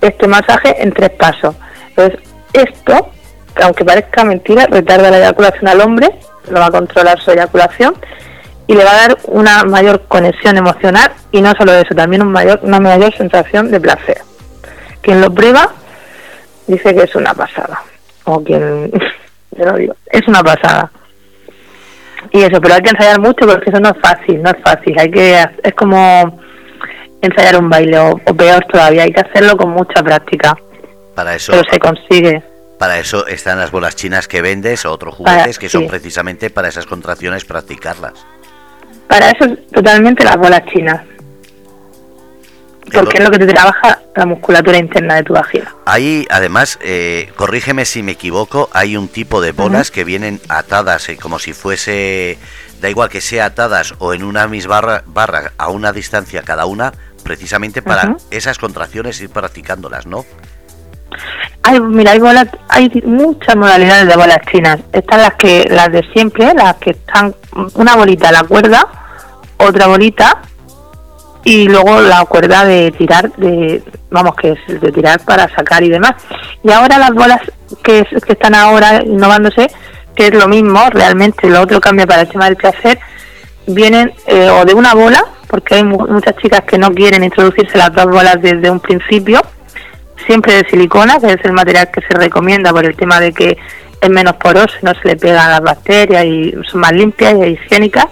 este 0.00 0.26
masaje 0.26 0.82
en 0.82 0.92
tres 0.92 1.10
pasos. 1.10 1.54
Entonces, 1.90 2.20
esto, 2.52 3.10
aunque 3.62 3.84
parezca 3.84 4.24
mentira, 4.24 4.66
retarda 4.66 5.10
la 5.10 5.18
eyaculación 5.18 5.68
al 5.68 5.80
hombre, 5.80 6.08
lo 6.48 6.58
va 6.58 6.66
a 6.66 6.70
controlar 6.70 7.20
su 7.20 7.30
eyaculación 7.30 7.94
y 8.66 8.74
le 8.74 8.84
va 8.84 8.92
a 8.92 9.08
dar 9.08 9.18
una 9.26 9.64
mayor 9.64 10.02
conexión 10.08 10.56
emocional 10.56 11.12
y 11.30 11.40
no 11.40 11.52
solo 11.52 11.72
eso, 11.72 11.94
también 11.94 12.22
un 12.22 12.32
mayor, 12.32 12.60
una 12.62 12.80
mayor 12.80 13.14
sensación 13.16 13.70
de 13.70 13.80
placer. 13.80 14.18
Quien 15.02 15.20
lo 15.20 15.32
prueba 15.34 15.68
dice 16.66 16.94
que 16.94 17.02
es 17.02 17.14
una 17.14 17.34
pasada. 17.34 17.82
O 18.24 18.42
quien, 18.42 18.90
lo 19.56 19.76
digo, 19.76 19.94
es 20.06 20.26
una 20.26 20.42
pasada. 20.42 20.90
Y 22.30 22.40
eso, 22.42 22.60
pero 22.60 22.74
hay 22.74 22.80
que 22.80 22.90
ensayar 22.90 23.20
mucho 23.20 23.46
porque 23.46 23.68
eso 23.68 23.80
no 23.80 23.90
es 23.90 24.00
fácil, 24.00 24.40
no 24.42 24.50
es 24.50 24.62
fácil. 24.62 24.98
Hay 24.98 25.10
que, 25.10 25.44
es 25.62 25.74
como 25.74 26.40
ensayar 27.20 27.60
un 27.60 27.68
baile 27.68 27.98
o, 27.98 28.16
peor 28.36 28.64
todavía, 28.70 29.02
hay 29.02 29.12
que 29.12 29.20
hacerlo 29.20 29.56
con 29.56 29.70
mucha 29.70 30.02
práctica. 30.02 30.56
Para 31.14 31.34
eso. 31.34 31.52
Pero 31.52 31.64
se 31.70 31.78
consigue. 31.78 32.42
Para 32.78 32.98
eso 32.98 33.26
están 33.26 33.58
las 33.58 33.70
bolas 33.70 33.96
chinas 33.96 34.28
que 34.28 34.40
vendes 34.40 34.84
o 34.86 34.92
otros 34.92 35.14
juguetes 35.14 35.58
que 35.58 35.68
son 35.68 35.86
precisamente 35.86 36.50
para 36.50 36.68
esas 36.68 36.86
contracciones 36.86 37.44
practicarlas. 37.44 38.24
Para 39.08 39.30
eso 39.30 39.46
totalmente 39.72 40.24
las 40.24 40.36
bolas 40.36 40.64
chinas 40.66 41.00
porque 42.90 43.18
es 43.18 43.24
lo 43.24 43.30
que 43.30 43.38
te 43.38 43.46
trabaja 43.46 44.00
la 44.14 44.26
musculatura 44.26 44.76
interna 44.78 45.16
de 45.16 45.22
tu 45.22 45.34
vagina. 45.34 45.74
Ahí, 45.86 46.26
además, 46.30 46.78
eh, 46.82 47.30
corrígeme 47.36 47.84
si 47.84 48.02
me 48.02 48.12
equivoco, 48.12 48.68
hay 48.72 48.96
un 48.96 49.08
tipo 49.08 49.40
de 49.40 49.52
bolas 49.52 49.90
que 49.90 50.04
vienen 50.04 50.40
atadas, 50.48 51.08
eh, 51.08 51.16
como 51.16 51.38
si 51.38 51.52
fuese, 51.52 52.38
da 52.80 52.90
igual 52.90 53.08
que 53.08 53.20
sea 53.20 53.46
atadas 53.46 53.94
o 53.98 54.14
en 54.14 54.24
una 54.24 54.46
misma 54.48 55.02
barra, 55.06 55.52
a 55.56 55.68
una 55.68 55.92
distancia 55.92 56.42
cada 56.42 56.66
una, 56.66 56.92
precisamente 57.22 57.82
para 57.82 58.16
esas 58.30 58.58
contracciones 58.58 59.20
ir 59.20 59.30
practicándolas, 59.30 60.06
¿no? 60.06 60.24
Hay, 61.62 61.78
mira, 61.80 62.12
hay 62.12 62.18
bolas, 62.18 62.48
hay 62.68 62.90
muchas 63.04 63.54
modalidades 63.54 64.08
de 64.08 64.16
bolas 64.16 64.38
chinas. 64.50 64.80
Están 64.92 65.20
las 65.20 65.34
que, 65.34 65.66
las 65.70 65.92
de 65.92 66.02
siempre, 66.12 66.52
las 66.54 66.76
que 66.76 66.90
están 66.90 67.34
una 67.74 67.94
bolita 67.94 68.30
a 68.30 68.32
la 68.32 68.42
cuerda, 68.42 68.88
otra 69.58 69.86
bolita 69.86 70.42
y 71.44 71.68
luego 71.68 72.00
la 72.00 72.24
cuerda 72.24 72.64
de 72.64 72.92
tirar, 72.92 73.32
de 73.36 73.82
vamos, 74.10 74.36
que 74.36 74.52
es 74.52 74.80
de 74.80 74.92
tirar 74.92 75.20
para 75.24 75.48
sacar 75.48 75.82
y 75.82 75.88
demás. 75.88 76.14
Y 76.62 76.70
ahora 76.70 76.98
las 76.98 77.12
bolas 77.12 77.40
que, 77.82 78.06
que 78.24 78.32
están 78.32 78.54
ahora 78.54 79.02
innovándose, 79.04 79.68
que 80.14 80.28
es 80.28 80.34
lo 80.34 80.46
mismo, 80.46 80.78
realmente 80.90 81.48
lo 81.48 81.62
otro 81.62 81.80
cambia 81.80 82.06
para 82.06 82.22
el 82.22 82.28
tema 82.28 82.44
del 82.44 82.56
placer, 82.56 82.98
vienen 83.66 84.12
eh, 84.26 84.48
o 84.50 84.64
de 84.64 84.74
una 84.74 84.94
bola, 84.94 85.24
porque 85.48 85.76
hay 85.76 85.84
muchas 85.84 86.36
chicas 86.36 86.62
que 86.62 86.78
no 86.78 86.92
quieren 86.92 87.24
introducirse 87.24 87.76
las 87.76 87.92
dos 87.92 88.06
bolas 88.06 88.36
desde 88.40 88.70
un 88.70 88.80
principio, 88.80 89.40
siempre 90.26 90.54
de 90.54 90.68
silicona, 90.68 91.18
que 91.18 91.32
es 91.32 91.44
el 91.44 91.52
material 91.52 91.90
que 91.90 92.02
se 92.02 92.14
recomienda 92.14 92.70
por 92.70 92.84
el 92.84 92.96
tema 92.96 93.18
de 93.18 93.32
que 93.32 93.58
es 94.00 94.10
menos 94.10 94.36
poroso, 94.36 94.74
no 94.82 94.94
se 94.94 95.08
le 95.08 95.16
pegan 95.16 95.50
las 95.50 95.60
bacterias 95.60 96.24
y 96.24 96.54
son 96.68 96.80
más 96.80 96.92
limpias 96.92 97.34
y 97.34 97.50
higiénicas 97.50 98.06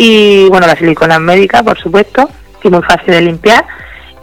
y 0.00 0.48
bueno, 0.48 0.68
la 0.68 0.76
silicona 0.76 1.18
médica, 1.18 1.64
por 1.64 1.76
supuesto, 1.76 2.30
que 2.62 2.68
es 2.68 2.72
muy 2.72 2.84
fácil 2.84 3.12
de 3.14 3.20
limpiar, 3.20 3.64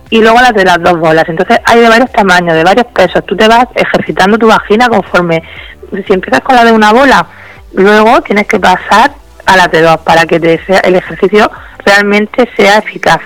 y 0.09 0.21
luego 0.21 0.39
las 0.39 0.53
de 0.53 0.63
las 0.63 0.81
dos 0.81 0.97
bolas. 0.97 1.25
Entonces 1.27 1.59
hay 1.65 1.81
de 1.81 1.89
varios 1.89 2.09
tamaños, 2.13 2.55
de 2.55 2.63
varios 2.63 2.85
pesos. 2.87 3.25
Tú 3.25 3.35
te 3.35 3.45
vas 3.45 3.67
ejercitando 3.75 4.37
tu 4.37 4.47
vagina 4.47 4.87
conforme, 4.87 5.43
si 6.07 6.13
empiezas 6.13 6.39
con 6.39 6.55
la 6.55 6.63
de 6.63 6.71
una 6.71 6.93
bola, 6.93 7.27
luego 7.73 8.21
tienes 8.21 8.47
que 8.47 8.57
pasar 8.57 9.11
a 9.45 9.57
la 9.57 9.69
T2 9.69 9.99
para 10.05 10.25
que 10.25 10.39
te 10.39 10.63
sea, 10.65 10.79
el 10.79 10.95
ejercicio 10.95 11.51
realmente 11.85 12.49
sea 12.55 12.77
eficaz. 12.77 13.19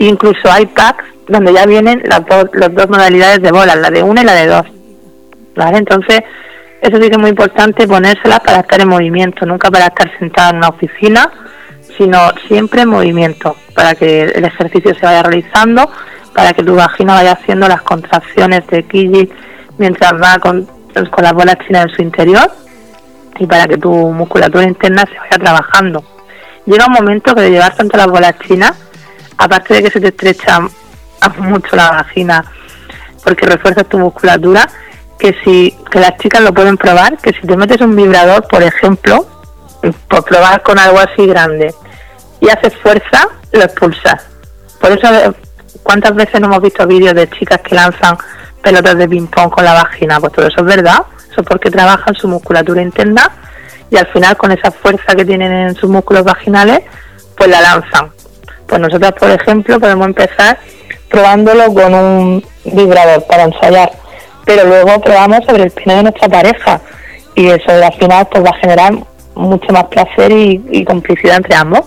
Incluso 0.00 0.50
hay 0.50 0.66
packs 0.66 1.04
donde 1.28 1.52
ya 1.52 1.64
vienen 1.64 2.02
las 2.06 2.26
dos, 2.26 2.46
las 2.54 2.74
dos 2.74 2.88
modalidades 2.88 3.40
de 3.40 3.52
bolas, 3.52 3.76
la 3.76 3.90
de 3.90 4.02
una 4.02 4.22
y 4.22 4.24
la 4.24 4.34
de 4.34 4.46
dos. 4.48 4.66
¿Vale? 5.54 5.78
Entonces, 5.78 6.22
eso 6.82 6.96
sí 6.96 7.08
que 7.08 7.12
es 7.12 7.18
muy 7.18 7.30
importante 7.30 7.86
ponérselas 7.86 8.40
para 8.40 8.58
estar 8.58 8.80
en 8.80 8.88
movimiento, 8.88 9.46
nunca 9.46 9.70
para 9.70 9.86
estar 9.86 10.10
sentado 10.18 10.50
en 10.50 10.56
una 10.56 10.68
oficina, 10.68 11.30
sino 11.96 12.18
siempre 12.48 12.82
en 12.82 12.88
movimiento, 12.88 13.56
para 13.72 13.94
que 13.94 14.24
el 14.24 14.44
ejercicio 14.44 14.92
se 14.94 15.06
vaya 15.06 15.22
realizando, 15.22 15.88
para 16.34 16.52
que 16.52 16.64
tu 16.64 16.74
vagina 16.74 17.14
vaya 17.14 17.32
haciendo 17.32 17.68
las 17.68 17.82
contracciones 17.82 18.66
de 18.66 18.82
Kiji 18.82 19.30
mientras 19.78 20.12
va 20.14 20.38
con, 20.40 20.66
con 20.92 21.24
las 21.24 21.32
bolas 21.32 21.56
chinas 21.64 21.86
en 21.86 21.94
su 21.94 22.02
interior 22.02 22.50
y 23.38 23.46
para 23.46 23.66
que 23.66 23.78
tu 23.78 23.90
musculatura 23.90 24.64
interna 24.64 25.04
se 25.04 25.18
vaya 25.18 25.38
trabajando. 25.38 26.04
Llega 26.66 26.86
un 26.86 26.94
momento 26.94 27.32
que 27.34 27.42
de 27.42 27.50
llevar 27.50 27.76
tanto 27.76 27.96
las 27.96 28.08
bolas 28.08 28.34
chinas, 28.40 28.72
aparte 29.38 29.74
de 29.74 29.82
que 29.84 29.90
se 29.90 30.00
te 30.00 30.08
estrecha 30.08 30.58
mucho 31.38 31.76
la 31.76 31.90
vagina 31.92 32.44
porque 33.22 33.46
refuerzas 33.46 33.88
tu 33.88 33.98
musculatura, 33.98 34.68
que 35.18 35.34
si 35.44 35.76
que 35.90 36.00
las 36.00 36.16
chicas 36.18 36.42
lo 36.42 36.52
pueden 36.52 36.76
probar, 36.76 37.18
que 37.18 37.32
si 37.32 37.46
te 37.46 37.56
metes 37.56 37.80
un 37.80 37.94
vibrador, 37.94 38.46
por 38.48 38.62
ejemplo, 38.62 39.26
por 40.08 40.24
probar 40.24 40.62
con 40.62 40.78
algo 40.78 40.98
así 40.98 41.26
grande 41.26 41.74
y 42.40 42.48
haces 42.48 42.74
fuerza, 42.76 43.28
lo 43.52 43.62
expulsas. 43.62 44.26
Por 44.80 44.92
eso, 44.92 45.34
¿cuántas 45.82 46.14
veces 46.14 46.40
no 46.40 46.48
hemos 46.48 46.62
visto 46.62 46.86
vídeos 46.86 47.14
de 47.14 47.28
chicas 47.30 47.60
que 47.60 47.74
lanzan 47.74 48.16
pelotas 48.62 48.96
de 48.96 49.08
ping-pong 49.08 49.50
con 49.50 49.64
la 49.64 49.74
vagina? 49.74 50.18
Pues 50.18 50.32
todo 50.32 50.46
eso 50.46 50.60
es 50.60 50.66
verdad. 50.66 51.02
Eso 51.30 51.40
es 51.40 51.46
porque 51.46 51.70
trabajan 51.70 52.14
su 52.14 52.28
musculatura 52.28 52.82
interna 52.82 53.30
y 53.90 53.96
al 53.96 54.06
final 54.08 54.36
con 54.36 54.50
esa 54.52 54.70
fuerza 54.70 55.14
que 55.14 55.24
tienen 55.24 55.52
en 55.52 55.74
sus 55.74 55.88
músculos 55.88 56.24
vaginales, 56.24 56.80
pues 57.36 57.48
la 57.48 57.60
lanzan. 57.60 58.10
Pues 58.66 58.80
nosotros, 58.80 59.12
por 59.12 59.30
ejemplo, 59.30 59.78
podemos 59.78 60.06
empezar 60.06 60.58
probándolo 61.08 61.72
con 61.74 61.94
un 61.94 62.44
vibrador 62.64 63.24
para 63.26 63.44
ensayar 63.44 63.92
pero 64.44 64.64
luego 64.66 65.00
probamos 65.00 65.44
sobre 65.46 65.64
el 65.64 65.70
pene 65.70 65.96
de 65.96 66.02
nuestra 66.04 66.28
pareja 66.28 66.80
y 67.34 67.48
eso 67.48 67.70
al 67.70 67.92
final 67.94 68.28
pues 68.30 68.44
va 68.44 68.50
a 68.50 68.58
generar 68.58 68.92
mucho 69.34 69.72
más 69.72 69.84
placer 69.84 70.30
y, 70.32 70.84
complicidad 70.84 71.36
entre 71.36 71.54
ambos. 71.54 71.86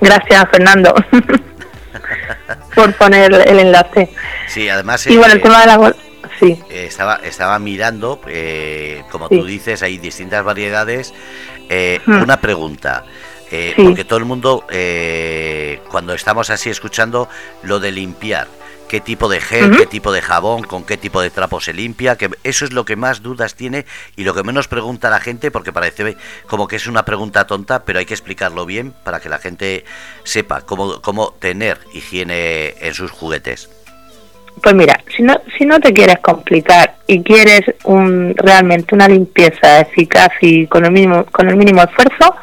Gracias, 0.00 0.44
Fernando, 0.50 0.94
por 2.74 2.94
poner 2.94 3.32
el 3.46 3.60
enlace. 3.60 4.10
Sí, 4.48 4.68
además... 4.68 5.06
Y 5.06 5.16
bueno, 5.16 5.34
el 5.34 5.38
eh, 5.38 5.42
tema 5.42 5.60
de 5.60 5.66
la... 5.66 5.94
Sí. 6.38 6.60
Eh, 6.70 6.86
estaba, 6.88 7.20
estaba 7.22 7.58
mirando, 7.58 8.20
eh, 8.26 9.04
como 9.10 9.28
tú 9.28 9.44
dices, 9.44 9.82
hay 9.82 9.98
distintas 9.98 10.44
variedades. 10.44 11.14
Hmm. 12.04 12.22
Una 12.22 12.40
pregunta. 12.40 13.04
Porque 13.76 14.04
todo 14.04 14.18
el 14.18 14.24
mundo, 14.24 14.66
cuando 15.90 16.14
estamos 16.14 16.50
así 16.50 16.70
escuchando 16.70 17.28
lo 17.62 17.80
de 17.80 17.92
limpiar, 17.92 18.48
qué 18.92 19.00
tipo 19.00 19.30
de 19.30 19.40
gel, 19.40 19.74
qué 19.74 19.86
tipo 19.86 20.12
de 20.12 20.20
jabón, 20.20 20.64
con 20.64 20.84
qué 20.84 20.98
tipo 20.98 21.22
de 21.22 21.30
trapo 21.30 21.62
se 21.62 21.72
limpia, 21.72 22.16
que 22.16 22.28
eso 22.44 22.66
es 22.66 22.74
lo 22.74 22.84
que 22.84 22.94
más 22.94 23.22
dudas 23.22 23.54
tiene 23.54 23.86
y 24.16 24.24
lo 24.24 24.34
que 24.34 24.42
menos 24.42 24.68
pregunta 24.68 25.08
la 25.08 25.18
gente, 25.18 25.50
porque 25.50 25.72
parece 25.72 26.18
como 26.46 26.68
que 26.68 26.76
es 26.76 26.86
una 26.86 27.06
pregunta 27.06 27.46
tonta, 27.46 27.86
pero 27.86 28.00
hay 28.00 28.04
que 28.04 28.12
explicarlo 28.12 28.66
bien 28.66 28.92
para 29.02 29.18
que 29.18 29.30
la 29.30 29.38
gente 29.38 29.86
sepa 30.24 30.60
cómo, 30.60 31.00
cómo 31.00 31.32
tener 31.38 31.78
higiene 31.94 32.74
en 32.82 32.92
sus 32.92 33.10
juguetes. 33.10 33.70
Pues 34.62 34.74
mira, 34.74 35.00
si 35.16 35.22
no, 35.22 35.40
si 35.56 35.64
no 35.64 35.80
te 35.80 35.94
quieres 35.94 36.18
complicar 36.18 36.96
y 37.06 37.22
quieres 37.22 37.62
un, 37.84 38.34
realmente 38.36 38.94
una 38.94 39.08
limpieza 39.08 39.80
eficaz 39.80 40.32
y 40.42 40.66
con 40.66 40.84
el 40.84 40.92
mínimo, 40.92 41.24
con 41.32 41.48
el 41.48 41.56
mínimo 41.56 41.82
esfuerzo, 41.82 42.34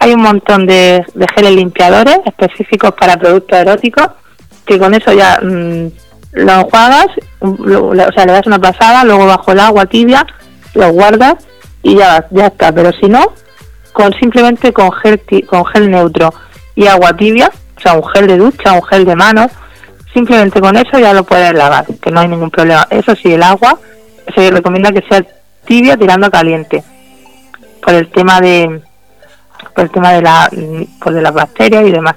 hay 0.00 0.12
un 0.12 0.20
montón 0.20 0.66
de, 0.66 1.02
de 1.14 1.26
geles 1.34 1.52
limpiadores 1.52 2.18
específicos 2.26 2.92
para 2.92 3.16
productos 3.16 3.58
eróticos 3.58 4.08
que 4.66 4.78
con 4.78 4.94
eso 4.94 5.12
ya 5.12 5.38
mm, 5.42 5.88
lo 6.32 6.52
enjuagas, 6.52 7.06
o 7.40 8.12
sea, 8.14 8.26
le 8.26 8.32
das 8.32 8.46
una 8.46 8.58
pasada, 8.58 9.04
luego 9.04 9.26
bajo 9.26 9.52
el 9.52 9.60
agua 9.60 9.86
tibia, 9.86 10.26
lo 10.74 10.90
guardas 10.90 11.34
y 11.82 11.96
ya, 11.96 12.26
ya 12.30 12.46
está. 12.46 12.72
Pero 12.72 12.92
si 12.92 13.08
no, 13.08 13.32
con 13.92 14.12
simplemente 14.14 14.72
con 14.72 14.90
gel, 14.92 15.22
con 15.46 15.64
gel 15.66 15.90
neutro 15.90 16.34
y 16.74 16.86
agua 16.86 17.16
tibia, 17.16 17.50
o 17.76 17.80
sea, 17.80 17.94
un 17.94 18.04
gel 18.08 18.26
de 18.26 18.36
ducha, 18.36 18.72
un 18.72 18.82
gel 18.82 19.04
de 19.04 19.14
manos, 19.14 19.50
simplemente 20.12 20.60
con 20.60 20.76
eso 20.76 20.98
ya 20.98 21.12
lo 21.12 21.24
puedes 21.24 21.52
lavar, 21.54 21.86
que 22.02 22.10
no 22.10 22.20
hay 22.20 22.28
ningún 22.28 22.50
problema. 22.50 22.86
Eso 22.90 23.14
sí, 23.14 23.32
el 23.32 23.42
agua 23.42 23.78
se 24.34 24.50
recomienda 24.50 24.92
que 24.92 25.04
sea 25.08 25.24
tibia 25.64 25.96
tirando 25.96 26.30
caliente, 26.30 26.82
por 27.82 27.94
el 27.94 28.10
tema 28.10 28.40
de 28.40 28.80
por 29.74 29.84
el 29.84 29.90
tema 29.90 30.12
de 30.12 30.22
la 30.22 30.50
pues 31.00 31.14
de 31.14 31.22
las 31.22 31.32
bacterias 31.32 31.86
y 31.86 31.92
demás. 31.92 32.16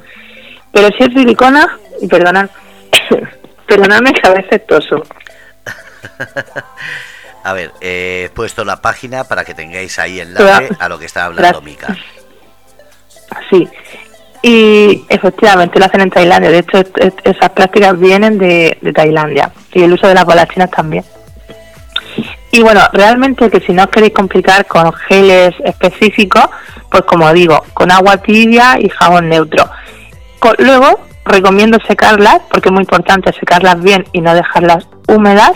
Pero 0.72 0.90
si 0.98 1.04
es 1.04 1.14
silicona, 1.14 1.78
perdonad, 2.10 2.50
perdonadme 3.68 4.14
que 4.14 4.28
a 4.28 4.32
veces 4.32 4.66
toso. 4.68 5.04
a 7.44 7.54
ver, 7.54 7.72
he 7.82 8.30
puesto 8.34 8.66
la 8.66 8.82
página 8.82 9.24
para 9.24 9.44
que 9.44 9.54
tengáis 9.54 10.00
ahí 10.00 10.20
enlace 10.20 10.70
a 10.80 10.90
lo 10.90 11.00
que 11.00 11.06
está 11.06 11.26
hablando 11.26 11.62
Mika. 11.62 11.96
Sí, 13.50 13.68
y 14.42 15.04
efectivamente 15.10 15.80
lo 15.80 15.86
hacen 15.86 16.02
en 16.02 16.10
Tailandia. 16.10 16.52
De 16.52 16.60
hecho, 16.60 16.82
esas 17.24 17.50
prácticas 17.50 18.00
vienen 18.00 18.38
de, 18.38 18.78
Tailandia 18.94 19.52
y 19.74 19.84
el 19.84 19.94
uso 19.94 20.08
de 20.08 20.14
las 20.14 20.26
bolas 20.26 20.48
chinas 20.50 20.70
también. 20.72 21.04
Y 22.52 22.62
bueno, 22.62 22.82
realmente 22.94 23.50
que 23.50 23.60
si 23.60 23.74
no 23.74 23.84
os 23.84 23.90
queréis 23.90 24.14
complicar 24.14 24.66
con 24.66 24.94
geles 24.94 25.54
específicos, 25.64 26.46
pues 26.90 27.04
como 27.04 27.32
digo, 27.34 27.64
con 27.74 27.92
agua 27.92 28.18
tibia 28.18 28.78
y 28.80 28.90
jabón 28.90 29.30
neutro. 29.30 29.70
luego 30.60 31.02
recomiendo 31.28 31.78
secarlas, 31.88 32.42
porque 32.50 32.70
es 32.70 32.74
muy 32.74 32.82
importante 32.82 33.32
secarlas 33.34 33.82
bien 33.82 34.06
y 34.14 34.22
no 34.22 34.34
dejarlas 34.34 34.88
húmedas, 35.08 35.54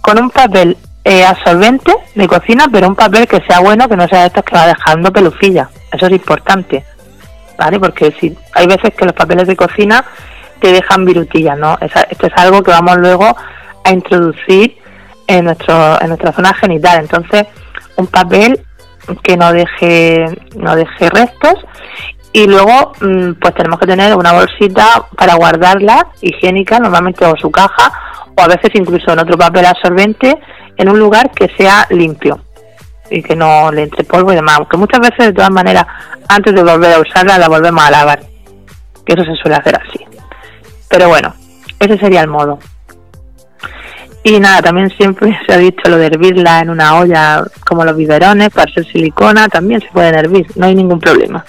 con 0.00 0.18
un 0.18 0.30
papel 0.30 0.76
eh, 1.04 1.24
absorbente 1.24 1.92
de 2.14 2.28
cocina, 2.28 2.66
pero 2.70 2.88
un 2.88 2.94
papel 2.94 3.26
que 3.26 3.40
sea 3.46 3.60
bueno, 3.60 3.88
que 3.88 3.96
no 3.96 4.06
sea 4.08 4.20
de 4.20 4.26
estos 4.26 4.44
que 4.44 4.54
va 4.54 4.66
dejando 4.66 5.12
pelucilla. 5.12 5.68
Eso 5.92 6.06
es 6.06 6.12
importante, 6.12 6.84
¿vale? 7.58 7.80
Porque 7.80 8.14
si 8.20 8.36
hay 8.54 8.66
veces 8.66 8.94
que 8.94 9.04
los 9.04 9.14
papeles 9.14 9.46
de 9.46 9.56
cocina 9.56 10.04
te 10.60 10.72
dejan 10.72 11.04
virutillas, 11.04 11.58
¿no? 11.58 11.78
esto 11.80 12.26
es 12.26 12.32
algo 12.36 12.62
que 12.62 12.70
vamos 12.70 12.98
luego 12.98 13.34
a 13.82 13.90
introducir 13.92 14.76
en, 15.26 15.46
nuestro, 15.46 16.00
en 16.02 16.08
nuestra 16.08 16.32
zona 16.32 16.52
genital. 16.52 17.00
Entonces, 17.00 17.46
un 17.96 18.06
papel 18.06 18.60
que 19.22 19.36
no 19.36 19.52
deje, 19.52 20.26
no 20.56 20.76
deje 20.76 21.08
restos 21.08 21.54
y 22.32 22.46
luego 22.46 22.92
mm, 23.00 23.32
pues 23.40 23.54
tenemos 23.54 23.78
que 23.78 23.86
tener 23.86 24.16
una 24.16 24.32
bolsita 24.32 25.06
para 25.16 25.34
guardarla 25.34 26.06
higiénica 26.20 26.78
normalmente 26.78 27.24
o 27.24 27.36
su 27.36 27.50
caja 27.50 27.92
o 28.36 28.40
a 28.40 28.46
veces 28.46 28.70
incluso 28.74 29.12
en 29.12 29.18
otro 29.18 29.36
papel 29.36 29.66
absorbente 29.66 30.38
en 30.76 30.88
un 30.88 30.98
lugar 30.98 31.30
que 31.32 31.48
sea 31.56 31.86
limpio 31.90 32.40
y 33.10 33.22
que 33.22 33.34
no 33.34 33.72
le 33.72 33.82
entre 33.82 34.04
polvo 34.04 34.32
y 34.32 34.36
demás. 34.36 34.58
Aunque 34.58 34.76
muchas 34.76 35.00
veces 35.00 35.26
de 35.26 35.32
todas 35.32 35.50
maneras 35.50 35.84
antes 36.28 36.54
de 36.54 36.62
volver 36.62 36.94
a 36.94 37.00
usarla 37.00 37.38
la 37.38 37.48
volvemos 37.48 37.84
a 37.84 37.90
lavar. 37.90 38.20
Que 39.04 39.14
eso 39.14 39.24
se 39.24 39.34
suele 39.34 39.56
hacer 39.56 39.74
así. 39.76 39.98
Pero 40.88 41.08
bueno 41.08 41.34
ese 41.80 41.98
sería 41.98 42.20
el 42.20 42.28
modo. 42.28 42.58
Y 44.22 44.38
nada, 44.38 44.60
también 44.60 44.90
siempre 44.90 45.36
se 45.46 45.54
ha 45.54 45.56
dicho 45.56 45.88
lo 45.88 45.96
de 45.96 46.06
hervirla 46.06 46.60
en 46.60 46.70
una 46.70 46.98
olla 46.98 47.42
como 47.66 47.84
los 47.84 47.96
biberones 47.96 48.50
para 48.50 48.72
ser 48.72 48.84
silicona, 48.84 49.48
también 49.48 49.80
se 49.80 49.88
puede 49.88 50.08
hervir, 50.10 50.46
no 50.56 50.66
hay 50.66 50.74
ningún 50.74 51.00
problema. 51.00 51.44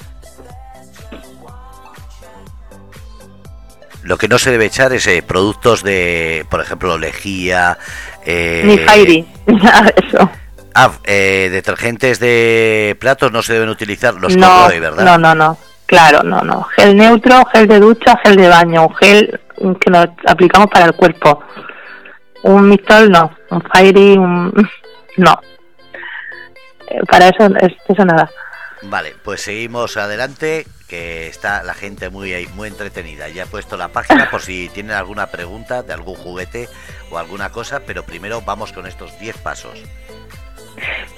Lo 4.04 4.18
que 4.18 4.28
no 4.28 4.38
se 4.39 4.52
debe 4.52 4.66
echar 4.66 4.93
es 4.93 5.06
eh, 5.08 5.24
productos 5.26 5.84
de, 5.84 6.45
por 6.49 6.62
ejemplo, 6.62 6.97
lejía. 6.97 7.78
Eh, 8.26 8.64
Ni 8.66 8.78
Fairy, 8.80 9.28
nada 9.45 9.82
de 9.84 9.93
eso. 10.08 10.30
Ah, 10.74 10.91
eh, 11.04 11.49
detergentes 11.52 12.20
de 12.20 12.95
platos 12.99 13.32
no 13.32 13.41
se 13.41 13.54
deben 13.54 13.70
utilizar 13.70 14.14
los 14.16 14.36
no, 14.36 14.68
¿verdad? 14.68 15.04
No, 15.04 15.18
no, 15.18 15.36
no. 15.36 15.58
Claro, 15.86 16.24
no, 16.24 16.41
no. 16.41 16.64
Gel 16.76 16.95
neutro, 16.95 17.43
gel 17.52 17.68
de 17.68 17.80
ducha, 17.80 18.18
gel 18.24 18.38
de 18.38 18.47
baño, 18.47 18.88
un 18.88 18.95
gel 18.95 19.39
que 19.80 19.91
nos 19.91 20.08
aplicamos 20.26 20.70
para 20.72 20.86
el 20.86 20.93
cuerpo. 20.93 21.43
Un 22.43 22.70
mistol 22.70 23.12
no, 23.12 23.32
un 23.49 23.62
Fairy, 23.62 24.18
un... 24.18 24.54
no. 25.18 25.41
Eh, 26.88 27.02
para 27.10 27.28
eso, 27.28 27.49
eso 27.88 28.06
nada. 28.06 28.30
Vale, 28.84 29.15
pues 29.23 29.41
seguimos 29.41 29.95
adelante, 29.97 30.65
que 30.88 31.27
está 31.27 31.63
la 31.63 31.73
gente 31.73 32.09
muy 32.09 32.47
muy 32.55 32.67
entretenida. 32.67 33.29
Ya 33.29 33.43
he 33.43 33.45
puesto 33.45 33.77
la 33.77 33.89
página 33.89 34.29
por 34.32 34.41
si 34.41 34.69
tienen 34.69 34.93
alguna 34.93 35.27
pregunta 35.27 35.84
de 35.84 35.93
algún 35.93 36.15
juguete 36.15 36.67
o 37.11 37.17
alguna 37.17 37.51
cosa, 37.51 37.82
pero 37.86 38.03
primero 38.03 38.41
vamos 38.41 38.71
con 38.71 38.88
estos 38.88 39.17
10 39.19 39.38
pasos. 39.38 39.84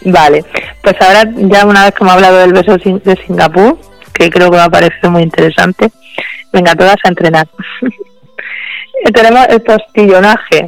Vale, 0.01 0.43
pues 0.81 0.95
ahora 1.01 1.23
ya 1.35 1.65
una 1.65 1.85
vez 1.85 1.93
que 1.93 2.03
hemos 2.03 2.13
hablado 2.15 2.37
del 2.39 2.53
beso 2.53 2.77
de 2.77 3.23
Singapur, 3.25 3.79
que 4.13 4.29
creo 4.29 4.51
que 4.51 4.57
me 4.57 4.63
ha 4.63 4.69
parecido 4.69 5.11
muy 5.11 5.23
interesante, 5.23 5.89
venga 6.51 6.75
todas 6.75 6.97
a 7.03 7.09
entrenar. 7.09 7.47
Tenemos 9.13 9.47
el 9.49 9.61
postillonaje. 9.61 10.67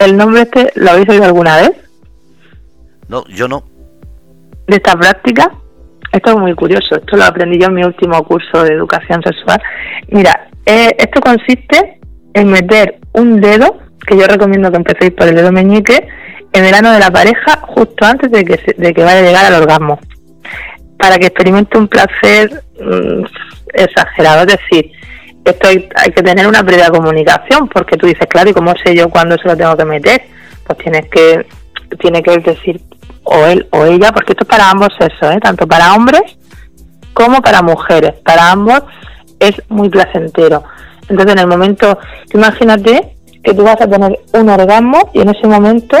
¿El 0.00 0.16
nombre 0.16 0.42
este 0.42 0.72
lo 0.74 0.90
habéis 0.90 1.08
oído 1.08 1.24
alguna 1.24 1.56
vez? 1.56 1.72
No, 3.08 3.24
yo 3.28 3.48
no. 3.48 3.64
¿De 4.66 4.76
esta 4.76 4.96
práctica? 4.96 5.50
Esto 6.12 6.30
es 6.30 6.36
muy 6.36 6.54
curioso, 6.54 6.96
esto 6.96 7.16
lo 7.16 7.24
aprendí 7.24 7.58
yo 7.58 7.66
en 7.66 7.74
mi 7.74 7.84
último 7.84 8.22
curso 8.24 8.62
de 8.64 8.74
educación 8.74 9.22
sexual. 9.22 9.60
Mira, 10.08 10.48
eh, 10.64 10.94
esto 10.98 11.20
consiste 11.20 12.00
en 12.34 12.50
meter 12.50 12.98
un 13.12 13.40
dedo, 13.40 13.78
que 14.06 14.16
yo 14.16 14.26
recomiendo 14.26 14.70
que 14.70 14.76
empecéis 14.76 15.12
por 15.12 15.28
el 15.28 15.34
dedo 15.34 15.52
meñique, 15.52 16.08
en 16.52 16.64
el 16.64 16.74
ano 16.74 16.92
de 16.92 16.98
la 16.98 17.10
pareja 17.10 17.60
justo 17.62 18.06
antes 18.06 18.30
de 18.30 18.44
que, 18.44 18.74
de 18.76 18.94
que 18.94 19.04
vaya 19.04 19.18
a 19.18 19.22
llegar 19.22 19.44
al 19.44 19.62
orgasmo, 19.62 19.98
para 20.98 21.18
que 21.18 21.26
experimente 21.26 21.76
un 21.76 21.88
placer 21.88 22.62
mm, 22.80 23.24
exagerado. 23.74 24.42
Es 24.42 24.58
decir, 24.58 24.92
esto 25.44 25.68
hay, 25.68 26.12
que 26.12 26.22
tener 26.22 26.46
una 26.46 26.62
previa 26.62 26.90
comunicación, 26.90 27.68
porque 27.68 27.96
tú 27.96 28.06
dices, 28.06 28.26
claro, 28.28 28.50
¿y 28.50 28.52
cómo 28.52 28.72
sé 28.84 28.94
yo 28.94 29.08
cuándo 29.08 29.36
se 29.36 29.48
lo 29.48 29.56
tengo 29.56 29.76
que 29.76 29.84
meter? 29.84 30.22
Pues 30.66 30.78
tienes 30.78 31.08
que, 31.08 31.46
tiene 32.00 32.22
que 32.22 32.38
decir 32.38 32.80
o 33.24 33.44
él 33.46 33.66
o 33.72 33.84
ella, 33.84 34.12
porque 34.12 34.32
esto 34.32 34.44
es 34.44 34.48
para 34.48 34.70
ambos 34.70 34.88
sexos, 34.98 35.34
¿eh? 35.34 35.40
tanto 35.40 35.66
para 35.66 35.94
hombres 35.94 36.38
como 37.12 37.42
para 37.42 37.62
mujeres. 37.62 38.14
Para 38.24 38.50
ambos 38.50 38.82
es 39.40 39.54
muy 39.68 39.88
placentero. 39.88 40.64
Entonces, 41.08 41.32
en 41.32 41.38
el 41.38 41.46
momento, 41.46 41.98
imagínate 42.32 43.16
que 43.42 43.54
tú 43.54 43.64
vas 43.64 43.80
a 43.80 43.88
tener 43.88 44.18
un 44.32 44.48
orgasmo 44.48 45.10
y 45.12 45.20
en 45.20 45.30
ese 45.30 45.46
momento 45.46 45.96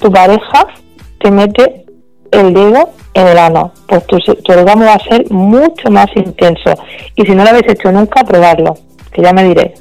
tu 0.00 0.10
pareja 0.10 0.66
te 1.20 1.30
mete 1.30 1.84
el 2.30 2.52
dedo 2.52 2.90
en 3.14 3.26
el 3.28 3.38
ano. 3.38 3.72
Pues 3.86 4.06
tu, 4.06 4.18
tu 4.18 4.52
orgasmo 4.52 4.84
va 4.84 4.94
a 4.94 4.98
ser 4.98 5.30
mucho 5.30 5.90
más 5.90 6.06
intenso. 6.14 6.74
Y 7.14 7.24
si 7.24 7.34
no 7.34 7.44
lo 7.44 7.50
habéis 7.50 7.68
hecho 7.68 7.92
nunca, 7.92 8.24
probarlo, 8.24 8.74
que 9.12 9.22
ya 9.22 9.32
me 9.32 9.44
diré. 9.44 9.74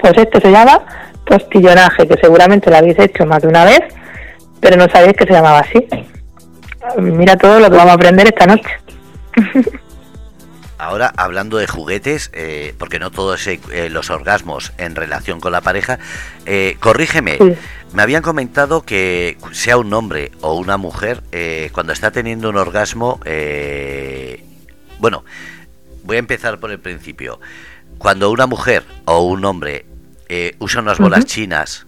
Pues 0.00 0.14
esto 0.16 0.40
se 0.40 0.50
llama 0.50 0.80
postillonaje, 1.26 2.08
que 2.08 2.18
seguramente 2.20 2.70
lo 2.70 2.76
habéis 2.76 2.98
hecho 2.98 3.24
más 3.26 3.42
de 3.42 3.48
una 3.48 3.64
vez, 3.64 3.80
pero 4.60 4.76
no 4.76 4.88
sabéis 4.88 5.14
que 5.16 5.24
se 5.24 5.32
llamaba 5.32 5.60
así. 5.60 5.86
Mira 6.98 7.36
todo 7.36 7.60
lo 7.60 7.70
que 7.70 7.76
vamos 7.76 7.92
a 7.92 7.94
aprender 7.94 8.26
esta 8.26 8.46
noche. 8.46 8.70
Ahora, 10.80 11.12
hablando 11.18 11.58
de 11.58 11.66
juguetes, 11.66 12.30
eh, 12.32 12.74
porque 12.78 12.98
no 12.98 13.10
todos 13.10 13.46
eh, 13.46 13.60
los 13.90 14.08
orgasmos 14.08 14.72
en 14.78 14.96
relación 14.96 15.38
con 15.38 15.52
la 15.52 15.60
pareja, 15.60 15.98
eh, 16.46 16.78
corrígeme, 16.80 17.36
me 17.92 18.00
habían 18.00 18.22
comentado 18.22 18.80
que 18.80 19.36
sea 19.52 19.76
un 19.76 19.92
hombre 19.92 20.32
o 20.40 20.54
una 20.54 20.78
mujer, 20.78 21.22
cuando 21.72 21.92
está 21.92 22.12
teniendo 22.12 22.48
un 22.48 22.56
orgasmo, 22.56 23.20
bueno, 24.98 25.22
voy 26.04 26.16
a 26.16 26.18
empezar 26.18 26.58
por 26.58 26.70
el 26.70 26.78
principio. 26.78 27.40
Cuando 27.98 28.30
una 28.30 28.46
mujer 28.46 28.82
o 29.04 29.20
un 29.20 29.44
hombre 29.44 29.84
usa 30.60 30.80
unas 30.80 30.96
bolas 30.96 31.26
chinas, 31.26 31.86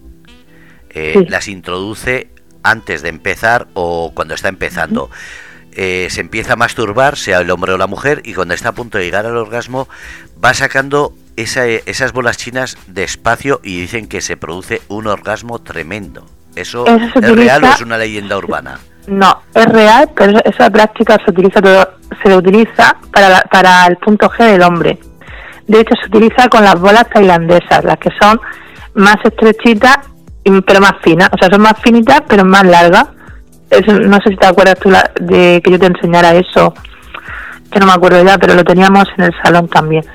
las 0.93 1.47
introduce 1.47 2.29
antes 2.63 3.01
de 3.01 3.09
empezar 3.09 3.67
o 3.73 4.11
cuando 4.13 4.33
está 4.33 4.49
empezando. 4.49 5.09
Eh, 5.75 6.07
se 6.09 6.21
empieza 6.21 6.53
a 6.53 6.55
masturbar, 6.55 7.17
sea 7.17 7.39
el 7.39 7.49
hombre 7.49 7.73
o 7.73 7.77
la 7.77 7.87
mujer, 7.87 8.21
y 8.23 8.33
cuando 8.33 8.53
está 8.53 8.69
a 8.69 8.73
punto 8.73 8.97
de 8.97 9.05
llegar 9.05 9.25
al 9.25 9.37
orgasmo, 9.37 9.87
va 10.43 10.53
sacando 10.53 11.13
esas 11.35 12.13
bolas 12.13 12.37
chinas 12.37 12.77
despacio 12.87 13.59
y 13.63 13.81
dicen 13.81 14.07
que 14.07 14.21
se 14.21 14.37
produce 14.37 14.81
un 14.87 15.07
orgasmo 15.07 15.59
tremendo. 15.59 16.25
¿Eso, 16.55 16.85
es 16.85 17.35
real 17.35 17.63
o 17.63 17.67
es 17.67 17.81
una 17.81 17.97
leyenda 17.97 18.37
urbana? 18.37 18.79
No, 19.05 19.41
es 19.53 19.65
real, 19.65 20.09
pero 20.15 20.39
esa 20.45 20.69
práctica 20.69 21.17
se 21.25 21.31
utiliza 21.31 21.61
todo, 21.61 21.89
se 22.23 22.33
utiliza 22.33 22.95
para, 23.11 23.41
para 23.51 23.85
el 23.87 23.97
punto 23.97 24.29
G 24.29 24.45
del 24.45 24.61
hombre. 24.61 24.97
De 25.67 25.81
hecho, 25.81 25.93
se 26.01 26.07
utiliza 26.07 26.47
con 26.47 26.63
las 26.63 26.79
bolas 26.79 27.09
tailandesas, 27.09 27.83
las 27.83 27.97
que 27.97 28.09
son 28.17 28.39
más 28.93 29.17
estrechitas 29.25 29.97
pero 30.43 30.81
más 30.81 30.93
finas. 31.01 31.29
O 31.31 31.37
sea, 31.37 31.49
son 31.49 31.61
más 31.61 31.79
finitas, 31.81 32.21
pero 32.27 32.43
más 32.45 32.65
largas 32.65 33.07
no 33.81 34.17
sé 34.17 34.29
si 34.29 34.35
te 34.35 34.45
acuerdas 34.45 34.75
tú 34.79 34.91
de 35.21 35.61
que 35.63 35.71
yo 35.71 35.79
te 35.79 35.87
enseñara 35.87 36.35
eso, 36.35 36.73
que 37.71 37.79
no 37.79 37.85
me 37.85 37.93
acuerdo 37.93 38.23
ya, 38.23 38.37
pero 38.37 38.53
lo 38.53 38.63
teníamos 38.63 39.05
en 39.17 39.25
el 39.25 39.31
salón 39.43 39.67
también. 39.67 40.05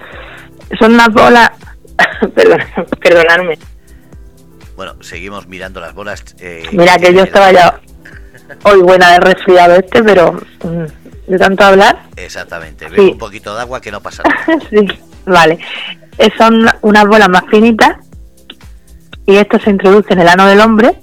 Son 0.79 0.95
unas 0.95 1.09
bolas, 1.09 1.51
perdón, 2.35 2.61
perdonadme. 3.03 3.59
Bueno, 4.77 4.95
seguimos 5.01 5.49
mirando 5.49 5.81
las 5.81 5.95
bolas. 5.95 6.37
Eh, 6.39 6.65
Mira 6.73 6.97
que 6.99 7.13
yo 7.13 7.25
estaba 7.25 7.51
ya 7.51 7.81
hoy 8.63 8.81
buena 8.81 9.13
de 9.13 9.21
resfriado 9.21 9.75
este, 9.75 10.05
pero 10.05 10.33
mm, 10.33 11.31
de 11.31 11.39
tanto 11.39 11.65
hablar. 11.65 12.05
Exactamente, 12.17 12.87
un 12.87 13.19
poquito 13.19 13.55
de 13.55 13.63
agua 13.63 13.81
que 13.81 13.91
no 13.91 14.01
pasa 14.01 14.23
nada. 14.23 14.61
sí, 14.71 14.87
vale. 15.27 15.59
Eh, 16.19 16.31
son 16.37 16.69
unas 16.83 17.05
bolas 17.07 17.29
más 17.29 17.45
finitas 17.51 17.97
y 19.29 19.37
esto 19.37 19.59
se 19.61 19.69
introduce 19.69 20.15
en 20.15 20.21
el 20.21 20.29
ano 20.29 20.47
del 20.47 20.59
hombre 20.61 20.99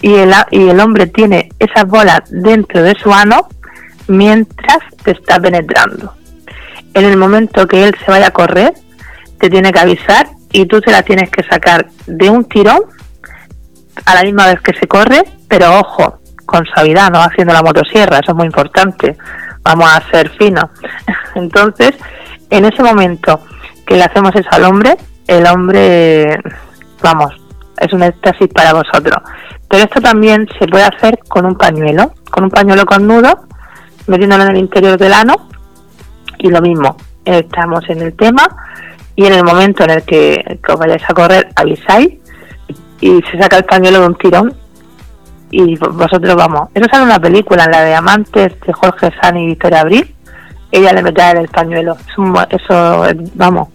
y 0.00 0.14
el, 0.14 0.32
y 0.52 0.68
el 0.68 0.78
hombre 0.78 1.08
tiene 1.08 1.48
esas 1.58 1.84
bolas 1.84 2.20
dentro 2.28 2.80
de 2.80 2.94
su 2.94 3.12
ano 3.12 3.48
mientras 4.06 4.78
te 5.02 5.10
está 5.10 5.40
penetrando. 5.40 6.14
En 6.94 7.04
el 7.04 7.16
momento 7.16 7.66
que 7.66 7.88
él 7.88 7.96
se 8.04 8.08
vaya 8.08 8.28
a 8.28 8.30
correr, 8.30 8.72
te 9.40 9.50
tiene 9.50 9.72
que 9.72 9.80
avisar 9.80 10.28
y 10.52 10.66
tú 10.66 10.80
se 10.80 10.92
la 10.92 11.02
tienes 11.02 11.28
que 11.28 11.42
sacar 11.42 11.88
de 12.06 12.30
un 12.30 12.44
tirón 12.44 12.82
a 14.04 14.14
la 14.14 14.22
misma 14.22 14.46
vez 14.46 14.60
que 14.60 14.78
se 14.78 14.86
corre, 14.86 15.24
pero 15.48 15.80
ojo, 15.80 16.20
con 16.44 16.64
suavidad, 16.66 17.10
no 17.10 17.18
haciendo 17.18 17.52
la 17.52 17.62
motosierra, 17.62 18.20
eso 18.20 18.30
es 18.30 18.36
muy 18.36 18.46
importante. 18.46 19.16
Vamos 19.64 19.90
a 19.92 20.08
ser 20.12 20.30
finos. 20.38 20.70
Entonces, 21.34 21.96
en 22.48 22.64
ese 22.64 22.84
momento 22.84 23.40
que 23.84 23.96
le 23.96 24.04
hacemos 24.04 24.30
eso 24.36 24.48
al 24.52 24.66
hombre, 24.66 24.96
el 25.26 25.44
hombre, 25.48 26.38
vamos, 27.02 27.34
es 27.78 27.92
un 27.92 28.02
éxtasis 28.02 28.48
para 28.48 28.72
vosotros. 28.72 29.16
Pero 29.68 29.84
esto 29.84 30.00
también 30.00 30.46
se 30.58 30.66
puede 30.66 30.84
hacer 30.84 31.18
con 31.28 31.46
un 31.46 31.56
pañuelo, 31.56 32.12
con 32.30 32.44
un 32.44 32.50
pañuelo 32.50 32.84
con 32.84 33.06
nudo, 33.06 33.46
metiéndolo 34.06 34.44
en 34.44 34.50
el 34.50 34.58
interior 34.58 34.98
del 34.98 35.12
ano 35.12 35.48
y 36.38 36.48
lo 36.48 36.60
mismo, 36.60 36.96
estamos 37.24 37.88
en 37.88 38.02
el 38.02 38.14
tema 38.14 38.46
y 39.14 39.26
en 39.26 39.32
el 39.32 39.44
momento 39.44 39.84
en 39.84 39.90
el 39.90 40.02
que, 40.02 40.60
os 40.68 40.78
vayáis 40.78 41.02
a 41.08 41.14
correr 41.14 41.48
avisáis 41.56 42.14
y 43.00 43.22
se 43.30 43.38
saca 43.40 43.58
el 43.58 43.64
pañuelo 43.64 44.00
de 44.00 44.06
un 44.06 44.14
tirón 44.16 44.54
y 45.50 45.76
vosotros 45.76 46.34
vamos. 46.34 46.68
Eso 46.74 46.86
sale 46.90 47.04
en 47.04 47.10
una 47.10 47.20
película, 47.20 47.64
en 47.64 47.70
la 47.70 47.82
de 47.82 47.94
Amantes 47.94 48.60
de 48.60 48.72
Jorge 48.72 49.10
San 49.20 49.36
y 49.36 49.46
Victoria 49.46 49.80
Abril. 49.80 50.14
Ella 50.72 50.92
le 50.92 51.02
mete 51.02 51.22
el 51.30 51.48
pañuelo. 51.48 51.96
eso, 52.50 53.04
vamos, 53.34 53.68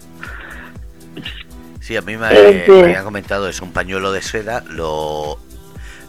Sí, 1.91 1.97
a 1.97 2.01
mí 2.01 2.15
me, 2.15 2.25
había 2.25 3.03
comentado, 3.03 3.49
es 3.49 3.61
un 3.61 3.73
pañuelo 3.73 4.13
de 4.13 4.21
seda, 4.21 4.63
lo, 4.69 5.37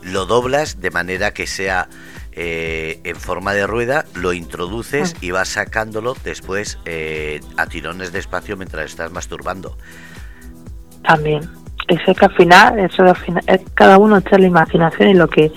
lo 0.05 0.27
doblas 0.27 0.81
de 0.81 0.93
manera 0.93 1.35
que 1.35 1.49
sea 1.49 1.89
eh, 2.31 3.01
en 3.03 3.17
forma 3.17 3.53
de 3.53 3.67
rueda, 3.67 4.05
lo 4.15 4.33
introduces 4.33 5.15
mm. 5.15 5.25
y 5.25 5.33
vas 5.33 5.49
sacándolo 5.49 6.15
después 6.23 6.79
eh, 6.85 7.41
a 7.57 7.67
tirones 7.67 8.13
despacio 8.13 8.57
mientras 8.57 8.85
estás 8.85 9.11
masturbando. 9.11 9.77
También. 11.03 11.51
Eso 11.89 12.15
que 12.15 12.27
al 12.27 12.35
final, 12.37 12.79
eso 12.79 13.03
al 13.03 13.17
final, 13.17 13.43
es 13.49 13.63
cada 13.75 13.99
uno 13.99 14.19
echa 14.19 14.39
la 14.39 14.47
imaginación 14.47 15.09
y 15.09 15.15
lo 15.15 15.27
que 15.27 15.51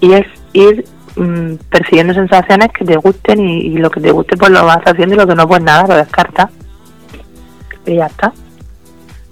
y 0.00 0.14
es 0.14 0.26
ir 0.54 0.86
mm, 1.16 1.56
persiguiendo 1.68 2.14
sensaciones 2.14 2.70
que 2.72 2.86
te 2.86 2.96
gusten 2.96 3.40
y, 3.40 3.76
lo 3.76 3.90
que 3.90 4.00
te 4.00 4.10
guste 4.10 4.38
pues 4.38 4.50
lo 4.52 4.64
vas 4.64 4.80
haciendo 4.86 5.16
y 5.16 5.18
lo 5.18 5.26
que 5.26 5.34
no 5.34 5.46
pues 5.46 5.62
nada, 5.62 5.86
lo 5.86 5.96
descartas. 5.96 6.48
Y 7.84 7.96
ya 7.96 8.06
está. 8.06 8.32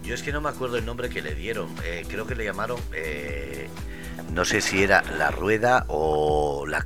Yo 0.05 0.15
es 0.15 0.23
que 0.23 0.33
no 0.33 0.41
me 0.41 0.51
acuerdo 0.51 0.77
el 0.77 0.85
nombre 0.85 1.09
que 1.09 1.23
le 1.23 1.35
dieron. 1.35 1.75
Eh, 1.85 2.05
creo 2.09 2.27
que 2.27 2.35
le 2.35 2.45
llamaron 2.45 2.79
no 4.35 4.45
sé 4.45 4.61
si 4.61 4.83
era 4.83 5.03
la 5.17 5.31
rueda 5.31 5.85
o 5.89 6.67
la, 6.67 6.85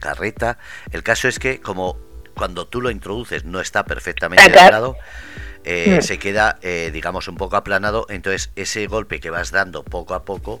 carreta. 0.00 0.58
El 0.90 1.02
caso 1.02 1.28
es 1.28 1.38
que 1.38 1.60
como 1.60 1.96
cuando 2.34 2.66
tú 2.66 2.80
lo 2.80 2.90
introduces 2.90 3.44
no 3.44 3.60
está 3.60 3.84
perfectamente 3.84 4.42
aplanado, 4.44 4.96
eh, 5.64 5.98
mm. 5.98 6.02
se 6.02 6.18
queda, 6.18 6.58
eh, 6.62 6.90
digamos, 6.92 7.28
un 7.28 7.36
poco 7.36 7.56
aplanado. 7.56 8.06
Entonces 8.08 8.50
ese 8.56 8.86
golpe 8.86 9.20
que 9.20 9.30
vas 9.30 9.52
dando 9.52 9.84
poco 9.84 10.14
a 10.14 10.24
poco 10.24 10.60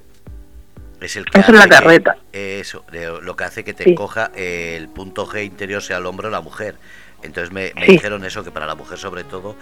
es 1.00 1.16
el 1.16 1.24
que 1.24 1.40
hace 1.40 1.52
la 1.52 1.68
carreta. 1.68 2.16
eso, 2.32 2.84
lo 3.22 3.34
que 3.36 3.44
hace 3.44 3.64
que 3.64 3.74
te 3.74 3.94
coja 3.94 4.30
el 4.36 4.88
punto 4.88 5.26
G 5.26 5.44
interior 5.44 5.82
sea 5.82 5.98
el 5.98 6.06
hombro 6.06 6.28
de 6.28 6.32
la 6.32 6.40
mujer. 6.40 6.76
Entonces 7.22 7.52
me, 7.52 7.72
dijeron 7.86 8.24
eso, 8.24 8.44
que 8.44 8.50
para 8.50 8.66
la 8.66 8.74
mujer 8.74 8.98
sobre 8.98 9.24
todo 9.24 9.56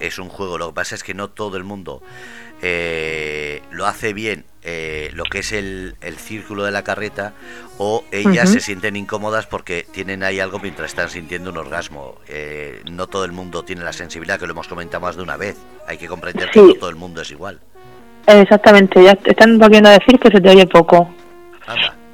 es 0.00 0.18
un 0.18 0.28
juego. 0.28 0.58
Lo 0.58 0.68
que 0.68 0.74
pasa 0.74 0.94
es 0.94 1.02
que 1.02 1.14
no 1.14 1.30
todo 1.30 1.56
el 1.56 1.64
mundo 1.64 2.02
eh, 2.62 3.62
lo 3.70 3.86
hace 3.86 4.12
bien 4.12 4.44
eh, 4.64 5.10
lo 5.14 5.24
que 5.24 5.40
es 5.40 5.50
el, 5.50 5.96
círculo 6.16 6.62
de 6.62 6.70
la 6.70 6.84
carreta 6.84 7.32
o 7.78 8.04
ellas 8.12 8.50
se 8.50 8.60
sienten 8.60 8.94
incómodas 8.94 9.46
porque 9.46 9.84
tienen 9.90 10.22
ahí 10.22 10.38
algo 10.38 10.60
mientras 10.60 10.90
están 10.90 11.08
sintiendo 11.08 11.50
un 11.50 11.56
orgasmo. 11.56 12.16
Eh, 12.28 12.80
no 12.90 13.08
todo 13.08 13.24
el 13.24 13.32
mundo 13.32 13.64
tiene 13.64 13.82
la 13.82 13.92
sensibilidad, 13.92 14.38
que 14.38 14.46
lo 14.46 14.52
hemos 14.52 14.68
comentado 14.68 15.00
más 15.00 15.16
de 15.16 15.22
una 15.22 15.36
vez. 15.36 15.56
Hay 15.88 15.98
que 15.98 16.06
comprender 16.06 16.50
que 16.50 16.60
no 16.60 16.74
todo 16.74 16.90
el 16.90 16.96
mundo 16.96 17.22
es 17.22 17.30
igual. 17.32 17.58
Exactamente, 18.26 19.02
ya 19.02 19.18
están 19.24 19.58
volviendo 19.58 19.88
a 19.88 19.92
decir 19.92 20.18
que 20.20 20.28
se 20.28 20.40
te 20.40 20.48
oye 20.48 20.66
poco. 20.66 21.12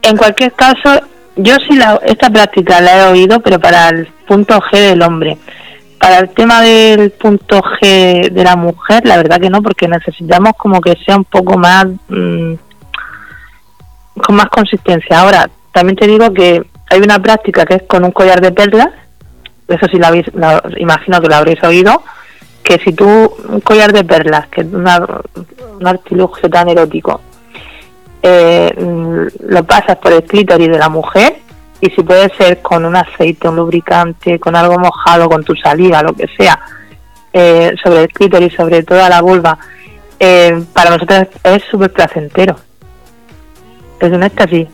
En 0.01 0.17
cualquier 0.17 0.53
caso, 0.53 1.03
yo 1.39 1.55
sí 1.69 1.77
la, 1.77 2.01
esta 2.05 2.31
práctica 2.31 2.81
la 2.81 2.99
he 2.99 3.13
oído, 3.13 3.41
pero 3.41 3.59
para 3.61 3.89
el 3.89 4.07
punto 4.27 4.59
G 4.59 4.91
del 4.91 5.03
hombre. 5.03 5.39
Para 5.99 6.19
el 6.19 6.31
tema 6.31 6.61
del 6.63 7.11
punto 7.13 7.61
G 7.61 8.31
de 8.31 8.45
la 8.45 8.57
mujer, 8.57 9.05
la 9.05 9.17
verdad 9.17 9.41
que 9.41 9.51
no, 9.51 9.63
porque 9.63 9.89
necesitamos 9.89 10.53
como 10.57 10.81
que 10.81 10.97
sea 11.05 11.17
un 11.17 11.25
poco 11.25 11.57
más, 11.57 11.87
mm, 12.09 12.55
con 14.21 14.37
más 14.37 14.49
consistencia. 14.49 15.21
Ahora, 15.21 15.49
también 15.73 15.97
te 15.97 16.07
digo 16.07 16.33
que 16.33 16.63
hay 16.91 17.01
una 17.01 17.21
práctica 17.21 17.65
que 17.65 17.77
es 17.77 17.83
con 17.85 18.05
un 18.05 18.13
collar 18.13 18.41
de 18.41 18.53
perlas, 18.53 18.89
eso 19.69 19.87
sí 19.91 19.99
lo 19.99 20.07
habéis, 20.07 20.27
imagino 20.79 21.21
que 21.21 21.29
lo 21.29 21.37
habréis 21.37 21.63
oído, 21.63 22.03
que 22.63 22.79
si 22.79 22.93
tú 22.93 23.07
un 23.49 23.61
collar 23.61 23.93
de 23.93 24.05
perlas, 24.05 24.49
que 24.49 24.63
es 24.63 24.67
una, 24.73 25.07
un 25.79 25.87
artilugio 25.87 26.49
tan 26.49 26.69
erótico, 26.69 27.21
eh, 28.23 28.75
lo 29.47 29.65
pasas 29.65 29.97
por 29.97 30.13
el 30.13 30.25
clítoris 30.25 30.69
de 30.69 30.79
la 30.79 30.89
mujer 30.89 31.37
y 31.81 31.91
si 31.91 32.03
puede 32.03 32.29
ser 32.37 32.61
con 32.61 32.85
un 32.85 32.97
aceite, 32.97 33.49
un 33.49 33.57
lubricante, 33.57 34.39
con 34.39 34.57
algo 34.57 34.79
mojado, 34.79 35.29
con 35.29 35.45
tu 35.45 35.55
saliva, 35.55 36.03
lo 36.03 36.13
que 36.13 36.27
sea, 36.37 36.59
eh, 37.33 37.73
sobre 37.83 38.03
el 38.03 38.09
clítoris, 38.09 38.55
sobre 38.55 38.83
toda 38.83 39.09
la 39.09 39.21
vulva, 39.23 39.59
eh, 40.19 40.65
para 40.73 40.91
nosotros 40.91 41.29
es 41.45 41.63
súper 41.71 41.93
placentero. 41.93 42.57
Es 44.01 44.11
un 44.11 44.23
éxtasis. 44.23 44.67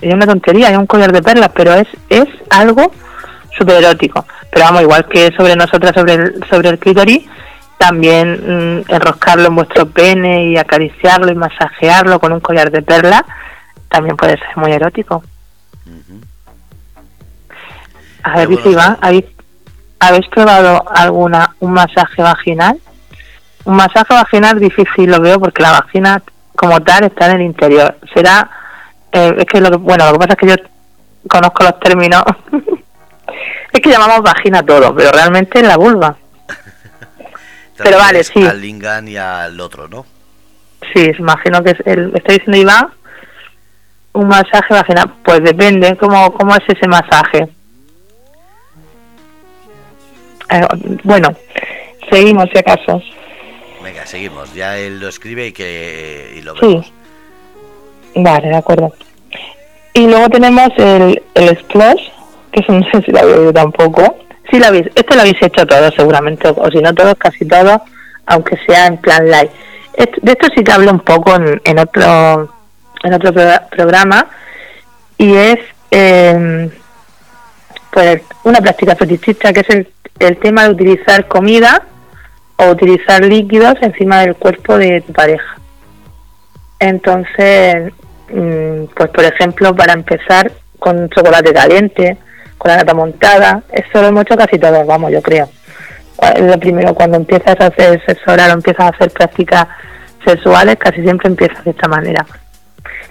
Es 0.00 0.14
una 0.14 0.26
tontería, 0.26 0.70
es 0.70 0.78
un 0.78 0.86
collar 0.86 1.12
de 1.12 1.22
perlas, 1.22 1.50
pero 1.54 1.74
es, 1.74 1.86
es 2.08 2.26
algo 2.48 2.90
súper 3.56 3.84
erótico. 3.84 4.24
Pero 4.50 4.64
vamos, 4.64 4.82
igual 4.82 5.06
que 5.06 5.30
sobre 5.36 5.54
nosotras, 5.54 5.92
sobre 5.94 6.14
el, 6.14 6.44
sobre 6.48 6.70
el 6.70 6.78
clítoris, 6.78 7.28
también 7.80 8.32
mm, 8.32 8.92
enroscarlo 8.92 9.46
en 9.46 9.56
vuestro 9.56 9.88
pene 9.88 10.50
y 10.50 10.58
acariciarlo 10.58 11.32
y 11.32 11.34
masajearlo 11.34 12.20
con 12.20 12.30
un 12.30 12.40
collar 12.40 12.70
de 12.70 12.82
perlas, 12.82 13.22
también 13.88 14.18
puede 14.18 14.36
ser 14.36 14.54
muy 14.56 14.70
erótico. 14.70 15.22
A 18.22 18.36
ver, 18.36 18.48
si 18.62 18.74
va, 18.74 18.98
¿habéis, 19.00 19.24
¿habéis 19.98 20.28
probado 20.28 20.84
alguna 20.94 21.56
un 21.60 21.72
masaje 21.72 22.20
vaginal? 22.20 22.78
Un 23.64 23.76
masaje 23.76 24.12
vaginal 24.12 24.60
difícil 24.60 25.10
lo 25.10 25.18
veo 25.18 25.40
porque 25.40 25.62
la 25.62 25.72
vagina 25.72 26.22
como 26.54 26.82
tal 26.82 27.04
está 27.04 27.30
en 27.30 27.36
el 27.36 27.46
interior. 27.46 27.96
Será, 28.14 28.50
eh, 29.10 29.36
es 29.38 29.46
que 29.46 29.58
lo 29.58 29.78
bueno, 29.78 30.04
lo 30.04 30.12
que 30.12 30.18
pasa 30.18 30.32
es 30.34 30.38
que 30.38 30.48
yo 30.48 30.56
conozco 31.26 31.64
los 31.64 31.80
términos, 31.80 32.22
es 33.72 33.80
que 33.80 33.88
llamamos 33.88 34.20
vagina 34.20 34.62
todo, 34.62 34.94
pero 34.94 35.12
realmente 35.12 35.60
es 35.60 35.66
la 35.66 35.78
vulva. 35.78 36.14
Pero 37.82 37.98
vale, 37.98 38.24
sí. 38.24 38.42
Al 38.42 38.60
lingan 38.60 39.08
y 39.08 39.16
al 39.16 39.58
otro, 39.60 39.88
¿no? 39.88 40.06
Sí, 40.94 41.10
imagino 41.18 41.62
que 41.62 41.70
es 41.70 41.80
el, 41.86 42.12
estoy 42.14 42.38
diciendo 42.38 42.56
Iván, 42.56 42.88
un 44.12 44.28
masaje 44.28 44.74
vaginal, 44.74 45.14
pues 45.24 45.42
depende 45.42 45.96
cómo, 45.96 46.32
cómo 46.32 46.54
es 46.54 46.62
ese 46.68 46.88
masaje. 46.88 47.48
Eh, 50.50 50.66
bueno, 51.04 51.28
seguimos 52.10 52.48
si 52.52 52.58
acaso. 52.58 53.00
Venga, 53.82 54.04
seguimos. 54.04 54.52
Ya 54.54 54.76
él 54.78 55.00
lo 55.00 55.08
escribe 55.08 55.48
y 55.48 55.52
que 55.52 56.34
y 56.36 56.42
lo 56.42 56.54
vemos. 56.54 56.86
Sí. 56.86 56.92
Vale, 58.16 58.48
de 58.48 58.56
acuerdo. 58.56 58.92
Y 59.94 60.06
luego 60.06 60.28
tenemos 60.28 60.68
el, 60.76 61.22
el 61.34 61.58
Splash, 61.58 62.08
que 62.52 62.60
eso 62.60 62.72
no 62.72 62.84
sé 62.90 63.02
si 63.02 63.12
lo 63.12 63.20
oído 63.20 63.52
tampoco. 63.52 64.18
Sí, 64.50 64.58
lo 64.58 64.66
habéis, 64.66 64.86
esto 64.94 65.14
lo 65.14 65.20
habéis 65.20 65.40
hecho 65.42 65.66
todos 65.66 65.94
seguramente, 65.94 66.48
o 66.48 66.70
si 66.70 66.78
no 66.78 66.92
todos, 66.94 67.14
casi 67.16 67.46
todos, 67.46 67.80
aunque 68.26 68.56
sea 68.66 68.86
en 68.86 68.96
plan 68.98 69.24
live. 69.24 69.50
de 70.22 70.32
esto 70.32 70.48
sí 70.54 70.64
que 70.64 70.72
hablo 70.72 70.90
un 70.90 71.00
poco 71.00 71.34
en, 71.36 71.60
en 71.64 71.78
otro 71.78 72.54
en 73.02 73.14
otro 73.14 73.32
programa 73.70 74.26
y 75.16 75.34
es 75.34 75.58
eh, 75.90 76.70
pues 77.90 78.22
una 78.44 78.60
práctica 78.60 78.94
fetichista 78.94 79.52
que 79.52 79.60
es 79.60 79.70
el 79.70 79.88
el 80.20 80.36
tema 80.36 80.64
de 80.64 80.70
utilizar 80.70 81.26
comida 81.26 81.82
o 82.56 82.70
utilizar 82.70 83.24
líquidos 83.24 83.74
encima 83.80 84.20
del 84.20 84.36
cuerpo 84.36 84.78
de 84.78 85.00
tu 85.00 85.12
pareja. 85.12 85.56
Entonces, 86.78 87.92
mm, 88.32 88.84
pues 88.94 89.10
por 89.10 89.24
ejemplo, 89.24 89.74
para 89.74 89.94
empezar 89.94 90.52
con 90.78 91.08
chocolate 91.10 91.52
caliente, 91.52 92.18
con 92.60 92.70
la 92.70 92.76
nata 92.76 92.92
montada, 92.92 93.62
eso 93.72 94.02
lo 94.02 94.08
hemos 94.08 94.22
hecho 94.22 94.36
casi 94.36 94.58
todos, 94.58 94.86
vamos, 94.86 95.10
yo 95.10 95.22
creo. 95.22 95.48
Lo 96.38 96.60
primero, 96.60 96.94
cuando 96.94 97.16
empiezas 97.16 97.58
a 97.58 97.68
hacer 97.68 98.04
sexo 98.04 98.30
oral 98.30 98.50
o 98.50 98.54
empiezas 98.54 98.84
a 98.84 98.88
hacer 98.88 99.10
prácticas 99.10 99.66
sexuales, 100.26 100.76
casi 100.78 101.00
siempre 101.00 101.28
empiezas 101.28 101.64
de 101.64 101.70
esta 101.70 101.88
manera. 101.88 102.26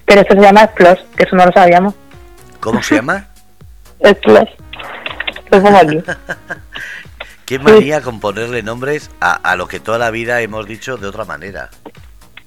Pero 0.05 0.21
eso 0.21 0.35
se 0.35 0.39
llama 0.39 0.67
Splos, 0.67 1.03
que 1.17 1.23
eso 1.23 1.35
no 1.35 1.47
lo 1.47 1.51
sabíamos. 1.51 1.95
¿Cómo 2.59 2.83
se 2.83 2.97
llama? 2.97 3.25
Splos. 4.05 4.49
Lo 5.49 5.63
pongo 5.63 5.77
aquí. 5.79 6.03
Qué 7.47 7.57
manía 7.57 8.01
con 8.01 8.19
ponerle 8.19 8.61
nombres 8.61 9.09
a, 9.19 9.33
a 9.33 9.55
lo 9.55 9.67
que 9.67 9.79
toda 9.79 9.97
la 9.97 10.11
vida 10.11 10.41
hemos 10.41 10.67
dicho 10.67 10.97
de 10.97 11.07
otra 11.07 11.25
manera. 11.25 11.71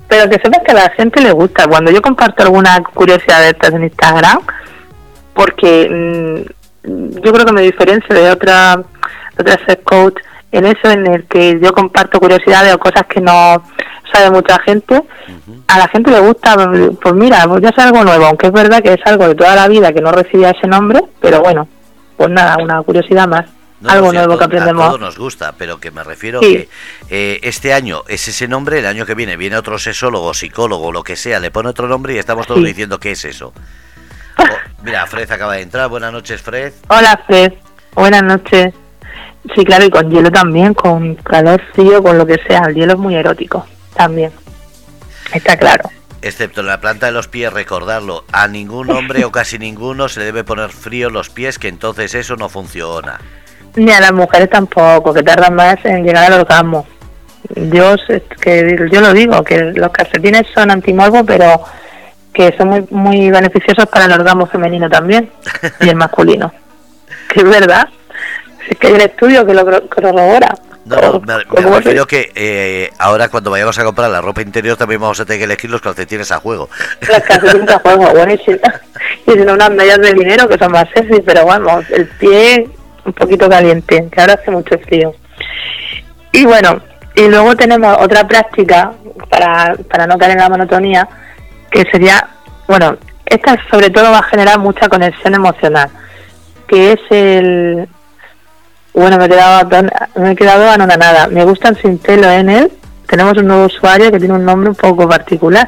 Pero 0.06 0.30
que 0.30 0.36
sepas 0.36 0.60
que 0.64 0.70
a 0.70 0.74
la 0.74 0.90
gente 0.90 1.20
le 1.20 1.32
gusta. 1.32 1.66
Cuando 1.66 1.90
yo 1.90 2.00
comparto 2.00 2.44
alguna 2.44 2.80
curiosidad 2.94 3.40
de 3.40 3.48
estas 3.48 3.72
en 3.72 3.82
Instagram, 3.82 4.38
porque 5.34 5.88
mm, 5.90 6.61
yo 6.84 7.32
creo 7.32 7.46
que 7.46 7.52
me 7.52 7.62
diferencio 7.62 8.14
de 8.14 8.30
otra 8.30 8.76
de 8.76 9.42
otras 9.42 9.78
coach 9.84 10.16
en 10.50 10.66
eso 10.66 10.90
en 10.90 11.06
el 11.06 11.24
que 11.24 11.58
yo 11.62 11.72
comparto 11.72 12.20
curiosidades 12.20 12.74
o 12.74 12.78
cosas 12.78 13.04
que 13.08 13.20
no 13.20 13.62
sabe 14.12 14.30
mucha 14.30 14.58
gente 14.60 15.02
a 15.68 15.78
la 15.78 15.88
gente 15.88 16.10
le 16.10 16.20
gusta 16.20 16.54
pues 17.00 17.14
mira 17.14 17.44
pues 17.46 17.62
ya 17.62 17.70
es 17.70 17.78
algo 17.78 18.04
nuevo 18.04 18.26
aunque 18.26 18.48
es 18.48 18.52
verdad 18.52 18.82
que 18.82 18.92
es 18.92 19.00
algo 19.06 19.28
de 19.28 19.34
toda 19.34 19.54
la 19.54 19.68
vida 19.68 19.92
que 19.92 20.00
no 20.00 20.12
recibía 20.12 20.50
ese 20.50 20.66
nombre 20.66 21.02
pero 21.20 21.40
bueno 21.40 21.66
pues 22.16 22.30
nada 22.30 22.56
una 22.62 22.82
curiosidad 22.82 23.26
más 23.26 23.46
algo 23.88 24.12
nuevo 24.12 24.38
que 24.38 24.44
aprendemos. 24.44 24.82
A 24.84 24.88
todos 24.88 25.00
nos 25.00 25.18
gusta, 25.18 25.54
pero 25.58 25.80
que 25.80 25.90
me 25.90 26.04
refiero 26.04 26.40
que 26.40 26.68
eh, 27.10 27.40
este 27.42 27.72
año 27.72 28.02
es 28.08 28.28
ese 28.28 28.48
nombre, 28.48 28.78
el 28.78 28.86
año 28.86 29.06
que 29.06 29.14
viene 29.14 29.36
viene 29.36 29.56
otro 29.56 29.78
sesólogo, 29.78 30.34
psicólogo, 30.34 30.92
lo 30.92 31.02
que 31.02 31.16
sea, 31.16 31.40
le 31.40 31.50
pone 31.50 31.68
otro 31.68 31.88
nombre 31.88 32.14
y 32.14 32.18
estamos 32.18 32.46
todos 32.46 32.64
diciendo 32.64 32.98
qué 32.98 33.12
es 33.12 33.24
eso. 33.24 33.52
Oh, 34.52 34.82
mira, 34.82 35.06
Fred 35.06 35.30
acaba 35.30 35.54
de 35.54 35.62
entrar. 35.62 35.88
Buenas 35.88 36.12
noches, 36.12 36.40
Fred. 36.42 36.72
Hola, 36.88 37.20
Fred. 37.26 37.52
Buenas 37.94 38.22
noches. 38.22 38.74
Sí, 39.54 39.64
claro, 39.64 39.84
y 39.84 39.90
con 39.90 40.10
hielo 40.10 40.30
también, 40.30 40.74
con 40.74 41.16
calor, 41.16 41.60
frío, 41.74 42.02
con 42.02 42.16
lo 42.16 42.26
que 42.26 42.40
sea. 42.46 42.62
El 42.68 42.74
hielo 42.74 42.92
es 42.92 42.98
muy 42.98 43.14
erótico 43.14 43.66
también. 43.94 44.32
Está 45.32 45.56
claro. 45.56 45.90
Excepto 46.20 46.60
en 46.60 46.68
la 46.68 46.80
planta 46.80 47.06
de 47.06 47.12
los 47.12 47.26
pies, 47.26 47.52
recordarlo, 47.52 48.24
a 48.30 48.46
ningún 48.46 48.90
hombre 48.90 49.24
o 49.24 49.32
casi 49.32 49.58
ninguno 49.58 50.08
se 50.08 50.20
le 50.20 50.26
debe 50.26 50.44
poner 50.44 50.70
frío 50.70 51.10
los 51.10 51.30
pies, 51.30 51.58
que 51.58 51.66
entonces 51.66 52.14
eso 52.14 52.36
no 52.36 52.48
funciona. 52.48 53.20
Ni 53.74 53.90
a 53.90 54.00
las 54.00 54.12
mujeres 54.12 54.48
tampoco, 54.48 55.12
que 55.12 55.22
tardan 55.22 55.54
más 55.54 55.84
en 55.84 56.04
llegar 56.04 56.30
al 56.30 56.40
orgasmo. 56.40 56.86
Yo, 57.56 57.96
que 58.40 58.76
yo 58.92 59.00
lo 59.00 59.12
digo, 59.12 59.42
que 59.42 59.72
los 59.74 59.90
calcetines 59.90 60.46
son 60.54 60.70
antimorbo, 60.70 61.24
pero 61.24 61.64
que 62.32 62.54
son 62.56 62.68
muy, 62.68 62.86
muy 62.90 63.30
beneficiosos 63.30 63.86
para 63.86 64.06
el 64.06 64.12
orgasmo 64.12 64.46
femenino 64.46 64.88
también 64.88 65.30
y 65.80 65.88
el 65.88 65.96
masculino. 65.96 66.52
que 67.28 67.40
es 67.40 67.48
verdad. 67.48 67.88
Es 68.68 68.78
que 68.78 68.86
hay 68.88 68.92
un 68.94 69.00
estudio 69.00 69.46
que 69.46 69.54
lo 69.54 69.88
corrobora. 69.88 70.54
No, 70.84 71.20
me, 71.20 71.38
refiero 71.70 72.06
que 72.06 72.32
eh, 72.34 72.90
ahora 72.98 73.28
cuando 73.28 73.52
vayamos 73.52 73.78
a 73.78 73.84
comprar 73.84 74.10
la 74.10 74.20
ropa 74.20 74.42
interior 74.42 74.76
también 74.76 75.00
vamos 75.00 75.20
a 75.20 75.24
tener 75.24 75.38
que 75.38 75.44
elegir 75.44 75.70
los 75.70 75.80
calcetines 75.80 76.32
a 76.32 76.40
juego. 76.40 76.68
Los 77.00 77.20
calcetines 77.20 77.70
a 77.70 77.78
juego, 77.78 78.10
bueno, 78.14 78.34
y 78.34 78.38
si, 78.38 78.50
y 78.50 79.30
si 79.30 79.38
no 79.44 79.54
unas 79.54 79.70
medias 79.70 80.00
de 80.00 80.12
dinero 80.12 80.48
que 80.48 80.58
son 80.58 80.72
más 80.72 80.88
sexy, 80.92 81.20
pero 81.20 81.44
bueno, 81.44 81.80
el 81.88 82.06
pie 82.08 82.68
un 83.04 83.12
poquito 83.12 83.48
caliente, 83.48 84.08
que 84.10 84.20
ahora 84.20 84.34
hace 84.34 84.50
mucho 84.50 84.76
frío. 84.80 85.14
Y 86.32 86.44
bueno, 86.46 86.80
y 87.14 87.28
luego 87.28 87.54
tenemos 87.54 87.96
otra 88.00 88.26
práctica 88.26 88.92
para, 89.28 89.76
para 89.88 90.06
no 90.08 90.18
caer 90.18 90.32
en 90.32 90.38
la 90.38 90.48
monotonía, 90.48 91.08
que 91.72 91.84
sería, 91.90 92.28
bueno, 92.68 92.96
esta 93.26 93.56
sobre 93.70 93.90
todo 93.90 94.10
va 94.10 94.18
a 94.18 94.22
generar 94.24 94.58
mucha 94.58 94.88
conexión 94.88 95.34
emocional, 95.34 95.90
que 96.68 96.92
es 96.92 97.00
el... 97.10 97.88
Bueno, 98.94 99.16
me 99.16 99.24
he 99.24 99.28
quedado, 99.28 99.68
me 100.16 100.32
he 100.32 100.36
quedado 100.36 100.70
anonadada. 100.70 101.26
Me 101.28 101.44
gustan 101.44 101.74
sin 101.76 101.96
pelo 101.96 102.30
en 102.30 102.50
él. 102.50 102.72
Tenemos 103.06 103.38
un 103.38 103.46
nuevo 103.46 103.64
usuario 103.64 104.12
que 104.12 104.18
tiene 104.18 104.34
un 104.34 104.44
nombre 104.44 104.68
un 104.68 104.76
poco 104.76 105.08
particular. 105.08 105.66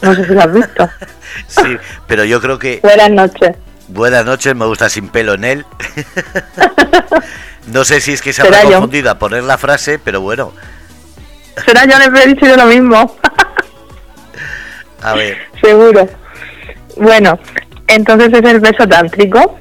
No 0.00 0.14
sé 0.14 0.24
si 0.24 0.32
lo 0.32 0.40
has 0.40 0.52
visto. 0.52 0.88
sí, 1.46 1.76
pero 2.06 2.24
yo 2.24 2.40
creo 2.40 2.58
que... 2.58 2.80
Buenas 2.82 3.10
noches. 3.10 3.56
Buenas 3.88 4.24
noches, 4.24 4.54
me 4.54 4.64
gusta 4.64 4.88
sin 4.88 5.08
pelo 5.08 5.34
en 5.34 5.44
él. 5.44 5.66
no 7.66 7.84
sé 7.84 8.00
si 8.00 8.14
es 8.14 8.22
que 8.22 8.32
se 8.32 8.40
ha 8.40 8.62
confundido 8.62 9.10
a 9.10 9.18
poner 9.18 9.42
la 9.44 9.58
frase, 9.58 9.98
pero 9.98 10.22
bueno. 10.22 10.52
Será 11.66 11.84
yo, 11.84 11.98
le 11.98 12.22
he 12.22 12.26
dicho 12.26 12.46
yo 12.46 12.56
lo 12.56 12.66
mismo. 12.66 13.16
Seguro. 15.60 16.08
Bueno, 16.96 17.38
entonces 17.86 18.32
es 18.32 18.50
el 18.50 18.60
beso 18.60 18.86
tántrico. 18.88 19.58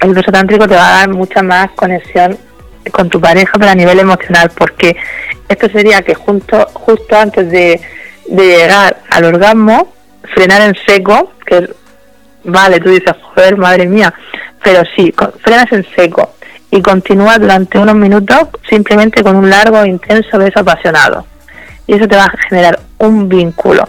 El 0.00 0.14
beso 0.14 0.30
tántrico 0.30 0.68
te 0.68 0.74
va 0.74 0.88
a 0.88 0.98
dar 0.98 1.08
mucha 1.10 1.42
más 1.42 1.70
conexión 1.72 2.38
con 2.92 3.08
tu 3.08 3.20
pareja, 3.20 3.52
pero 3.58 3.70
a 3.70 3.74
nivel 3.74 3.98
emocional, 3.98 4.50
porque 4.56 4.96
esto 5.48 5.68
sería 5.68 6.02
que 6.02 6.14
junto, 6.14 6.66
justo 6.74 7.16
antes 7.16 7.50
de, 7.50 7.80
llegar 8.28 8.98
al 9.10 9.24
orgasmo, 9.24 9.92
frenar 10.34 10.62
en 10.62 10.74
seco, 10.86 11.32
que 11.44 11.70
vale, 12.44 12.80
tú 12.80 12.90
dices, 12.90 13.14
joder, 13.34 13.56
madre 13.56 13.86
mía, 13.86 14.12
pero 14.62 14.82
sí, 14.96 15.14
frenas 15.42 15.72
en 15.72 15.86
seco 15.94 16.34
y 16.70 16.82
continúa 16.82 17.38
durante 17.38 17.78
unos 17.78 17.94
minutos 17.94 18.48
simplemente 18.68 19.22
con 19.22 19.36
un 19.36 19.48
largo 19.48 19.84
intenso 19.84 20.38
beso 20.38 20.60
apasionado. 20.60 21.26
Y 21.86 21.94
eso 21.94 22.08
te 22.08 22.16
va 22.16 22.24
a 22.24 22.48
generar 22.48 22.80
un 22.98 23.28
vínculo 23.28 23.84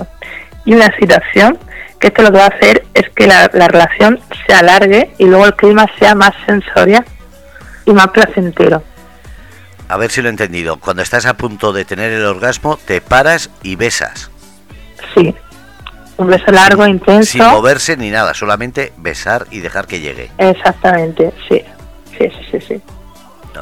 y 0.68 0.74
una 0.74 0.86
excitación 0.86 1.57
que 1.97 2.07
esto 2.07 2.22
lo 2.22 2.32
que 2.32 2.38
va 2.38 2.43
a 2.43 2.49
hacer 2.49 2.86
es 2.93 3.09
que 3.15 3.26
la, 3.26 3.49
la 3.53 3.70
relación 3.70 4.20
se 4.45 4.53
alargue 4.53 5.11
y 5.18 5.26
luego 5.26 5.45
el 5.45 5.55
clima 5.55 5.88
sea 5.97 6.13
más 6.13 6.32
sensorial 6.45 7.05
y 7.86 7.91
más 7.91 8.09
placentero. 8.09 8.84
A 9.88 9.95
ver 9.95 10.11
si 10.11 10.22
lo 10.22 10.28
he 10.28 10.32
entendido. 10.32 10.76
Cuando 10.78 11.01
estás 11.01 11.26
a 11.26 11.36
punto 11.36 11.72
de 11.72 11.86
tener 11.86 12.11
el 12.11 12.26
orgasmo, 12.26 12.78
te 12.78 12.99
paras 12.99 13.49
y 13.63 13.78
besas. 13.78 14.30
Sí, 15.15 15.34
un 16.18 16.28
beso 16.28 16.51
largo, 16.51 16.86
intenso. 16.86 17.32
Sin 17.32 17.45
moverse 17.45 17.95
ni 17.95 18.09
nada, 18.09 18.34
solamente 18.34 18.91
besar 18.97 19.47
y 19.49 19.61
dejar 19.61 19.88
que 19.88 20.01
llegue. 20.01 20.30
Exactamente, 20.38 21.32
sí, 21.47 21.63
sí, 22.18 22.30
sí, 22.30 22.59
sí. 22.59 22.65
sí. 22.68 22.82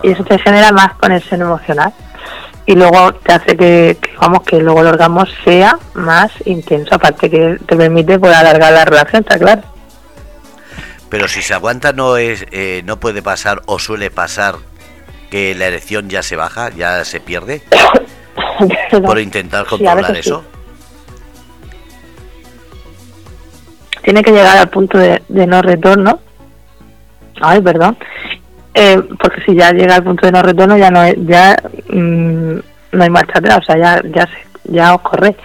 Y 0.01 0.11
eso 0.11 0.23
te 0.23 0.39
genera 0.39 0.71
más 0.71 0.93
conexión 0.95 1.41
emocional. 1.41 1.93
Y 2.67 2.73
luego 2.75 3.13
te 3.13 3.33
hace 3.33 3.55
que, 3.55 3.97
que, 4.01 4.11
vamos, 4.19 4.41
que 4.43 4.59
luego 4.59 4.81
el 4.81 4.87
orgasmo 4.87 5.25
sea 5.43 5.77
más 5.93 6.31
intenso, 6.45 6.95
aparte 6.95 7.29
que 7.29 7.57
te 7.65 7.75
permite 7.75 8.17
poder 8.17 8.35
alargar 8.35 8.73
la 8.73 8.85
relación, 8.85 9.21
está 9.21 9.37
claro. 9.37 9.61
Pero 11.09 11.27
si 11.27 11.41
se 11.41 11.53
aguanta, 11.53 11.93
no 11.93 12.17
es, 12.17 12.45
eh, 12.51 12.81
no 12.85 12.99
puede 12.99 13.21
pasar 13.21 13.61
o 13.67 13.77
suele 13.77 14.09
pasar 14.09 14.55
que 15.29 15.53
la 15.53 15.67
erección 15.67 16.09
ya 16.09 16.23
se 16.23 16.35
baja, 16.35 16.69
ya 16.71 17.05
se 17.05 17.19
pierde. 17.19 17.61
por 19.05 19.19
intentar 19.19 19.65
controlar 19.65 20.15
eso. 20.15 20.43
Tiene 24.01 24.23
que 24.23 24.31
llegar 24.31 24.57
al 24.57 24.69
punto 24.69 24.97
de, 24.97 25.21
de 25.27 25.47
no 25.47 25.61
retorno. 25.61 26.19
Ay, 27.41 27.61
perdón. 27.61 27.97
Eh, 28.77 29.01
porque 29.19 29.41
si 29.45 29.55
ya 29.55 29.71
llega 29.71 29.95
al 29.95 30.03
punto 30.03 30.25
de 30.25 30.33
no 30.33 30.41
retorno 30.41 30.77
ya 30.77 30.91
no 30.91 31.07
ya 31.13 31.55
mmm, 31.87 32.57
no 32.91 33.03
hay 33.03 33.09
marcha 33.09 33.39
atrás, 33.39 33.59
o 33.59 33.63
sea, 33.63 33.77
ya 33.77 34.01
ya 34.13 34.27
se, 34.27 34.45
ya 34.65 34.93
os 34.95 35.01
corre. 35.01 35.35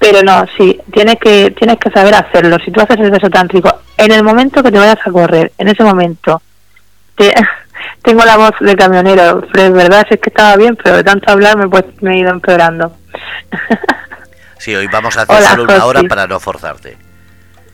Pero 0.00 0.22
no, 0.24 0.44
sí, 0.56 0.80
tienes 0.92 1.16
que 1.20 1.52
tienes 1.52 1.78
que 1.78 1.90
saber 1.90 2.14
hacerlo. 2.14 2.56
Si 2.64 2.72
tú 2.72 2.80
haces 2.80 2.98
el 2.98 3.12
beso 3.12 3.30
tántrico, 3.30 3.72
en 3.96 4.10
el 4.10 4.24
momento 4.24 4.60
que 4.62 4.72
te 4.72 4.78
vayas 4.78 4.98
a 5.06 5.10
correr, 5.12 5.52
en 5.56 5.68
ese 5.68 5.84
momento, 5.84 6.42
te, 7.14 7.32
tengo 8.02 8.24
la 8.24 8.36
voz 8.36 8.50
de 8.58 8.74
camionero, 8.74 9.46
Fred, 9.52 9.70
¿verdad? 9.72 10.04
Si 10.08 10.14
es 10.14 10.20
que 10.20 10.30
estaba 10.30 10.56
bien, 10.56 10.76
pero 10.82 10.96
de 10.96 11.04
tanto 11.04 11.30
hablar 11.30 11.56
me, 11.56 11.68
pues, 11.68 11.84
me 12.00 12.14
he 12.14 12.18
ido 12.18 12.30
empeorando. 12.30 12.96
Sí, 14.58 14.72
hoy 14.76 14.86
vamos 14.86 15.16
a 15.18 15.22
hacer 15.22 15.36
Hola, 15.36 15.48
solo 15.50 15.62
una 15.64 15.72
José. 15.72 15.84
hora 15.86 16.02
para 16.08 16.28
no 16.28 16.38
forzarte. 16.38 16.96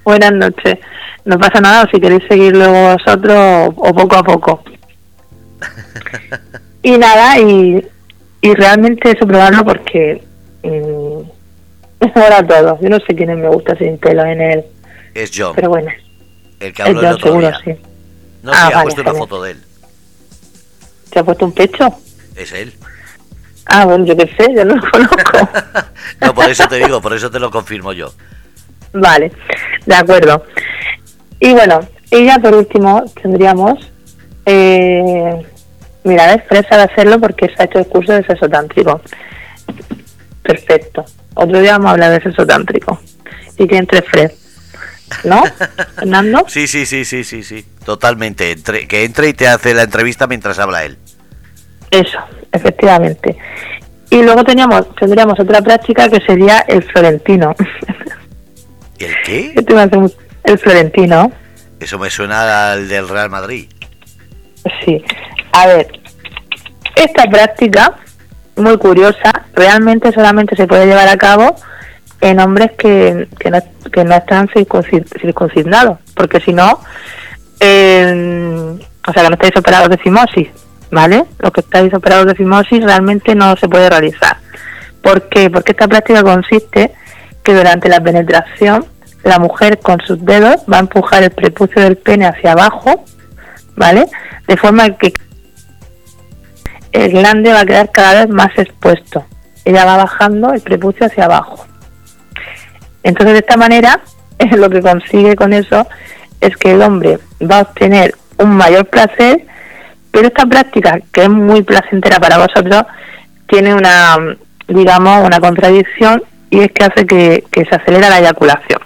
Buenas 0.09 0.33
noches. 0.33 0.79
No 1.27 1.39
pasa 1.39 1.61
nada 1.61 1.87
si 1.93 2.01
queréis 2.01 2.23
seguir 2.31 2.57
luego 2.57 2.95
vosotros 2.95 3.37
o, 3.37 3.75
o 3.77 3.95
poco 3.95 4.17
a 4.17 4.23
poco. 4.23 4.65
y 6.83 6.97
nada, 6.97 7.39
y, 7.39 7.87
y 8.41 8.55
realmente 8.55 9.11
eso 9.11 9.27
probarlo 9.27 9.67
porque 9.67 10.23
mmm, 10.63 12.09
ahora 12.15 12.47
todo. 12.47 12.79
Yo 12.81 12.89
no 12.89 12.97
sé 13.07 13.15
quién 13.15 13.39
me 13.39 13.49
gusta 13.49 13.77
sin 13.77 13.99
pelo 13.99 14.25
en 14.25 14.41
él. 14.41 14.65
Es 15.13 15.31
John. 15.37 15.53
Pero 15.55 15.69
bueno. 15.69 15.91
El 16.59 16.73
que 16.73 16.83
habló 16.83 17.01
el 17.01 17.07
otro 17.07 17.27
seguro, 17.29 17.49
día. 17.49 17.61
sí. 17.63 17.77
No, 18.43 18.53
Ah, 18.53 18.55
sí, 18.55 18.61
ha 18.73 18.77
vale, 18.77 18.83
puesto 18.85 19.01
una 19.03 19.15
foto 19.15 19.43
de 19.43 19.51
él. 19.51 19.63
¿Te 21.11 21.19
ha 21.19 21.23
puesto 21.25 21.45
un 21.45 21.53
pecho? 21.53 21.95
Es 22.35 22.53
él. 22.53 22.73
Ah, 23.67 23.85
bueno, 23.85 24.07
yo 24.07 24.17
qué 24.17 24.27
sé, 24.39 24.55
yo 24.57 24.65
no 24.65 24.75
lo 24.77 24.91
conozco. 24.91 25.49
no, 26.23 26.35
por 26.35 26.49
eso 26.49 26.67
te 26.67 26.77
digo, 26.77 27.03
por 27.03 27.13
eso 27.13 27.31
te 27.31 27.39
lo 27.39 27.51
confirmo 27.51 27.93
yo. 27.93 28.11
Vale, 28.93 29.33
de 29.87 29.95
acuerdo. 29.95 30.45
Y 31.41 31.53
bueno, 31.53 31.81
y 32.11 32.25
ya 32.25 32.39
por 32.39 32.55
último 32.55 33.05
tendríamos, 33.23 33.91
eh, 34.47 35.47
mira, 36.05 36.35
es 36.35 36.45
Fred 36.49 36.65
sabe 36.69 36.83
hacerlo 36.85 37.21
porque 37.21 37.49
se 37.49 37.63
ha 37.63 37.67
hecho 37.67 37.79
el 37.81 37.87
curso 37.87 38.13
de 38.13 38.25
sexo 38.25 38.49
tántrico. 38.49 39.01
Perfecto. 40.43 41.05
Otro 41.35 41.61
día 41.61 41.73
vamos 41.73 41.89
a 41.89 41.91
hablar 41.93 42.13
de 42.13 42.23
sexo 42.23 42.47
tántrico. 42.47 43.01
Y 43.59 43.67
que 43.67 43.77
entre 43.77 44.03
Fred. 44.03 44.31
¿No, 45.25 45.43
Fernando? 45.97 46.45
Sí, 46.49 46.67
sí, 46.67 46.87
sí, 46.87 47.05
sí, 47.05 47.25
sí, 47.25 47.43
sí. 47.43 47.65
Totalmente. 47.85 48.53
Entre- 48.53 48.87
que 48.89 49.05
entre 49.05 49.29
y 49.29 49.35
te 49.35 49.49
hace 49.49 49.75
la 49.75 49.83
entrevista 49.83 50.27
mientras 50.27 50.59
habla 50.59 50.85
él. 50.85 50.97
Eso, 51.91 52.19
efectivamente. 52.53 53.37
Y 54.11 54.23
luego 54.23 54.43
teníamos, 54.45 54.95
tendríamos 54.97 55.39
otra 55.39 55.61
práctica 55.61 56.09
que 56.09 56.21
sería 56.21 56.61
el 56.69 56.83
florentino. 56.83 57.55
¿Y 58.99 59.05
el 59.05 59.15
qué? 59.25 59.53
¿Qué 59.55 59.63
te 59.63 59.75
me 59.75 59.83
hace 59.83 59.97
mucho? 59.97 60.17
El 60.45 60.59
florentino. 60.59 61.33
Eso 61.81 61.99
me 61.99 62.11
suena 62.11 62.73
al 62.73 62.89
del 62.89 63.09
Real 63.09 63.31
Madrid. 63.31 63.69
Sí. 64.85 65.03
A 65.53 65.67
ver, 65.67 65.89
esta 66.97 67.25
práctica, 67.31 67.97
muy 68.57 68.77
curiosa, 68.79 69.47
realmente 69.55 70.13
solamente 70.13 70.57
se 70.57 70.67
puede 70.67 70.87
llevar 70.87 71.09
a 71.09 71.17
cabo 71.17 71.55
en 72.21 72.41
hombres 72.41 72.73
que, 72.77 73.29
que, 73.39 73.51
no, 73.51 73.59
que 73.93 74.05
no 74.05 74.15
están 74.17 74.49
circunci- 74.49 75.07
circuncidados, 75.21 75.99
porque 76.15 76.41
si 76.41 76.53
no, 76.53 76.81
eh, 77.61 78.77
o 79.07 79.13
sea, 79.13 79.23
que 79.23 79.29
no 79.29 79.35
estáis 79.35 79.57
operados 79.57 79.89
de 79.89 79.99
fimosis, 79.99 80.49
¿vale? 80.91 81.25
Los 81.39 81.53
que 81.53 81.61
estáis 81.61 81.95
operados 81.95 82.27
de 82.27 82.35
fimosis 82.35 82.83
realmente 82.83 83.35
no 83.37 83.57
se 83.57 83.69
puede 83.69 83.89
realizar. 83.89 84.37
¿Por 85.01 85.29
qué? 85.29 85.49
Porque 85.49 85.73
esta 85.73 85.87
práctica 85.87 86.23
consiste 86.25 86.93
durante 87.55 87.89
la 87.89 88.01
penetración 88.01 88.87
la 89.25 89.39
mujer 89.39 89.79
con 89.79 90.01
sus 90.01 90.25
dedos 90.25 90.63
va 90.71 90.79
a 90.79 90.81
empujar 90.81 91.23
el 91.23 91.31
prepucio 91.31 91.83
del 91.83 91.97
pene 91.97 92.27
hacia 92.27 92.53
abajo, 92.53 93.05
¿vale? 93.77 94.07
De 94.47 94.57
forma 94.57 94.89
que 94.97 95.13
el 96.93 97.11
glande 97.11 97.53
va 97.53 97.61
a 97.61 97.67
quedar 97.67 97.91
cada 97.93 98.25
vez 98.25 98.35
más 98.35 98.57
expuesto. 98.57 99.25
Ella 99.65 99.85
va 99.85 99.99
bajando 99.99 100.53
el 100.53 100.61
prepucio 100.61 101.07
hacia 101.07 101.25
abajo. 101.25 101.67
Entonces, 103.03 103.35
de 103.35 103.39
esta 103.41 103.57
manera, 103.57 104.01
lo 104.57 104.71
que 104.71 104.81
consigue 104.81 105.37
con 105.37 105.53
eso 105.53 105.87
es 106.41 106.57
que 106.57 106.73
el 106.73 106.83
hombre 106.83 107.19
va 107.43 107.59
a 107.59 107.63
obtener 107.63 108.15
un 108.39 108.57
mayor 108.57 108.87
placer, 108.87 109.45
pero 110.11 110.29
esta 110.29 110.47
práctica, 110.47 111.01
que 111.13 111.23
es 111.23 111.29
muy 111.29 111.63
placentera 111.63 112.19
para 112.19 112.39
vosotros, 112.39 112.85
tiene 113.47 113.75
una, 113.75 114.17
digamos, 114.69 115.27
una 115.27 115.41
contradicción 115.41 116.23
y 116.51 116.61
es 116.61 116.73
que 116.73 116.85
hace 116.85 117.07
que, 117.07 117.45
que 117.51 117.65
se 117.65 117.75
acelera 117.75 118.09
la 118.09 118.21
eyaculación. 118.21 118.81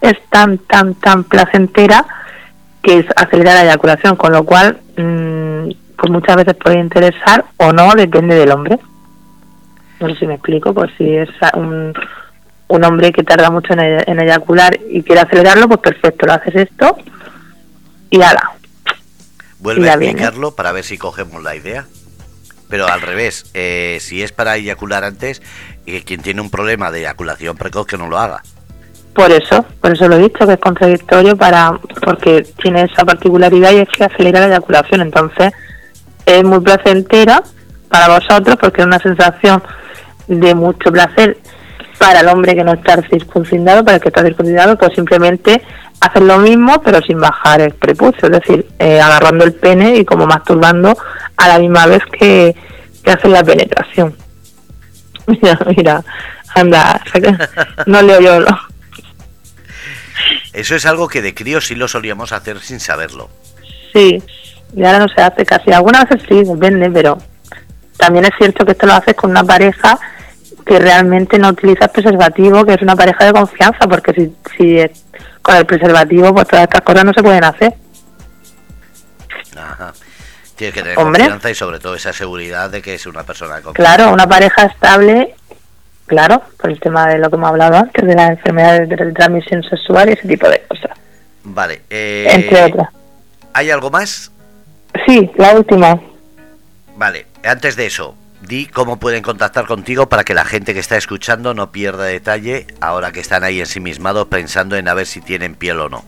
Es 0.00 0.14
tan, 0.30 0.58
tan, 0.58 0.94
tan 0.94 1.24
placentera 1.24 2.04
que 2.82 2.98
es 2.98 3.06
acelera 3.16 3.54
la 3.54 3.64
eyaculación, 3.64 4.16
con 4.16 4.32
lo 4.32 4.44
cual, 4.44 4.78
mmm, 4.96 5.68
pues 5.96 6.10
muchas 6.10 6.36
veces 6.36 6.54
puede 6.54 6.78
interesar 6.78 7.44
o 7.56 7.72
no, 7.72 7.94
depende 7.94 8.34
del 8.36 8.52
hombre. 8.52 8.78
No 9.98 10.08
sé 10.08 10.16
si 10.16 10.26
me 10.26 10.34
explico, 10.34 10.74
pues 10.74 10.90
si 10.98 11.16
es 11.16 11.28
un, 11.54 11.94
un 12.68 12.84
hombre 12.84 13.12
que 13.12 13.24
tarda 13.24 13.50
mucho 13.50 13.72
en, 13.72 13.80
en 13.80 14.20
eyacular 14.20 14.78
y 14.90 15.02
quiere 15.02 15.22
acelerarlo, 15.22 15.68
pues 15.68 15.80
perfecto, 15.80 16.26
lo 16.26 16.34
haces 16.34 16.54
esto 16.54 16.96
y 18.10 18.22
ala. 18.22 18.52
Vuelve 19.58 19.90
a 19.90 19.96
viene. 19.96 20.12
explicarlo 20.12 20.54
para 20.54 20.70
ver 20.70 20.84
si 20.84 20.98
cogemos 20.98 21.42
la 21.42 21.56
idea. 21.56 21.86
Pero 22.68 22.86
al 22.88 23.00
revés, 23.00 23.46
eh, 23.54 23.98
si 24.00 24.22
es 24.22 24.32
para 24.32 24.56
eyacular 24.56 25.04
antes, 25.04 25.42
y 25.84 26.00
quien 26.00 26.20
tiene 26.20 26.40
un 26.40 26.50
problema 26.50 26.90
de 26.90 27.00
eyaculación 27.00 27.56
precoz 27.56 27.86
que 27.86 27.96
no 27.96 28.08
lo 28.08 28.18
haga. 28.18 28.42
Por 29.14 29.30
eso, 29.30 29.64
por 29.80 29.92
eso 29.92 30.08
lo 30.08 30.16
he 30.16 30.20
dicho, 30.20 30.46
que 30.46 30.54
es 30.54 30.60
contradictorio 30.60 31.36
para 31.36 31.78
porque 32.02 32.46
tiene 32.60 32.82
esa 32.82 33.04
particularidad 33.04 33.72
y 33.72 33.78
es 33.78 33.88
que 33.88 34.04
acelera 34.04 34.40
la 34.40 34.46
eyaculación. 34.48 35.00
Entonces, 35.00 35.52
es 36.26 36.44
muy 36.44 36.60
placentera 36.60 37.42
para 37.88 38.08
vosotros 38.08 38.56
porque 38.60 38.82
es 38.82 38.86
una 38.86 38.98
sensación 38.98 39.62
de 40.26 40.54
mucho 40.54 40.92
placer 40.92 41.38
para 41.98 42.20
el 42.20 42.28
hombre 42.28 42.54
que 42.54 42.64
no 42.64 42.74
está 42.74 43.00
circuncidado, 43.08 43.84
para 43.84 43.96
el 43.96 44.02
que 44.02 44.08
está 44.08 44.22
circuncidado, 44.22 44.76
pues 44.76 44.92
simplemente 44.94 45.62
hacer 46.00 46.22
lo 46.22 46.38
mismo 46.38 46.80
pero 46.82 47.00
sin 47.02 47.20
bajar 47.20 47.60
el 47.60 47.72
prepucio, 47.72 48.28
es 48.28 48.32
decir, 48.32 48.66
eh, 48.78 49.00
agarrando 49.00 49.44
el 49.44 49.54
pene 49.54 49.96
y 49.96 50.04
como 50.04 50.26
masturbando 50.26 50.96
a 51.36 51.48
la 51.48 51.58
misma 51.58 51.86
vez 51.86 52.02
que, 52.18 52.54
que 53.02 53.10
hacen 53.10 53.32
la 53.32 53.44
penetración. 53.44 54.14
Mira, 55.26 55.58
mira, 55.76 56.04
anda, 56.54 57.02
no 57.86 58.00
leo 58.00 58.20
yo 58.20 58.38
lo. 58.38 58.58
Eso 60.52 60.76
es 60.76 60.86
algo 60.86 61.08
que 61.08 61.20
de 61.20 61.34
crío 61.34 61.60
sí 61.60 61.74
lo 61.74 61.88
solíamos 61.88 62.32
hacer 62.32 62.60
sin 62.60 62.78
saberlo. 62.78 63.28
Sí, 63.92 64.22
y 64.74 64.84
ahora 64.84 65.00
no 65.00 65.08
se 65.08 65.20
hace 65.20 65.44
casi. 65.44 65.72
Algunas 65.72 66.08
veces 66.08 66.26
sí, 66.28 66.44
depende, 66.44 66.90
pero 66.90 67.18
también 67.96 68.24
es 68.24 68.30
cierto 68.38 68.64
que 68.64 68.72
esto 68.72 68.86
lo 68.86 68.94
haces 68.94 69.14
con 69.14 69.30
una 69.30 69.42
pareja 69.42 69.98
que 70.64 70.78
realmente 70.78 71.38
no 71.38 71.48
utilizas 71.48 71.88
preservativo, 71.90 72.64
que 72.64 72.74
es 72.74 72.82
una 72.82 72.96
pareja 72.96 73.24
de 73.24 73.32
confianza, 73.32 73.86
porque 73.88 74.12
si, 74.12 74.36
si 74.56 74.78
con 75.46 75.54
el 75.56 75.64
preservativo, 75.64 76.34
pues 76.34 76.48
todas 76.48 76.64
estas 76.64 76.80
cosas 76.80 77.04
no 77.04 77.12
se 77.12 77.22
pueden 77.22 77.44
hacer. 77.44 77.72
Ajá. 79.56 79.92
Tienes 80.56 80.74
que 80.74 80.82
tener 80.82 80.98
Hombre. 80.98 81.20
confianza 81.20 81.50
y 81.50 81.54
sobre 81.54 81.78
todo 81.78 81.94
esa 81.94 82.12
seguridad 82.12 82.68
de 82.68 82.82
que 82.82 82.94
es 82.94 83.06
una 83.06 83.22
persona 83.22 83.60
confianza. 83.62 83.94
Claro, 83.96 84.12
una 84.12 84.26
pareja 84.28 84.64
estable, 84.64 85.36
claro, 86.06 86.42
por 86.58 86.70
el 86.70 86.80
tema 86.80 87.06
de 87.06 87.18
lo 87.18 87.30
que 87.30 87.36
hemos 87.36 87.48
hablado 87.48 87.76
antes, 87.76 88.04
de 88.04 88.14
las 88.14 88.30
enfermedades 88.30 88.88
de 88.88 88.96
transmisión 89.12 89.62
sexual 89.62 90.08
y 90.08 90.12
ese 90.14 90.26
tipo 90.26 90.48
de 90.48 90.62
cosas, 90.66 90.90
Vale. 91.44 91.82
eh, 91.90 92.26
entre 92.30 92.64
otras. 92.64 92.88
¿Hay 93.52 93.70
algo 93.70 93.88
más? 93.90 94.32
Sí, 95.06 95.30
la 95.36 95.52
última. 95.54 96.00
Vale. 96.96 97.26
Antes 97.44 97.76
de 97.76 97.86
eso, 97.86 98.16
di 98.46 98.66
cómo 98.66 98.98
pueden 98.98 99.22
contactar 99.22 99.66
contigo 99.66 100.08
para 100.08 100.24
que 100.24 100.34
la 100.34 100.44
gente 100.44 100.74
que 100.74 100.80
está 100.80 100.96
escuchando 100.96 101.54
no 101.54 101.70
pierda 101.72 102.04
detalle 102.04 102.66
ahora 102.80 103.12
que 103.12 103.20
están 103.20 103.44
ahí 103.44 103.60
ensimismados 103.60 104.26
pensando 104.28 104.76
en 104.76 104.88
a 104.88 104.94
ver 104.94 105.06
si 105.06 105.20
tienen 105.20 105.54
piel 105.54 105.80
o 105.80 105.88
no. 105.88 106.04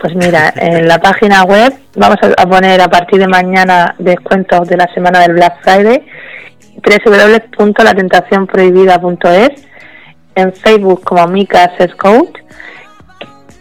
Pues 0.00 0.14
mira, 0.14 0.52
en 0.56 0.86
la 0.86 1.00
página 1.00 1.42
web 1.44 1.74
vamos 1.96 2.18
a 2.22 2.46
poner 2.46 2.80
a 2.80 2.88
partir 2.88 3.18
de 3.18 3.26
mañana 3.28 3.94
descuentos 3.98 4.68
de 4.68 4.76
la 4.76 4.86
semana 4.92 5.20
del 5.20 5.32
Black 5.34 5.62
Friday 5.62 6.04
www.latentacionprohibida.es 6.76 9.66
en 10.34 10.52
Facebook 10.52 11.04
como 11.04 11.26
Mika 11.28 11.72
Coach 11.96 12.40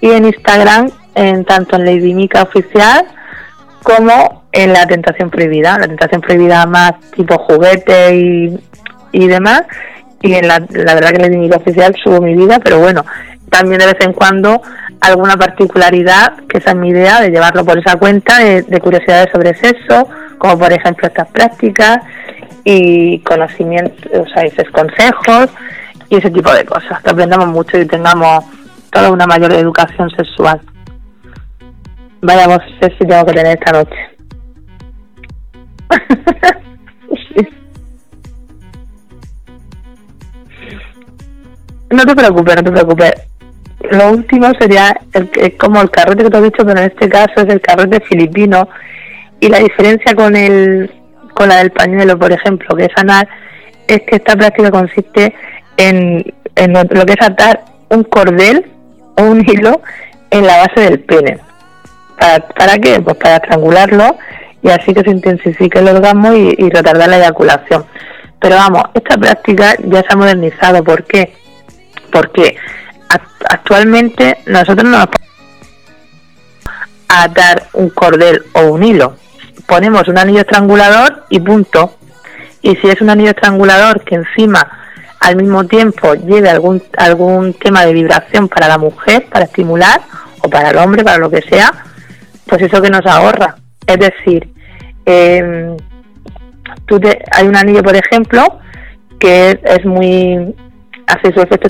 y 0.02 0.12
en 0.12 0.26
Instagram 0.26 0.90
en 1.16 1.46
tanto 1.46 1.78
en 1.78 1.86
Lady 1.86 2.14
Mika 2.14 2.44
Oficial 2.44 3.06
como 3.84 4.43
en 4.54 4.72
La 4.72 4.86
Tentación 4.86 5.30
Prohibida, 5.30 5.78
La 5.78 5.88
Tentación 5.88 6.22
Prohibida 6.22 6.66
más 6.66 6.94
tipo 7.12 7.38
juguete 7.38 8.16
y, 8.16 8.60
y 9.12 9.28
demás 9.28 9.64
y 10.24 10.34
en 10.36 10.48
la, 10.48 10.60
la 10.72 10.96
verdad 10.96 11.10
que 11.10 11.16
en 11.18 11.22
Lady 11.22 11.38
Mika 11.38 11.58
Oficial 11.58 11.94
subo 12.02 12.22
mi 12.22 12.34
vida, 12.34 12.60
pero 12.64 12.80
bueno, 12.80 13.06
también 13.50 13.80
de 13.80 13.88
vez 13.88 13.98
en 14.00 14.14
cuando 14.14 14.62
alguna 15.02 15.36
particularidad, 15.36 16.38
que 16.48 16.60
esa 16.60 16.72
es 16.72 16.78
mi 16.78 16.90
idea, 16.90 17.20
de 17.20 17.30
llevarlo 17.30 17.66
por 17.66 17.78
esa 17.78 17.98
cuenta 17.98 18.40
de, 18.40 18.80
curiosidades 18.80 19.30
sobre 19.34 19.54
sexo, 19.54 20.08
como 20.38 20.58
por 20.58 20.72
ejemplo 20.72 21.08
estas 21.08 21.28
prácticas 21.28 22.00
y 22.64 23.20
conocimientos, 23.20 24.12
o 24.14 24.26
sea, 24.34 24.44
esos 24.44 24.70
consejos 24.72 25.50
y 26.10 26.16
ese 26.16 26.32
tipo 26.32 26.52
de 26.54 26.64
cosas, 26.64 27.02
que 27.02 27.10
aprendamos 27.10 27.48
mucho 27.48 27.78
y 27.78 27.86
tengamos 27.86 28.46
toda 28.92 29.12
una 29.12 29.28
mayor 29.28 29.52
educación 29.54 30.10
sexual. 30.12 30.62
Vaya 32.22 32.46
sé 32.80 32.94
si 32.98 33.06
tengo 33.06 33.26
que 33.26 33.34
tener 33.34 33.58
esta 33.60 33.74
noche. 33.74 34.13
No 41.92 42.06
te 42.06 42.16
preocupes, 42.16 42.56
no 42.56 42.64
te 42.64 42.72
preocupes 42.72 43.14
lo 43.92 44.12
último 44.12 44.52
sería 44.60 44.96
el, 45.14 45.58
como 45.58 45.82
el 45.82 45.92
carrete 45.92 46.24
que 46.24 46.30
te 46.30 46.38
he 46.38 46.42
dicho, 46.42 46.66
pero 46.66 46.80
en 46.80 46.86
este 46.86 47.10
caso 47.10 47.34
es 47.38 47.50
el 47.50 47.62
carrete 47.62 48.00
filipino. 48.02 48.68
Y 49.40 49.50
la 49.50 49.60
diferencia 49.60 50.16
con 50.16 50.36
el 50.36 50.92
con 51.34 51.50
la 51.50 51.58
del 51.58 51.72
pañuelo, 51.72 52.18
por 52.18 52.32
ejemplo, 52.32 52.76
que 52.76 52.86
es 52.86 52.92
anal, 52.96 53.28
es 53.88 54.02
que 54.04 54.18
esta 54.18 54.36
práctica 54.36 54.70
consiste 54.70 55.34
en, 55.78 56.24
en 56.56 56.74
lo 56.74 57.06
que 57.06 57.14
es 57.14 57.22
atar 57.22 57.66
un 57.90 58.04
cordel 58.04 58.66
o 59.18 59.24
un 59.24 59.44
hilo 59.48 59.82
en 60.30 60.46
la 60.46 60.58
base 60.58 60.82
del 60.82 61.00
pene. 61.00 61.40
¿Para, 62.20 62.48
¿Para 62.50 62.78
qué? 62.78 63.02
Pues 63.02 63.18
para 63.18 63.38
estrangularlo 63.38 64.18
y 64.64 64.70
así 64.70 64.94
que 64.94 65.02
se 65.02 65.12
intensifique 65.12 65.80
el 65.80 65.90
orgasmo 65.90 66.34
y, 66.34 66.56
y 66.58 66.70
retardar 66.70 67.10
la 67.10 67.18
eyaculación. 67.18 67.86
Pero 68.40 68.56
vamos, 68.56 68.84
esta 68.94 69.18
práctica 69.18 69.76
ya 69.86 70.02
se 70.02 70.08
ha 70.10 70.16
modernizado. 70.16 70.84
¿Por 70.84 71.04
qué? 71.04 71.34
Porque 72.12 72.58
actualmente 73.50 74.38
nosotros 74.46 74.84
no 74.84 74.98
nos 74.98 75.08
a 77.08 77.24
atar 77.24 77.68
un 77.74 77.90
cordel 77.90 78.44
o 78.54 78.72
un 78.72 78.84
hilo. 78.84 79.16
Ponemos 79.68 80.08
un 80.08 80.18
anillo 80.18 80.42
estrangulador 80.42 81.26
y 81.30 81.40
punto. 81.40 81.96
Y 82.62 82.76
si 82.78 82.90
es 82.90 83.02
un 83.02 83.10
anillo 83.10 83.30
estrangulador 83.30 84.04
que 84.04 84.16
encima 84.16 84.80
al 85.20 85.36
mismo 85.36 85.66
tiempo 85.66 86.16
lleve 86.16 86.50
algún, 86.50 86.84
algún 86.98 87.54
tema 87.54 87.86
de 87.86 87.94
vibración 87.94 88.50
para 88.50 88.68
la 88.68 88.78
mujer, 88.78 89.28
para 89.30 89.46
estimular, 89.46 90.02
o 90.42 90.50
para 90.50 90.72
el 90.72 90.78
hombre, 90.78 91.04
para 91.04 91.18
lo 91.18 91.30
que 91.30 91.42
sea, 91.42 91.72
pues 92.46 92.62
eso 92.62 92.82
que 92.82 92.90
nos 92.90 93.06
ahorra. 93.06 93.56
Es 93.88 94.00
decir, 94.00 94.53
eh, 95.06 95.76
tú 96.86 97.00
hay 97.32 97.48
un 97.48 97.56
anillo, 97.56 97.84
por 97.84 97.96
ejemplo, 97.96 98.60
que 99.20 99.60
es 99.64 99.86
muy 99.86 100.56
hace 101.08 101.34
su 101.34 101.42
efecto 101.42 101.70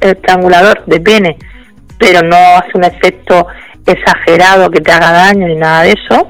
estrangulador 0.00 0.84
de 0.86 1.00
pene, 1.00 1.36
pero 1.98 2.22
no 2.22 2.36
hace 2.36 2.70
un 2.74 2.84
efecto 2.84 3.46
exagerado 3.86 4.70
que 4.70 4.80
te 4.80 4.92
haga 4.92 5.12
daño 5.12 5.46
ni 5.46 5.56
nada 5.56 5.82
de 5.82 5.92
eso, 5.92 6.28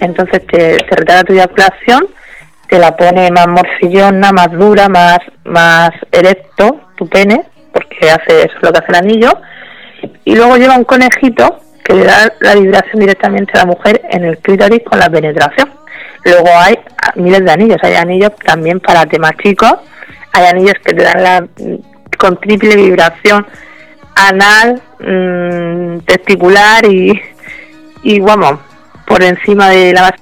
entonces 0.00 0.46
te, 0.46 0.76
te 0.76 0.96
retarda 0.96 1.24
tu 1.24 1.32
eyaculación, 1.32 2.06
te 2.68 2.78
la 2.78 2.96
pone 2.96 3.30
más 3.30 3.48
morcillona, 3.48 4.32
más 4.32 4.52
dura, 4.52 4.88
más, 4.88 5.18
más 5.44 5.90
erecto 6.12 6.80
tu 6.96 7.08
pene, 7.08 7.44
porque 7.72 8.10
hace 8.10 8.42
eso 8.42 8.54
lo 8.62 8.72
que 8.72 8.78
hace 8.78 8.88
el 8.90 8.96
anillo, 8.96 9.32
y 10.24 10.34
luego 10.34 10.56
lleva 10.56 10.76
un 10.76 10.84
conejito 10.84 11.60
que 11.84 11.94
le 11.94 12.04
da 12.04 12.32
la 12.40 12.54
vibración 12.54 13.00
directamente 13.00 13.52
a 13.54 13.64
la 13.64 13.66
mujer 13.66 14.02
en 14.10 14.24
el 14.24 14.38
clítoris 14.38 14.82
con 14.84 14.98
la 14.98 15.10
penetración. 15.10 15.79
Luego 16.24 16.48
hay 16.54 16.78
miles 17.16 17.44
de 17.44 17.50
anillos, 17.50 17.78
hay 17.82 17.94
anillos 17.94 18.32
también 18.44 18.80
para 18.80 19.06
temas 19.06 19.32
chicos, 19.42 19.74
hay 20.32 20.46
anillos 20.46 20.74
que 20.84 20.94
te 20.94 21.02
dan 21.02 21.22
la 21.22 21.46
con 22.18 22.38
triple 22.38 22.76
vibración 22.76 23.46
anal, 24.14 24.82
mm, 24.98 26.00
testicular 26.00 26.84
y, 26.84 27.18
y 28.02 28.20
vamos, 28.20 28.58
por 29.06 29.22
encima 29.22 29.70
de 29.70 29.94
la 29.94 30.02
base, 30.02 30.16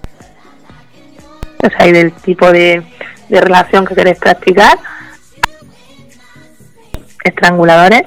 o 1.65 1.71
sea, 1.71 1.89
y 1.89 1.93
del 1.93 2.13
tipo 2.13 2.53
de, 2.53 2.83
de 3.29 3.41
relación 3.41 3.85
que 3.85 3.97
queréis 3.97 4.19
practicar, 4.19 4.79
estranguladores, 7.25 8.03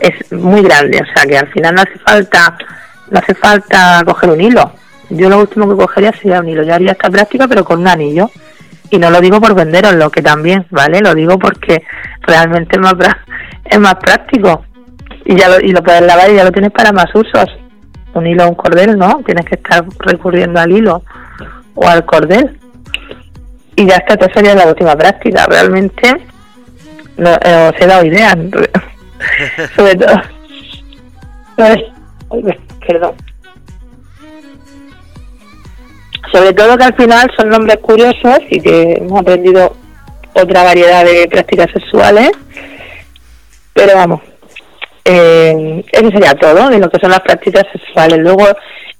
es 0.00 0.32
muy 0.32 0.62
grande, 0.62 1.00
o 1.00 1.14
sea 1.14 1.26
que 1.26 1.38
al 1.38 1.48
final 1.48 1.74
no 1.74 1.82
hace 1.82 1.98
falta, 1.98 2.58
no 3.10 3.18
hace 3.18 3.34
falta 3.34 4.02
coger 4.04 4.30
un 4.30 4.40
hilo. 4.40 4.72
Yo 5.10 5.28
lo 5.28 5.40
último 5.40 5.68
que 5.68 5.76
cogería 5.76 6.12
sería 6.12 6.40
un 6.40 6.48
hilo. 6.48 6.62
Yo 6.62 6.74
haría 6.74 6.92
esta 6.92 7.10
práctica 7.10 7.46
pero 7.48 7.64
con 7.64 7.80
un 7.80 7.88
anillo 7.88 8.30
y 8.90 8.98
no 8.98 9.10
lo 9.10 9.20
digo 9.20 9.40
por 9.40 9.54
venderos, 9.54 9.94
lo 9.94 10.10
que 10.10 10.22
también, 10.22 10.66
¿vale? 10.70 11.00
Lo 11.00 11.14
digo 11.14 11.38
porque 11.38 11.82
realmente 12.22 12.76
es 12.76 12.82
más, 12.82 12.94
es 13.64 13.78
más 13.78 13.94
práctico 13.96 14.64
y 15.24 15.36
ya 15.36 15.48
lo, 15.48 15.60
y 15.60 15.72
lo 15.72 15.82
puedes 15.82 16.02
lavar 16.02 16.30
y 16.30 16.36
ya 16.36 16.44
lo 16.44 16.52
tienes 16.52 16.72
para 16.72 16.92
más 16.92 17.12
usos. 17.14 17.46
Un 18.14 18.26
hilo 18.26 18.46
o 18.46 18.48
un 18.48 18.54
cordel, 18.54 18.96
¿no? 18.96 19.20
Tienes 19.26 19.44
que 19.44 19.56
estar 19.56 19.84
recurriendo 19.98 20.58
al 20.58 20.72
hilo 20.72 21.02
o 21.74 21.86
al 21.86 22.04
cordel. 22.04 22.58
Y 23.74 23.86
ya 23.86 23.96
esta 23.96 24.32
sería 24.32 24.54
la 24.54 24.66
última 24.66 24.96
práctica. 24.96 25.44
Realmente 25.46 26.16
no, 27.18 27.30
eh, 27.30 27.70
os 27.74 27.80
he 27.80 27.86
dado 27.86 28.04
ideas. 28.06 28.34
Sobre 29.76 29.96
todo. 29.96 30.22
Perdón 32.86 33.14
sobre 36.32 36.52
todo 36.52 36.76
que 36.76 36.84
al 36.84 36.96
final 36.96 37.30
son 37.36 37.48
nombres 37.48 37.78
curiosos 37.78 38.38
y 38.50 38.60
que 38.60 38.92
hemos 38.92 39.20
aprendido 39.20 39.76
otra 40.34 40.64
variedad 40.64 41.04
de 41.04 41.28
prácticas 41.28 41.70
sexuales, 41.72 42.30
pero 43.72 43.94
vamos, 43.94 44.20
eh, 45.04 45.84
eso 45.92 46.10
sería 46.10 46.34
todo 46.34 46.68
de 46.68 46.78
lo 46.78 46.90
que 46.90 46.98
son 47.00 47.10
las 47.10 47.20
prácticas 47.20 47.64
sexuales. 47.72 48.18
Luego 48.18 48.44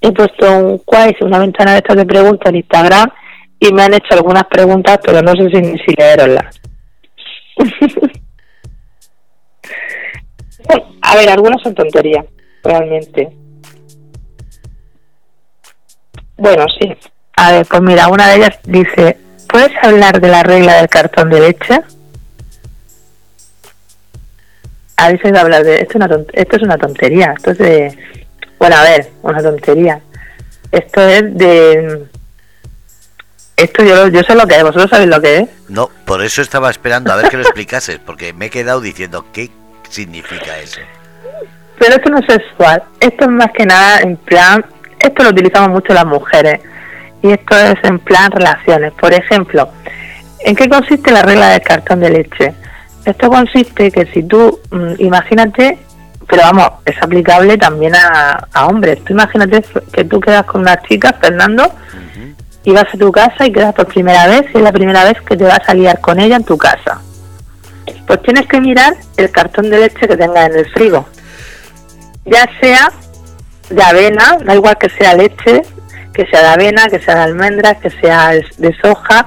he 0.01 0.12
puesto 0.12 0.51
un 0.51 0.79
quiz, 0.79 1.20
una 1.20 1.39
ventana 1.39 1.72
de 1.72 1.79
estas 1.79 1.97
de 1.97 2.07
preguntas 2.07 2.49
en 2.51 2.57
Instagram 2.57 3.11
y 3.59 3.72
me 3.72 3.83
han 3.83 3.95
hecho 3.95 4.12
algunas 4.14 4.45
preguntas, 4.45 4.99
pero 5.03 5.20
no 5.22 5.33
sé 5.33 5.49
si, 5.51 5.79
si 5.79 5.95
leeroslas. 5.99 6.61
a 11.03 11.16
ver, 11.16 11.29
algunas 11.31 11.62
son 11.62 11.74
tonterías, 11.74 12.24
realmente. 12.62 13.29
Bueno, 16.37 16.66
sí. 16.79 16.95
A 17.37 17.53
ver, 17.53 17.66
pues 17.66 17.82
mira, 17.82 18.09
una 18.09 18.28
de 18.28 18.37
ellas 18.37 18.59
dice, 18.64 19.18
¿puedes 19.47 19.72
hablar 19.82 20.20
de 20.20 20.28
la 20.28 20.43
regla 20.43 20.76
del 20.76 20.89
cartón 20.89 21.28
de 21.28 21.41
leche? 21.41 21.80
A 24.97 25.12
veces 25.12 25.32
de 25.32 25.39
hablar 25.39 25.62
de 25.62 25.82
esto, 25.82 25.99
es 25.99 26.05
una 26.05 26.24
esto 26.32 26.57
es 26.57 26.62
una 26.62 26.78
tontería, 26.78 27.34
esto 27.37 27.51
es 27.51 27.59
de, 27.59 27.99
bueno, 28.59 28.76
a 28.76 28.82
ver, 28.82 29.11
una 29.22 29.43
tontería. 29.43 30.01
Esto 30.72 31.03
es 31.03 31.37
de, 31.37 32.07
esto 33.59 33.84
yo, 33.84 34.09
yo 34.09 34.22
sé 34.22 34.34
lo 34.34 34.47
que 34.47 34.57
es, 34.57 34.62
vosotros 34.62 34.89
sabéis 34.89 35.11
lo 35.11 35.20
que 35.20 35.37
es. 35.41 35.49
No, 35.68 35.91
por 36.07 36.24
eso 36.24 36.41
estaba 36.41 36.70
esperando 36.70 37.12
a 37.12 37.16
ver 37.16 37.28
que 37.28 37.37
lo 37.37 37.43
explicases, 37.43 37.99
porque 37.99 38.32
me 38.32 38.47
he 38.47 38.51
quedado 38.51 38.80
diciendo 38.80 39.26
qué 39.34 39.51
significa 39.91 40.59
eso. 40.59 40.80
Pero 41.78 41.97
esto 41.97 42.09
no 42.09 42.18
es 42.18 42.26
sexual, 42.26 42.82
esto 42.99 43.24
es 43.24 43.30
más 43.30 43.51
que 43.53 43.66
nada 43.66 44.01
en 44.01 44.16
plan, 44.16 44.64
esto 44.99 45.22
lo 45.22 45.28
utilizamos 45.28 45.68
mucho 45.68 45.93
las 45.93 46.07
mujeres 46.07 46.61
y 47.23 47.31
esto 47.31 47.57
es 47.57 47.77
en 47.83 47.99
plan 47.99 48.31
relaciones. 48.31 48.93
Por 48.93 49.12
ejemplo, 49.12 49.69
¿en 50.41 50.55
qué 50.55 50.69
consiste 50.69 51.11
la 51.11 51.23
regla 51.23 51.51
del 51.51 51.62
cartón 51.62 52.01
de 52.01 52.11
leche? 52.11 52.55
Esto 53.05 53.31
consiste 53.31 53.91
que 53.91 54.07
si 54.07 54.25
tú, 54.25 54.61
mm, 54.71 54.95
imagínate, 54.99 55.79
pero 56.27 56.43
vamos, 56.43 56.71
es 56.85 57.01
aplicable 57.01 57.57
también 57.57 57.95
a, 57.95 58.67
hombres. 58.67 59.03
Tú 59.05 59.12
imagínate 59.12 59.64
que 59.93 60.05
tú 60.05 60.21
quedas 60.21 60.45
con 60.45 60.62
una 60.62 60.77
chica, 60.83 61.12
Fernando, 61.21 61.73
y 62.64 62.73
vas 62.73 62.87
a 62.93 62.99
tu 62.99 63.12
casa 63.12 63.47
y 63.47 63.53
quedas 63.53 63.75
por 63.75 63.87
primera 63.87 64.27
vez, 64.27 64.43
y 64.53 64.59
es 64.59 64.62
la 64.62 64.73
primera 64.73 65.05
vez 65.05 65.21
que 65.23 65.37
te 65.37 65.45
vas 65.45 65.61
a 65.69 65.75
liar 65.75 66.01
con 66.01 66.19
ella 66.19 66.35
en 66.35 66.45
tu 66.45 66.59
casa. 66.59 67.01
Pues 68.09 68.23
tienes 68.23 68.47
que 68.49 68.61
mirar 68.61 68.95
el 69.17 69.31
cartón 69.31 69.71
de 69.71 69.79
leche 69.79 70.09
que 70.09 70.17
tengas 70.17 70.51
en 70.51 70.57
el 70.57 70.67
frigo. 70.71 71.07
Ya 72.25 72.49
sea 72.61 72.91
de 73.71 73.83
avena, 73.83 74.39
da 74.45 74.55
igual 74.55 74.77
que 74.79 74.89
sea 74.91 75.14
leche, 75.14 75.62
que 76.17 76.27
sea 76.27 76.41
de 76.41 76.49
avena, 76.49 76.87
que 76.89 76.99
sea 76.99 77.17
de 77.17 77.21
almendras, 77.21 77.77
que 77.77 77.91
sea 77.91 78.31
de 78.31 78.77
soja, 78.83 79.27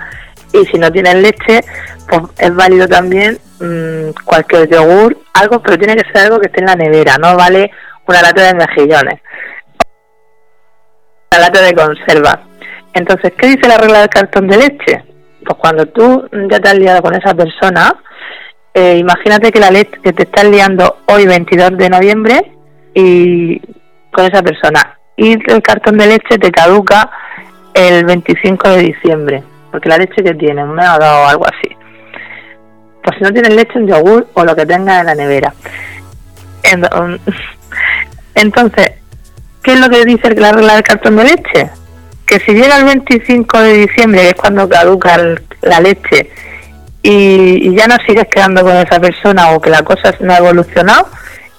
Y 0.51 0.65
si 0.65 0.79
no 0.79 0.91
tienes 0.91 1.13
leche, 1.13 1.61
pues 2.07 2.21
es 2.39 2.55
válido 2.55 2.87
también 2.87 3.37
mm, 3.59 4.25
cualquier 4.25 4.67
yogur, 4.67 5.15
algo, 5.33 5.61
pero 5.61 5.77
tiene 5.77 5.95
que 5.95 6.11
ser 6.11 6.25
algo 6.25 6.39
que 6.39 6.47
esté 6.47 6.61
en 6.61 6.65
la 6.65 6.75
nevera, 6.75 7.17
no 7.19 7.35
vale 7.37 7.69
una 8.07 8.21
lata 8.23 8.41
de 8.41 8.55
mejillones, 8.55 9.19
una 11.31 11.41
lata 11.41 11.61
de 11.61 11.75
conserva. 11.75 12.41
Entonces, 12.93 13.31
¿qué 13.37 13.47
dice 13.49 13.67
la 13.67 13.77
regla 13.77 13.99
del 13.99 14.09
cartón 14.09 14.47
de 14.47 14.57
leche? 14.57 15.03
Pues 15.45 15.57
cuando 15.59 15.85
tú 15.85 16.27
ya 16.49 16.59
te 16.59 16.69
has 16.69 16.79
liado 16.79 17.03
con 17.03 17.13
esa 17.13 17.35
persona, 17.35 17.95
eh, 18.73 18.97
imagínate 18.97 19.51
que 19.51 19.59
la 19.59 19.69
leche 19.69 19.99
que 20.03 20.13
te 20.13 20.23
estás 20.23 20.45
liando 20.45 20.97
hoy 21.05 21.27
22 21.27 21.77
de 21.77 21.89
noviembre 21.89 22.51
y 22.95 23.59
con 24.11 24.25
esa 24.25 24.41
persona 24.41 24.98
y 25.19 25.33
el 25.33 25.61
cartón 25.61 25.97
de 25.97 26.07
leche 26.07 26.37
te 26.39 26.49
caduca 26.49 27.11
el 27.73 28.05
25 28.05 28.69
de 28.69 28.77
diciembre, 28.83 29.43
porque 29.69 29.89
la 29.89 29.97
leche 29.97 30.23
que 30.23 30.33
tiene, 30.33 30.63
me 30.63 30.81
ha 30.81 30.97
dado 30.97 31.27
algo 31.27 31.45
así. 31.45 31.75
Pues 33.03 33.17
si 33.17 33.23
no 33.23 33.31
tienes 33.31 33.53
leche, 33.53 33.77
un 33.77 33.87
yogur 33.87 34.27
o 34.33 34.45
lo 34.45 34.55
que 34.55 34.65
tengas 34.65 35.01
en 35.01 35.05
la 35.07 35.15
nevera. 35.15 35.53
Entonces, 38.35 38.91
¿qué 39.61 39.73
es 39.73 39.79
lo 39.79 39.89
que 39.89 40.05
dice 40.05 40.33
la 40.35 40.53
regla 40.53 40.75
del 40.75 40.83
cartón 40.83 41.17
de 41.17 41.25
leche? 41.25 41.69
Que 42.25 42.39
si 42.39 42.53
llega 42.53 42.77
el 42.77 42.85
25 42.85 43.59
de 43.59 43.73
diciembre, 43.73 44.21
que 44.21 44.29
es 44.29 44.35
cuando 44.35 44.69
caduca 44.69 45.17
la 45.61 45.81
leche, 45.81 46.31
y, 47.01 47.75
ya 47.75 47.87
no 47.87 47.97
sigues 48.07 48.27
quedando 48.31 48.61
con 48.61 48.75
esa 48.77 49.01
persona 49.01 49.51
o 49.51 49.59
que 49.59 49.69
la 49.69 49.83
cosa 49.83 50.15
no 50.21 50.31
ha 50.31 50.37
evolucionado, 50.37 51.09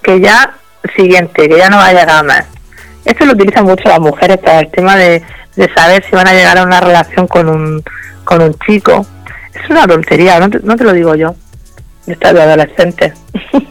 que 0.02 0.18
ya 0.18 0.54
siguiente, 0.96 1.46
que 1.46 1.58
ya 1.58 1.68
no 1.68 1.76
va 1.76 1.88
a 1.88 2.22
más. 2.22 2.59
Esto 3.04 3.24
lo 3.26 3.32
utilizan 3.32 3.64
mucho 3.64 3.88
las 3.88 4.00
mujeres 4.00 4.38
para 4.38 4.60
el 4.60 4.70
tema 4.70 4.96
de, 4.96 5.22
saber 5.74 6.04
si 6.04 6.14
van 6.14 6.28
a 6.28 6.32
llegar 6.32 6.58
a 6.58 6.62
una 6.62 6.80
relación 6.80 7.26
con 7.26 7.48
un, 7.48 7.82
con 8.24 8.42
un 8.42 8.54
chico. 8.66 9.06
Es 9.52 9.68
una 9.68 9.86
tontería, 9.86 10.38
no 10.38 10.48
te, 10.48 10.60
no 10.60 10.76
te 10.76 10.84
lo 10.84 10.92
digo 10.92 11.14
yo. 11.14 11.34
Está 12.06 12.32
de 12.32 12.42
adolescente. 12.42 13.12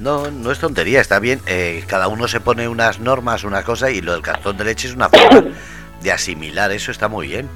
No, 0.00 0.30
no 0.30 0.50
es 0.50 0.58
tontería, 0.58 1.02
está 1.02 1.18
bien. 1.18 1.40
Eh, 1.46 1.84
cada 1.86 2.08
uno 2.08 2.26
se 2.26 2.40
pone 2.40 2.66
unas 2.68 3.00
normas, 3.00 3.44
una 3.44 3.62
cosa, 3.62 3.90
y 3.90 4.00
lo 4.00 4.12
del 4.14 4.22
cartón 4.22 4.56
de 4.56 4.64
leche 4.64 4.88
es 4.88 4.94
una 4.94 5.10
forma 5.10 5.50
de 6.02 6.10
asimilar. 6.10 6.72
Eso 6.72 6.90
está 6.90 7.08
muy 7.08 7.28
bien. 7.28 7.48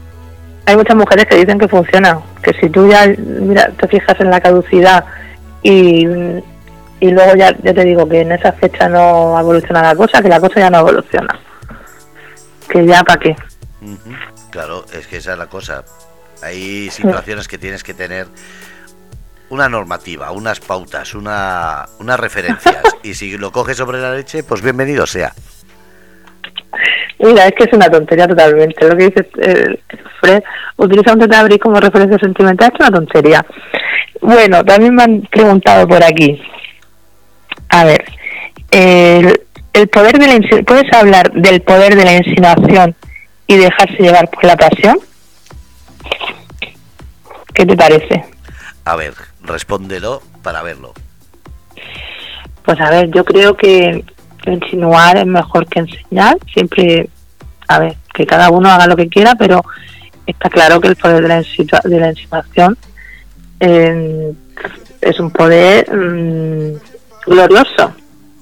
Hay 0.67 0.77
muchas 0.77 0.95
mujeres 0.95 1.27
que 1.27 1.37
dicen 1.37 1.59
que 1.59 1.69
funciona, 1.69 2.21
que 2.43 2.53
si 2.61 2.69
tú 2.69 2.89
ya 2.89 3.07
mira, 3.19 3.71
te 3.81 3.89
fijas 3.89 4.21
en 4.21 4.31
la 4.31 4.41
caducidad 4.41 5.05
y 5.63 6.07
y 7.01 7.11
luego 7.11 7.35
ya, 7.37 7.57
ya 7.63 7.75
te 7.75 7.85
digo 7.85 8.09
que 8.09 8.21
en 8.21 8.33
esa 8.33 8.53
fecha 8.53 8.89
no 8.89 9.39
evoluciona 9.39 9.83
la 9.83 9.95
cosa, 9.95 10.23
que 10.23 10.29
la 10.29 10.41
cosa 10.41 10.61
ya 10.61 10.71
no 10.71 10.79
evoluciona. 10.81 11.39
Que 12.69 12.87
ya 12.87 13.03
para 13.03 13.21
qué. 13.21 13.37
Claro, 14.51 14.85
es 14.93 15.07
que 15.07 15.19
esa 15.19 15.33
es 15.33 15.39
la 15.39 15.47
cosa. 15.47 15.85
Hay 16.43 16.91
situaciones 16.91 17.49
que 17.49 17.59
tienes 17.59 17.83
que 17.83 17.95
tener 17.95 18.27
una 19.51 19.69
normativa, 19.69 20.31
unas 20.31 20.61
pautas, 20.61 21.15
una, 21.15 21.87
unas 21.99 22.19
referencias. 22.19 22.83
y 23.03 23.15
si 23.15 23.37
lo 23.37 23.53
coges 23.53 23.77
sobre 23.77 24.01
la 24.01 24.15
leche, 24.15 24.43
pues 24.43 24.63
bienvenido 24.63 25.07
sea. 25.07 25.33
Mira, 27.19 27.47
es 27.47 27.53
que 27.53 27.65
es 27.65 27.73
una 27.73 27.89
tontería 27.89 28.27
totalmente. 28.27 28.87
Lo 28.87 28.97
que 28.97 29.05
dice 29.09 29.31
eh, 29.41 29.81
Fred, 30.21 30.43
utiliza 30.77 31.13
un 31.13 31.21
tetabri 31.21 31.59
como 31.59 31.81
referencia 31.81 32.19
sentimental, 32.19 32.71
es 32.73 32.81
una 32.81 32.91
tontería. 32.91 33.47
Bueno, 34.21 34.65
también 34.65 34.95
me 34.95 35.03
han 35.03 35.23
preguntado 35.23 35.87
por 35.87 36.03
aquí, 36.03 36.41
a 37.75 37.85
ver, 37.85 38.05
el, 38.71 39.89
poder 39.89 40.17
de 40.17 40.29
la 40.29 40.63
¿puedes 40.63 40.93
hablar 40.93 41.33
del 41.33 41.61
poder 41.63 41.97
de 41.97 42.05
la 42.05 42.17
insinuación 42.19 42.95
y 43.49 43.57
dejarse 43.57 44.01
llevar 44.01 44.31
por 44.31 44.45
la 44.45 44.57
pasión? 44.57 45.01
¿Qué 47.53 47.67
te 47.67 47.77
parece? 47.77 48.25
A 48.85 48.95
ver, 48.95 49.15
respóndelo 49.43 50.23
para 50.45 50.63
verlo. 50.63 50.93
Pues 52.65 52.81
a 52.81 52.91
ver, 52.91 53.11
yo 53.11 53.25
creo 53.25 53.57
que 53.57 54.05
insinuar 54.47 55.17
es 55.17 55.27
mejor 55.27 55.67
que 55.67 55.81
enseñar. 55.81 56.37
Siempre, 56.53 57.09
a 57.67 57.81
ver, 57.81 57.97
que 58.15 58.25
cada 58.25 58.51
uno 58.51 58.71
haga 58.71 58.87
lo 58.87 58.95
que 58.95 59.09
quiera, 59.09 59.35
pero 59.35 59.65
está 60.29 60.49
claro 60.49 60.81
que 60.81 60.89
el 60.89 60.97
poder 60.97 61.23
de 61.23 61.29
la, 61.29 61.43
de 61.83 62.01
la 62.01 62.11
insinuación 62.11 62.79
eh, 63.59 64.33
es 65.01 65.19
un 65.19 65.33
poder 65.33 65.93
mm, 65.93 66.94
glorioso. 67.27 67.93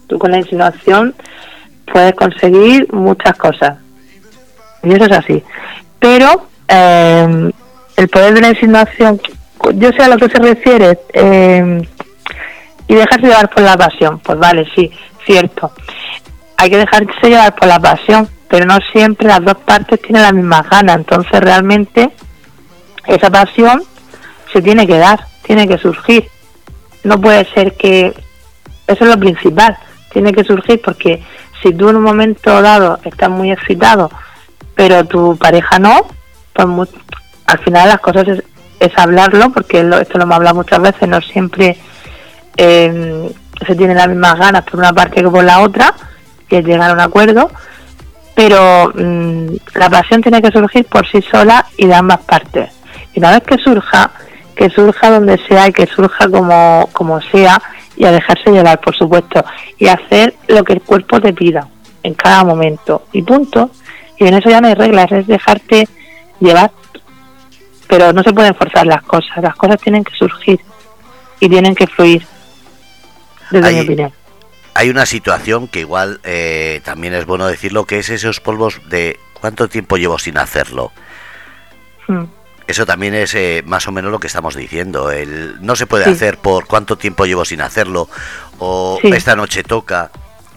Tú 0.06 0.18
con 0.18 0.30
la 0.30 0.38
insinuación 0.38 1.14
puedes 1.90 2.14
conseguir 2.14 2.92
muchas 2.92 3.36
cosas. 3.38 3.78
Y 4.82 4.92
eso 4.92 5.04
es 5.04 5.12
así. 5.12 5.42
Pero 5.98 6.46
eh, 6.68 7.50
el 7.96 8.08
poder 8.08 8.34
de 8.34 8.40
la 8.40 8.48
insinuación, 8.50 9.20
yo 9.74 9.90
sé 9.92 10.02
a 10.02 10.08
lo 10.08 10.16
que 10.16 10.28
se 10.28 10.38
refiere, 10.38 10.98
eh, 11.12 11.82
y 12.88 12.94
dejarse 12.94 13.26
llevar 13.26 13.48
por 13.48 13.62
la 13.62 13.76
pasión. 13.76 14.18
Pues 14.18 14.38
vale, 14.38 14.66
sí, 14.74 14.90
cierto. 15.24 15.72
Hay 16.56 16.70
que 16.70 16.78
dejarse 16.78 17.28
llevar 17.28 17.54
por 17.54 17.68
la 17.68 17.80
pasión, 17.80 18.28
pero 18.48 18.66
no 18.66 18.76
siempre 18.92 19.28
las 19.28 19.42
dos 19.44 19.56
partes 19.64 20.00
tienen 20.02 20.22
las 20.22 20.34
mismas 20.34 20.68
ganas. 20.68 20.96
Entonces 20.96 21.40
realmente 21.40 22.10
esa 23.06 23.30
pasión 23.30 23.82
se 24.52 24.60
tiene 24.60 24.86
que 24.86 24.98
dar, 24.98 25.26
tiene 25.42 25.66
que 25.66 25.78
surgir. 25.78 26.28
No 27.04 27.20
puede 27.20 27.46
ser 27.54 27.74
que 27.74 28.14
eso 28.86 29.04
es 29.04 29.10
lo 29.10 29.18
principal. 29.18 29.76
Tiene 30.12 30.32
que 30.32 30.44
surgir 30.44 30.80
porque 30.82 31.22
si 31.62 31.72
tú 31.72 31.88
en 31.88 31.96
un 31.96 32.02
momento 32.02 32.60
dado 32.60 32.98
estás 33.04 33.30
muy 33.30 33.52
excitado, 33.52 34.10
pero 34.74 35.04
tu 35.04 35.36
pareja 35.36 35.78
no, 35.78 36.06
pues 36.52 36.88
al 37.46 37.58
final 37.60 37.88
las 37.88 38.00
cosas 38.00 38.26
es, 38.80 38.92
hablarlo, 38.96 39.50
porque 39.52 39.80
esto 40.00 40.18
lo 40.18 40.24
hemos 40.24 40.36
hablado 40.36 40.56
muchas 40.56 40.80
veces, 40.80 41.08
no 41.08 41.20
siempre 41.20 41.76
em, 42.56 43.28
se 43.64 43.76
tienen 43.76 43.96
las 43.96 44.08
mismas 44.08 44.36
ganas 44.36 44.64
por 44.64 44.80
una 44.80 44.92
parte 44.92 45.22
que 45.22 45.28
por 45.28 45.44
la 45.44 45.60
otra, 45.60 45.94
que 46.48 46.58
es 46.58 46.64
llegar 46.64 46.90
a 46.90 46.94
un 46.94 47.00
acuerdo, 47.00 47.48
pero 48.34 48.92
mm, 48.94 49.54
la 49.74 49.88
pasión 49.88 50.20
tiene 50.22 50.42
que 50.42 50.50
surgir 50.50 50.84
por 50.86 51.06
sí 51.08 51.22
sola 51.22 51.64
y 51.76 51.86
de 51.86 51.94
ambas 51.94 52.20
partes. 52.20 52.70
Y 53.14 53.20
una 53.20 53.30
vez 53.30 53.42
que 53.42 53.58
surja, 53.58 54.10
que 54.56 54.70
surja 54.70 55.10
donde 55.10 55.38
sea 55.46 55.68
y 55.68 55.72
que 55.72 55.86
surja 55.86 56.28
como, 56.28 56.88
como 56.92 57.20
sea, 57.20 57.62
y 57.96 58.04
a 58.04 58.12
dejarse 58.12 58.50
llevar, 58.50 58.80
por 58.80 58.96
supuesto, 58.96 59.44
y 59.78 59.88
hacer 59.88 60.34
lo 60.48 60.64
que 60.64 60.74
el 60.74 60.82
cuerpo 60.82 61.20
te 61.20 61.32
pida 61.32 61.68
en 62.02 62.14
cada 62.14 62.44
momento 62.44 63.06
y 63.12 63.22
punto. 63.22 63.70
Y 64.18 64.26
en 64.26 64.34
eso 64.34 64.50
ya 64.50 64.60
no 64.60 64.68
hay 64.68 64.74
reglas, 64.74 65.10
es 65.12 65.26
dejarte 65.26 65.88
llevar. 66.40 66.70
Pero 67.88 68.12
no 68.12 68.22
se 68.22 68.32
pueden 68.32 68.54
forzar 68.54 68.86
las 68.86 69.02
cosas, 69.02 69.42
las 69.42 69.54
cosas 69.56 69.80
tienen 69.80 70.04
que 70.04 70.14
surgir 70.14 70.60
y 71.40 71.48
tienen 71.48 71.74
que 71.74 71.86
fluir, 71.86 72.26
desde 73.50 73.68
hay, 73.68 73.74
mi 73.74 73.80
opinión. 73.82 74.12
Hay 74.74 74.88
una 74.88 75.04
situación 75.04 75.68
que 75.68 75.80
igual 75.80 76.20
eh, 76.24 76.80
también 76.84 77.14
es 77.14 77.26
bueno 77.26 77.46
decirlo, 77.46 77.84
que 77.84 77.98
es 77.98 78.08
esos 78.08 78.40
polvos 78.40 78.80
de 78.88 79.18
cuánto 79.40 79.68
tiempo 79.68 79.96
llevo 79.96 80.18
sin 80.18 80.38
hacerlo. 80.38 80.92
Hmm. 82.06 82.24
Eso 82.66 82.86
también 82.86 83.14
es 83.14 83.34
eh, 83.34 83.62
más 83.66 83.86
o 83.88 83.92
menos 83.92 84.10
lo 84.10 84.20
que 84.20 84.26
estamos 84.26 84.54
diciendo. 84.54 85.10
El, 85.10 85.56
no 85.60 85.76
se 85.76 85.86
puede 85.86 86.10
hacer 86.10 86.38
por 86.38 86.66
cuánto 86.66 86.96
tiempo 86.96 87.26
llevo 87.26 87.44
sin 87.44 87.60
hacerlo, 87.60 88.08
o 88.58 88.98
esta 89.02 89.36
noche 89.36 89.62
toca, 89.62 90.10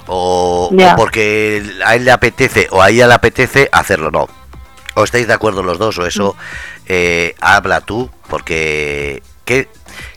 o, 0.08 0.72
porque 0.96 1.64
a 1.84 1.96
él 1.96 2.06
le 2.06 2.12
apetece 2.12 2.68
o 2.72 2.82
a 2.82 2.90
ella 2.90 3.08
le 3.08 3.16
apetece 3.16 3.70
hacerlo, 3.72 4.12
no. 4.12 4.28
O 4.94 5.04
estáis 5.04 5.28
de 5.28 5.34
acuerdo 5.34 5.64
los 5.64 5.78
dos, 5.78 5.98
o 5.98 6.06
eso 6.06 6.36
eh, 6.86 7.36
habla 7.42 7.82
tú, 7.82 8.10
porque 8.30 9.24
¿qué, 9.44 9.68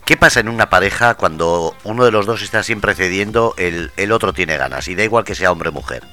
¿qué 0.05 0.17
pasa 0.17 0.41
en 0.41 0.49
una 0.49 0.71
pareja 0.71 1.15
cuando 1.15 1.75
uno 1.85 2.05
de 2.05 2.13
los 2.13 2.27
dos 2.27 2.43
está 2.43 2.63
siempre 2.63 2.95
cediendo, 2.95 3.55
el, 3.57 3.91
el 3.97 4.13
otro 4.13 4.33
tiene 4.33 4.57
ganas? 4.57 4.87
Y 4.89 4.95
da 4.95 5.05
igual 5.05 5.25
que 5.25 5.35
sea 5.35 5.51
hombre 5.51 5.71
o 5.71 5.73
mujer 5.73 6.05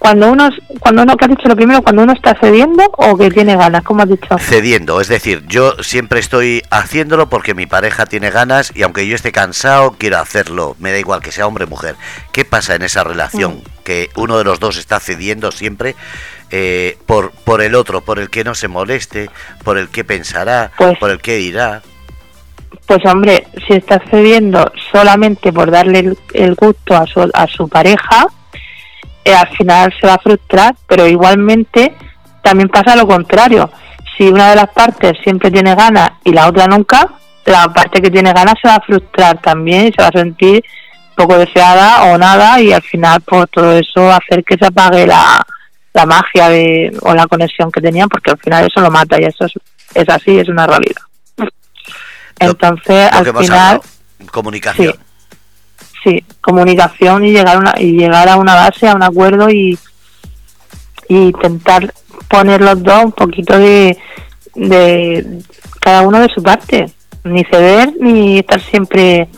cuando 0.00 0.32
uno, 0.32 0.48
cuando 0.80 1.02
uno, 1.02 1.14
¿qué 1.14 1.26
has 1.26 1.30
dicho 1.30 1.46
lo 1.46 1.54
primero? 1.54 1.82
¿Cuando 1.82 2.02
uno 2.02 2.14
está 2.14 2.34
cediendo 2.40 2.82
o 2.96 3.18
que 3.18 3.30
tiene 3.30 3.54
ganas? 3.54 3.84
¿Cómo 3.84 4.02
has 4.02 4.08
dicho? 4.08 4.38
Cediendo, 4.38 4.98
es 4.98 5.08
decir, 5.08 5.44
yo 5.46 5.74
siempre 5.82 6.20
estoy 6.20 6.62
haciéndolo 6.70 7.28
porque 7.28 7.54
mi 7.54 7.66
pareja 7.66 8.06
tiene 8.06 8.30
ganas 8.30 8.72
y 8.74 8.82
aunque 8.82 9.06
yo 9.06 9.14
esté 9.14 9.30
cansado, 9.30 9.96
quiero 9.98 10.16
hacerlo. 10.16 10.74
Me 10.78 10.90
da 10.90 10.98
igual 10.98 11.20
que 11.20 11.32
sea 11.32 11.46
hombre 11.46 11.64
o 11.64 11.68
mujer. 11.68 11.96
¿Qué 12.32 12.46
pasa 12.46 12.74
en 12.74 12.82
esa 12.82 13.04
relación? 13.04 13.56
Mm. 13.56 13.84
Que 13.84 14.08
uno 14.16 14.38
de 14.38 14.44
los 14.44 14.58
dos 14.58 14.78
está 14.78 15.00
cediendo 15.00 15.52
siempre 15.52 15.94
eh, 16.50 16.96
por, 17.04 17.32
por 17.32 17.60
el 17.60 17.74
otro, 17.74 18.00
por 18.00 18.18
el 18.18 18.30
que 18.30 18.42
no 18.42 18.54
se 18.54 18.68
moleste, 18.68 19.28
por 19.64 19.76
el 19.76 19.90
que 19.90 20.04
pensará, 20.04 20.72
pues 20.78 20.98
por 20.98 21.10
el 21.10 21.20
que 21.20 21.36
dirá. 21.36 21.82
Pues 22.86 23.04
hombre, 23.04 23.46
si 23.66 23.74
está 23.74 24.02
cediendo 24.10 24.72
solamente 24.90 25.52
por 25.52 25.70
darle 25.70 26.16
el, 26.32 26.54
gusto 26.54 26.96
a 26.96 27.06
su, 27.06 27.20
a 27.34 27.46
su 27.46 27.68
pareja, 27.68 28.26
eh, 29.24 29.34
al 29.34 29.48
final 29.56 29.92
se 30.00 30.06
va 30.06 30.14
a 30.14 30.18
frustrar, 30.18 30.74
pero 30.86 31.06
igualmente 31.06 31.94
también 32.42 32.68
pasa 32.68 32.96
lo 32.96 33.06
contrario. 33.06 33.70
Si 34.16 34.28
una 34.28 34.50
de 34.50 34.56
las 34.56 34.70
partes 34.70 35.12
siempre 35.22 35.50
tiene 35.50 35.74
ganas 35.74 36.10
y 36.24 36.32
la 36.32 36.48
otra 36.48 36.66
nunca, 36.66 37.08
la 37.46 37.68
parte 37.72 38.00
que 38.00 38.10
tiene 38.10 38.32
ganas 38.32 38.54
se 38.60 38.68
va 38.68 38.76
a 38.76 38.80
frustrar 38.80 39.40
también 39.40 39.88
y 39.88 39.92
se 39.92 40.02
va 40.02 40.08
a 40.08 40.18
sentir 40.18 40.62
poco 41.16 41.36
deseada 41.36 42.04
o 42.04 42.18
nada 42.18 42.60
y 42.60 42.72
al 42.72 42.82
final 42.82 43.20
por 43.20 43.48
pues, 43.48 43.50
todo 43.50 43.72
eso 43.72 44.10
hacer 44.10 44.42
que 44.42 44.56
se 44.56 44.66
apague 44.66 45.06
la, 45.06 45.44
la 45.92 46.06
magia 46.06 46.48
de, 46.48 46.96
o 47.02 47.14
la 47.14 47.26
conexión 47.26 47.70
que 47.70 47.80
tenían, 47.80 48.08
porque 48.08 48.30
al 48.30 48.38
final 48.38 48.66
eso 48.66 48.80
lo 48.80 48.90
mata 48.90 49.20
y 49.20 49.24
eso 49.24 49.44
es, 49.44 49.52
es 49.94 50.08
así, 50.08 50.38
es 50.38 50.48
una 50.48 50.66
realidad. 50.66 51.02
Entonces, 52.38 53.12
al 53.12 53.36
final... 53.36 53.80
comunicación. 54.30 54.94
Sí, 54.94 54.98
comunicación 56.40 57.24
y 57.24 57.32
llegar, 57.32 57.58
una, 57.58 57.74
y 57.78 57.92
llegar 57.92 58.28
a 58.28 58.36
una 58.36 58.54
base, 58.54 58.88
a 58.88 58.94
un 58.94 59.02
acuerdo 59.02 59.50
y, 59.50 59.78
y 61.08 61.16
intentar 61.16 61.92
poner 62.28 62.60
los 62.60 62.82
dos 62.82 63.04
un 63.04 63.12
poquito 63.12 63.58
de, 63.58 63.96
de 64.54 65.42
cada 65.80 66.02
uno 66.02 66.20
de 66.20 66.28
su 66.28 66.42
parte. 66.42 66.86
Ni 67.24 67.44
ceder 67.44 67.92
ni 68.00 68.38
estar 68.38 68.60
siempre. 68.60 69.28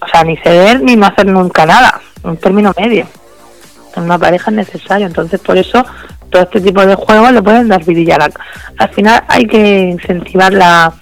O 0.00 0.08
sea, 0.08 0.24
ni 0.24 0.36
ceder 0.38 0.82
ni 0.82 0.96
no 0.96 1.06
hacer 1.06 1.26
nunca 1.26 1.64
nada. 1.64 2.00
Un 2.22 2.36
término 2.36 2.72
medio. 2.76 3.06
En 3.94 4.04
una 4.04 4.18
pareja 4.18 4.50
es 4.50 4.56
necesario. 4.56 5.06
Entonces, 5.06 5.40
por 5.40 5.56
eso, 5.56 5.84
todo 6.30 6.42
este 6.42 6.60
tipo 6.60 6.84
de 6.84 6.96
juegos 6.96 7.32
le 7.32 7.42
pueden 7.42 7.68
dar 7.68 7.84
vidilla. 7.84 8.18
Al 8.78 8.88
final, 8.90 9.22
hay 9.28 9.46
que 9.46 9.90
incentivar 9.90 10.52
la, 10.52 10.92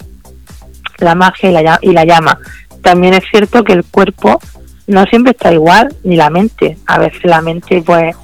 la 0.99 1.15
magia 1.15 1.49
y 1.49 1.53
la, 1.53 1.79
y 1.81 1.91
la 1.91 2.05
llama. 2.05 2.37
También 2.83 3.15
es 3.15 3.23
cierto 3.31 3.63
que 3.63 3.73
el 3.73 3.83
cuerpo 3.83 4.39
no 4.87 5.03
siempre 5.05 5.31
está 5.31 5.51
igual, 5.51 5.95
ni 6.03 6.15
la 6.15 6.29
mente. 6.29 6.77
A 6.85 6.99
veces 6.99 7.23
la 7.23 7.41
mente, 7.41 7.81
pues, 7.81 8.15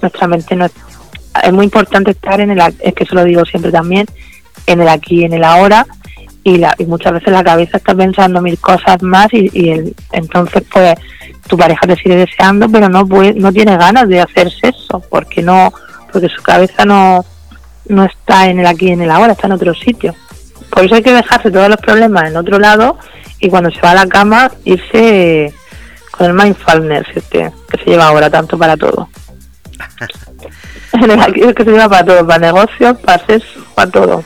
nuestra 0.00 0.28
mente 0.28 0.54
no 0.54 0.66
es, 0.66 0.72
es 1.42 1.52
muy 1.52 1.64
importante 1.64 2.12
estar 2.12 2.40
en 2.40 2.50
el, 2.50 2.60
es 2.80 2.94
que 2.94 3.04
eso 3.04 3.14
lo 3.14 3.24
digo 3.24 3.44
siempre 3.44 3.72
también, 3.72 4.06
en 4.66 4.80
el 4.80 4.88
aquí 4.88 5.24
en 5.24 5.32
el 5.32 5.42
ahora, 5.42 5.86
y, 6.44 6.58
la, 6.58 6.74
y 6.78 6.84
muchas 6.84 7.12
veces 7.12 7.32
la 7.32 7.44
cabeza 7.44 7.76
está 7.76 7.94
pensando 7.94 8.42
mil 8.42 8.58
cosas 8.58 9.00
más 9.02 9.28
y, 9.32 9.48
y 9.52 9.70
el, 9.70 9.94
entonces 10.12 10.64
pues 10.72 10.94
tu 11.46 11.56
pareja 11.56 11.86
te 11.86 11.96
sigue 11.96 12.16
deseando 12.16 12.68
pero 12.68 12.88
no 12.88 13.06
puede, 13.06 13.34
no 13.34 13.52
tiene 13.52 13.76
ganas 13.76 14.08
de 14.08 14.20
hacer 14.20 14.50
sexo 14.50 15.00
porque 15.08 15.42
no 15.42 15.72
porque 16.12 16.28
su 16.28 16.42
cabeza 16.42 16.84
no 16.84 17.24
no 17.88 18.04
está 18.04 18.48
en 18.48 18.58
el 18.58 18.66
aquí 18.66 18.88
y 18.88 18.92
en 18.92 19.02
el 19.02 19.10
ahora 19.10 19.32
está 19.32 19.46
en 19.46 19.52
otro 19.52 19.74
sitio 19.74 20.14
por 20.70 20.84
eso 20.84 20.96
hay 20.96 21.02
que 21.02 21.12
dejarse 21.12 21.50
todos 21.50 21.68
los 21.68 21.78
problemas 21.78 22.24
en 22.28 22.36
otro 22.36 22.58
lado 22.58 22.98
y 23.42 23.50
cuando 23.50 23.70
se 23.72 23.80
va 23.80 23.90
a 23.90 23.94
la 23.94 24.06
cama 24.06 24.50
irse 24.64 25.52
con 26.12 26.28
el 26.28 26.32
mindfulness 26.32 27.08
este, 27.12 27.52
que 27.68 27.78
se 27.78 27.84
lleva 27.90 28.06
ahora 28.06 28.30
tanto 28.30 28.56
para 28.56 28.76
todo. 28.76 29.08
en 30.92 31.10
el 31.10 31.20
aquí 31.20 31.42
es 31.42 31.52
que 31.52 31.64
se 31.64 31.72
lleva 31.72 31.88
para 31.88 32.04
todo, 32.04 32.24
para 32.24 32.38
negocios, 32.38 32.96
para 32.98 33.26
sexo, 33.26 33.66
para 33.74 33.90
todo. 33.90 34.24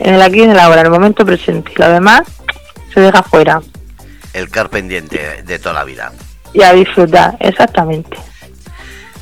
En 0.00 0.14
el 0.14 0.20
aquí 0.22 0.40
y 0.40 0.42
en 0.42 0.50
el 0.50 0.58
ahora, 0.58 0.80
en 0.80 0.86
el 0.86 0.92
momento 0.92 1.24
presente. 1.24 1.70
Y 1.76 1.80
lo 1.80 1.88
demás 1.88 2.22
se 2.92 2.98
deja 2.98 3.22
fuera. 3.22 3.62
El 4.32 4.50
car 4.50 4.68
pendiente 4.68 5.44
de 5.44 5.58
toda 5.60 5.76
la 5.76 5.84
vida. 5.84 6.12
Y 6.52 6.62
a 6.62 6.72
disfrutar, 6.72 7.36
exactamente. 7.38 8.18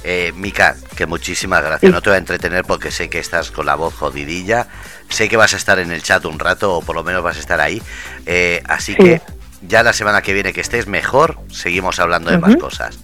Eh, 0.04 0.32
Mica, 0.36 0.74
que 0.96 1.04
muchísimas 1.04 1.62
gracias. 1.62 1.92
No 1.92 2.00
te 2.00 2.08
voy 2.08 2.16
a 2.16 2.18
entretener 2.18 2.64
porque 2.64 2.90
sé 2.90 3.10
que 3.10 3.18
estás 3.18 3.50
con 3.50 3.66
la 3.66 3.74
voz 3.74 3.92
jodidilla. 3.94 4.68
Sé 5.08 5.28
que 5.28 5.36
vas 5.36 5.54
a 5.54 5.56
estar 5.56 5.78
en 5.78 5.92
el 5.92 6.02
chat 6.02 6.24
un 6.24 6.38
rato 6.38 6.74
o 6.74 6.82
por 6.82 6.96
lo 6.96 7.04
menos 7.04 7.22
vas 7.22 7.36
a 7.36 7.40
estar 7.40 7.60
ahí. 7.60 7.80
Eh, 8.26 8.62
así 8.66 8.94
que 8.94 9.20
ya 9.62 9.82
la 9.82 9.92
semana 9.92 10.22
que 10.22 10.32
viene 10.32 10.52
que 10.52 10.60
estés 10.60 10.86
mejor, 10.86 11.38
seguimos 11.50 11.98
hablando 11.98 12.30
de 12.30 12.38
más 12.38 12.56
cosas. 12.56 12.98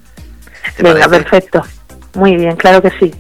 Venga, 0.79 1.09
perfecto. 1.09 1.63
Muy 2.15 2.37
bien, 2.37 2.57
claro 2.57 2.83
que 2.83 2.91
sí. 2.99 3.15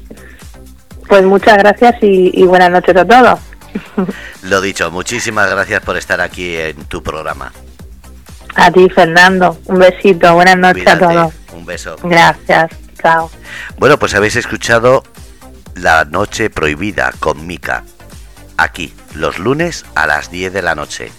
Pues 1.08 1.24
muchas 1.24 1.58
gracias 1.58 1.96
y, 2.02 2.44
buenas 2.44 2.70
noches 2.70 2.96
a 2.96 3.04
todos. 3.04 3.40
Lo 4.42 4.60
dicho, 4.60 4.90
muchísimas 4.90 5.50
gracias 5.50 5.80
por 5.82 5.96
estar 5.96 6.20
aquí 6.20 6.56
en 6.56 6.84
tu 6.84 7.02
programa. 7.02 7.52
A 8.56 8.70
ti, 8.70 8.88
Fernando. 8.90 9.58
Un 9.66 9.78
besito. 9.78 10.34
Buenas 10.34 10.56
noches 10.56 10.86
a 10.86 10.98
todos. 10.98 11.34
Un 11.52 11.64
beso. 11.64 11.96
Gracias. 12.02 12.70
Chao. 13.00 13.30
Bueno, 13.78 13.98
pues 13.98 14.14
habéis 14.14 14.36
escuchado 14.36 15.02
La 15.74 16.04
Noche 16.04 16.50
Prohibida 16.50 17.12
con 17.20 17.46
Mica. 17.46 17.84
Aquí, 18.60 18.92
los 19.14 19.38
lunes 19.38 19.86
a 19.94 20.06
las 20.06 20.30
10 20.30 20.52
de 20.52 20.60
la 20.60 20.74
noche. 20.74 21.10